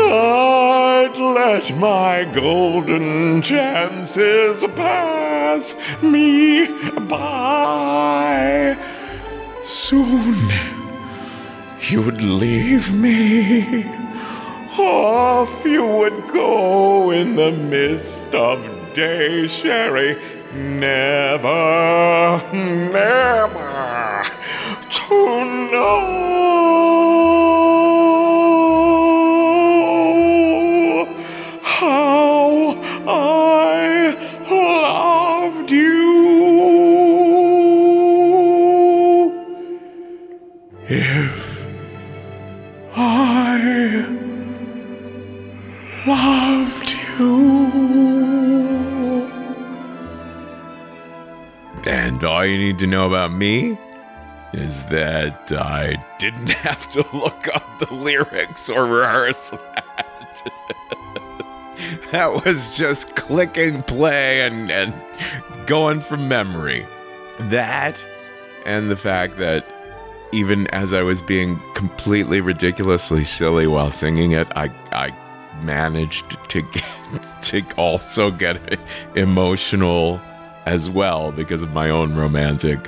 I'd 0.00 1.16
let 1.16 1.76
my 1.76 2.24
golden 2.32 3.42
chances 3.42 4.64
pass 4.76 5.74
me 6.02 6.66
by. 7.00 8.76
Soon 9.64 10.52
you 11.90 12.02
would 12.02 12.22
leave 12.22 12.94
me. 12.94 13.84
Off 14.78 15.64
you 15.64 15.84
would 15.84 16.28
go 16.28 17.10
in 17.10 17.34
the 17.34 17.50
mist 17.50 18.32
of 18.34 18.78
day, 18.94 19.46
Sherry. 19.46 20.16
Never, 20.50 22.42
never 22.52 24.24
to 24.90 25.44
know 25.70 26.57
all 52.38 52.46
you 52.46 52.56
need 52.56 52.78
to 52.78 52.86
know 52.86 53.04
about 53.04 53.32
me 53.32 53.76
is 54.52 54.84
that 54.84 55.50
I 55.50 55.96
didn't 56.20 56.50
have 56.66 56.88
to 56.92 57.04
look 57.12 57.48
up 57.52 57.66
the 57.80 57.92
lyrics 57.92 58.70
or 58.70 58.86
rehearse 58.86 59.50
that. 59.74 60.52
that 62.12 62.44
was 62.44 62.76
just 62.76 63.16
clicking 63.16 63.82
play 63.82 64.42
and, 64.42 64.70
and 64.70 64.94
going 65.66 66.00
from 66.00 66.28
memory. 66.28 66.86
That 67.40 67.96
and 68.64 68.88
the 68.88 68.94
fact 68.94 69.38
that 69.38 69.66
even 70.30 70.68
as 70.68 70.92
I 70.92 71.02
was 71.02 71.20
being 71.20 71.60
completely 71.74 72.40
ridiculously 72.40 73.24
silly 73.24 73.66
while 73.66 73.90
singing 73.90 74.30
it, 74.30 74.46
I 74.54 74.66
I 74.92 75.12
managed 75.64 76.36
to 76.50 76.62
get 76.62 76.84
to 77.46 77.62
also 77.76 78.30
get 78.30 78.78
emotional 79.16 80.20
as 80.68 80.88
well 80.88 81.32
because 81.32 81.62
of 81.62 81.72
my 81.72 81.90
own 81.90 82.14
romantic 82.14 82.78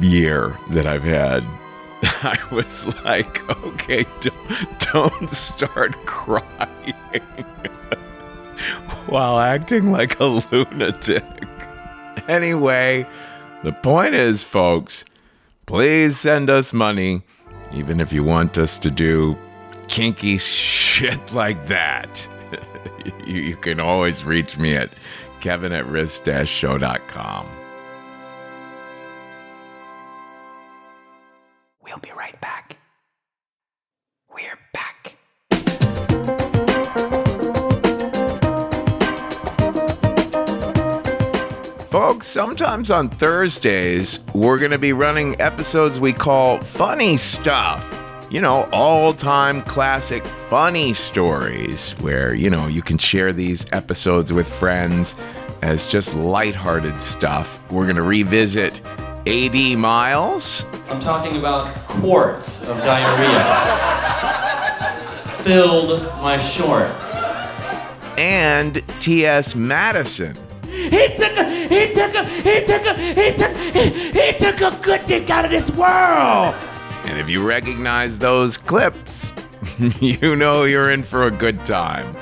year 0.00 0.56
that 0.70 0.86
I've 0.86 1.04
had. 1.04 1.44
I 2.02 2.38
was 2.50 2.86
like, 3.04 3.48
okay, 3.64 4.04
don't, 4.20 4.92
don't 4.92 5.30
start 5.30 5.92
crying 6.06 6.94
while 9.06 9.38
acting 9.38 9.92
like 9.92 10.18
a 10.20 10.24
lunatic. 10.24 11.24
Anyway, 12.28 13.06
the 13.62 13.72
point 13.72 14.14
is, 14.14 14.42
folks, 14.42 15.04
please 15.66 16.18
send 16.18 16.50
us 16.50 16.72
money, 16.72 17.22
even 17.72 18.00
if 18.00 18.12
you 18.12 18.24
want 18.24 18.58
us 18.58 18.78
to 18.78 18.90
do 18.90 19.36
kinky 19.88 20.38
shit 20.38 21.32
like 21.32 21.68
that. 21.68 22.28
you, 23.26 23.40
you 23.40 23.56
can 23.56 23.80
always 23.80 24.24
reach 24.24 24.58
me 24.58 24.74
at 24.74 24.90
kevin 25.46 25.70
at 25.70 25.86
risk-show.com. 25.86 27.46
We'll 31.80 31.98
be 31.98 32.10
right 32.18 32.40
back. 32.40 32.78
We're 34.28 34.58
back. 34.74 35.14
Folks, 41.92 42.26
sometimes 42.26 42.90
on 42.90 43.08
Thursdays, 43.08 44.18
we're 44.34 44.58
going 44.58 44.72
to 44.72 44.78
be 44.78 44.92
running 44.92 45.40
episodes 45.40 46.00
we 46.00 46.12
call 46.12 46.58
Funny 46.58 47.16
Stuff. 47.16 48.05
You 48.28 48.40
know, 48.40 48.68
all 48.72 49.12
time 49.12 49.62
classic 49.62 50.24
funny 50.50 50.92
stories 50.92 51.92
where, 52.00 52.34
you 52.34 52.50
know, 52.50 52.66
you 52.66 52.82
can 52.82 52.98
share 52.98 53.32
these 53.32 53.66
episodes 53.72 54.32
with 54.32 54.48
friends 54.48 55.14
as 55.62 55.86
just 55.86 56.12
lighthearted 56.14 57.00
stuff. 57.02 57.60
We're 57.70 57.84
going 57.84 57.96
to 57.96 58.02
revisit 58.02 58.80
AD 59.28 59.78
Miles. 59.78 60.64
I'm 60.88 60.98
talking 60.98 61.36
about 61.36 61.72
quarts 61.86 62.62
of 62.68 62.76
diarrhea. 62.78 63.44
Filled 65.42 66.02
my 66.20 66.36
shorts. 66.38 67.14
and 68.18 68.82
T.S. 69.00 69.54
Madison. 69.54 70.34
He 70.68 70.90
took 71.16 71.36
a, 71.38 71.44
he 71.68 71.94
took 71.94 72.14
a, 72.14 72.24
he 72.24 72.60
took 72.66 72.86
a, 72.86 72.94
he 72.94 73.32
took, 73.36 73.56
he, 73.56 74.10
he 74.10 74.32
took 74.38 74.60
a 74.60 74.76
good 74.82 75.06
dick 75.06 75.30
out 75.30 75.44
of 75.44 75.50
this 75.52 75.70
world. 75.70 76.54
And 77.06 77.18
if 77.18 77.28
you 77.28 77.46
recognize 77.46 78.18
those 78.18 78.56
clips, 78.56 79.32
you 80.00 80.36
know 80.36 80.64
you're 80.64 80.90
in 80.90 81.02
for 81.02 81.26
a 81.26 81.30
good 81.30 81.64
time. 81.64 82.16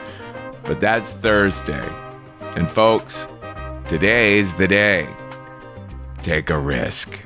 But 0.62 0.80
that's 0.80 1.11
Thursday. 1.11 1.89
And 2.57 2.70
folks, 2.70 3.26
today's 3.89 4.55
the 4.55 4.68
day. 4.68 5.09
Take 6.22 6.51
a 6.51 6.59
risk. 6.59 7.18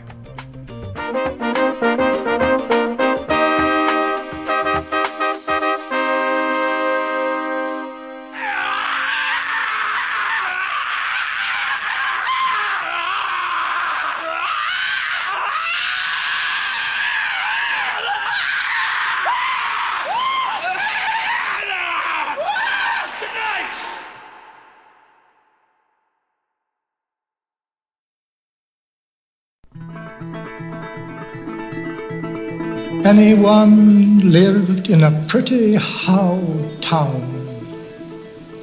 Anyone 33.08 34.32
lived 34.32 34.88
in 34.88 35.02
a 35.02 35.26
pretty 35.30 35.76
how 35.76 36.36
town 36.82 37.24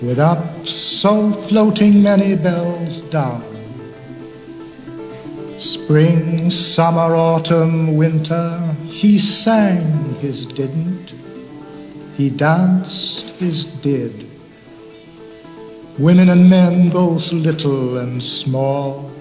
with 0.04 0.20
up 0.20 0.46
so 1.02 1.48
floating 1.50 2.04
many 2.04 2.36
bells 2.36 3.00
down. 3.12 3.42
Spring, 5.60 6.52
summer, 6.52 7.16
autumn, 7.16 7.98
winter, 7.98 8.76
he 8.84 9.18
sang 9.18 10.14
his 10.20 10.46
didn't, 10.54 11.10
he 12.16 12.30
danced 12.30 13.24
his 13.40 13.66
did. 13.82 14.30
Women 15.98 16.30
and 16.30 16.48
men, 16.48 16.92
both 16.92 17.24
little 17.32 17.98
and 17.98 18.22
small, 18.22 19.12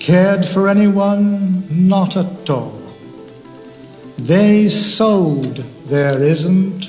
cared 0.00 0.52
for 0.52 0.68
anyone, 0.68 1.64
not 1.70 2.16
at 2.16 2.50
all. 2.50 2.77
They 4.18 4.68
sowed 4.68 5.64
their 5.88 6.20
isn't, 6.20 6.84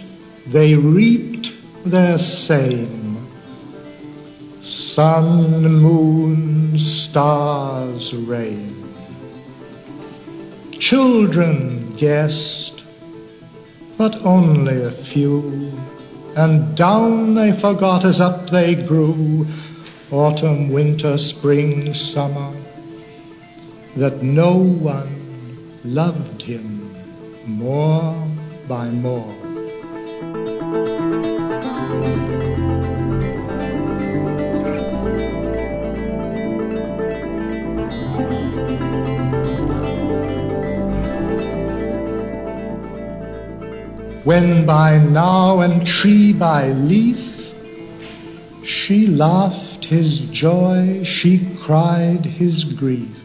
they 0.52 0.74
reaped 0.74 1.48
their 1.86 2.18
same. 2.18 3.28
Sun, 4.96 5.62
moon, 5.76 6.80
stars, 6.80 8.12
rain. 8.26 8.76
Children 10.80 11.96
guessed, 11.98 12.82
but 13.96 14.16
only 14.26 14.82
a 14.82 15.06
few, 15.14 15.72
and 16.36 16.76
down 16.76 17.36
they 17.36 17.52
forgot 17.62 18.06
as 18.06 18.20
up 18.20 18.50
they 18.50 18.74
grew, 18.74 19.46
autumn, 20.10 20.72
winter, 20.72 21.16
spring, 21.20 21.94
summer, 21.94 22.52
that 23.98 24.24
no 24.24 24.58
one 24.58 25.80
loved 25.84 26.42
him 26.42 26.79
more 27.46 28.28
by 28.68 28.90
more. 28.90 29.36
When 44.26 44.66
by 44.68 45.00
now 45.00 45.62
and 45.62 45.88
tree 45.88 46.34
by 46.34 46.68
leaf, 46.68 47.18
she 48.64 49.08
laughed 49.08 49.86
his 49.86 50.20
joy, 50.32 51.04
she 51.04 51.58
cried 51.66 52.26
his 52.26 52.64
grief. 52.78 53.19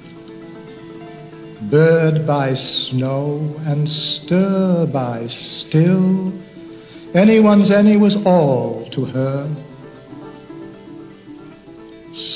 Bird 1.74 2.24
by 2.24 2.54
snow 2.54 3.60
and 3.66 3.88
stir 3.88 4.86
by 4.92 5.26
still, 5.26 6.32
anyone's 7.16 7.68
any 7.72 7.96
was 7.96 8.14
all 8.24 8.88
to 8.92 9.04
her. 9.06 9.52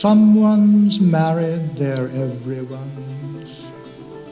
Someone's 0.02 0.98
married 0.98 1.76
their 1.78 2.08
everyone's, 2.08 3.48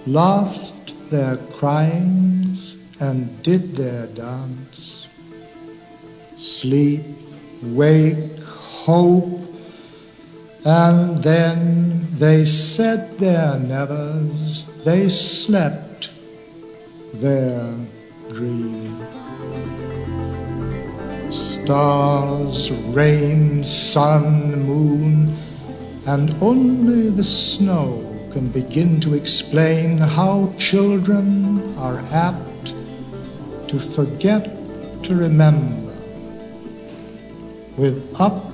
laughed 0.09 0.91
their 1.13 1.37
cryings 1.57 2.75
and 2.99 3.45
did 3.45 3.77
their 3.77 4.09
dance. 4.09 5.07
Sleep, 6.61 7.05
wake, 7.63 8.41
hope, 8.43 9.39
and 10.65 11.23
then 11.23 12.17
they 12.19 12.45
said 12.75 13.21
their 13.21 13.57
nevers, 13.57 14.65
they 14.87 15.09
slept 15.45 16.09
their 17.15 17.75
dream. 18.31 19.05
Stars, 21.65 22.71
rain, 22.95 23.65
sun, 23.93 24.63
moon, 24.65 25.37
and 26.07 26.31
only 26.41 27.11
the 27.11 27.25
snow 27.25 28.01
can 28.33 28.49
begin 28.53 29.01
to 29.01 29.15
explain 29.15 29.99
how 29.99 30.55
children 30.71 31.77
are 31.79 31.99
apt 32.13 32.67
to 33.69 33.93
forget 33.97 34.45
to 35.03 35.17
remember. 35.17 35.97
With 37.77 37.99
up 38.21 38.53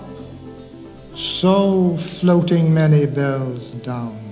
so 1.42 1.98
floating 2.20 2.72
many 2.72 3.04
bells 3.04 3.70
down. 3.84 4.31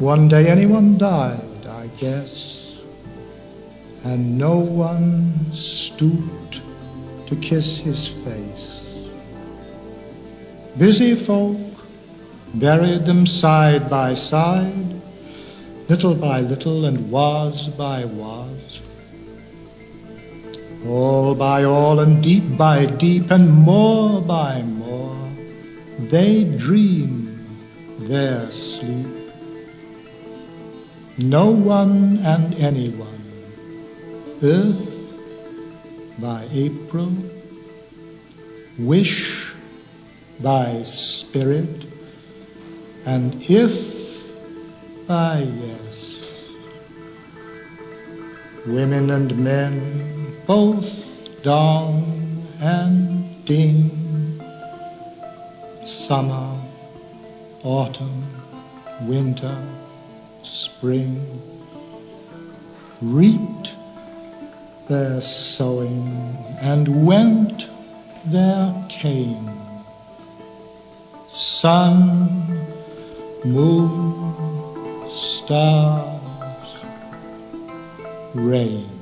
One 0.00 0.28
day 0.28 0.48
anyone 0.48 0.96
died, 0.96 1.66
I 1.66 1.88
guess, 1.88 2.30
and 4.02 4.38
no 4.38 4.56
one 4.56 5.52
stooped 5.52 6.58
to 7.28 7.36
kiss 7.36 7.76
his 7.76 8.08
face. 8.24 8.66
Busy 10.78 11.26
folk 11.26 11.58
buried 12.54 13.04
them 13.04 13.26
side 13.26 13.90
by 13.90 14.14
side, 14.14 15.02
little 15.90 16.14
by 16.14 16.40
little 16.40 16.86
and 16.86 17.10
was 17.10 17.68
by 17.76 18.06
was. 18.06 18.80
All 20.86 21.34
by 21.34 21.64
all 21.64 22.00
and 22.00 22.22
deep 22.22 22.56
by 22.56 22.86
deep 22.86 23.30
and 23.30 23.50
more 23.52 24.22
by 24.22 24.62
more, 24.62 25.28
they 26.10 26.44
dream 26.58 27.58
their 27.98 28.50
sleep. 28.50 29.19
No 31.18 31.50
one 31.50 32.18
and 32.18 32.54
anyone, 32.54 33.42
earth 34.42 34.88
by 36.18 36.48
April, 36.52 37.12
wish 38.78 39.52
by 40.40 40.82
spirit, 40.84 41.84
and 43.04 43.42
if 43.42 45.06
by 45.06 45.40
yes, 45.40 46.24
women 48.66 49.10
and 49.10 49.36
men 49.36 50.36
both 50.46 50.84
dong 51.42 52.46
and 52.60 53.44
ding, 53.46 54.40
summer, 56.06 56.56
autumn, 57.62 58.24
winter, 59.02 59.79
spring, 60.44 61.40
reaped 63.00 63.68
their 64.88 65.20
sowing 65.56 66.36
and 66.60 67.06
went 67.06 67.62
their 68.26 68.88
cane. 68.88 69.48
Sun, 71.60 72.66
moon, 73.44 74.34
stars, 75.44 76.20
rain. 78.34 78.99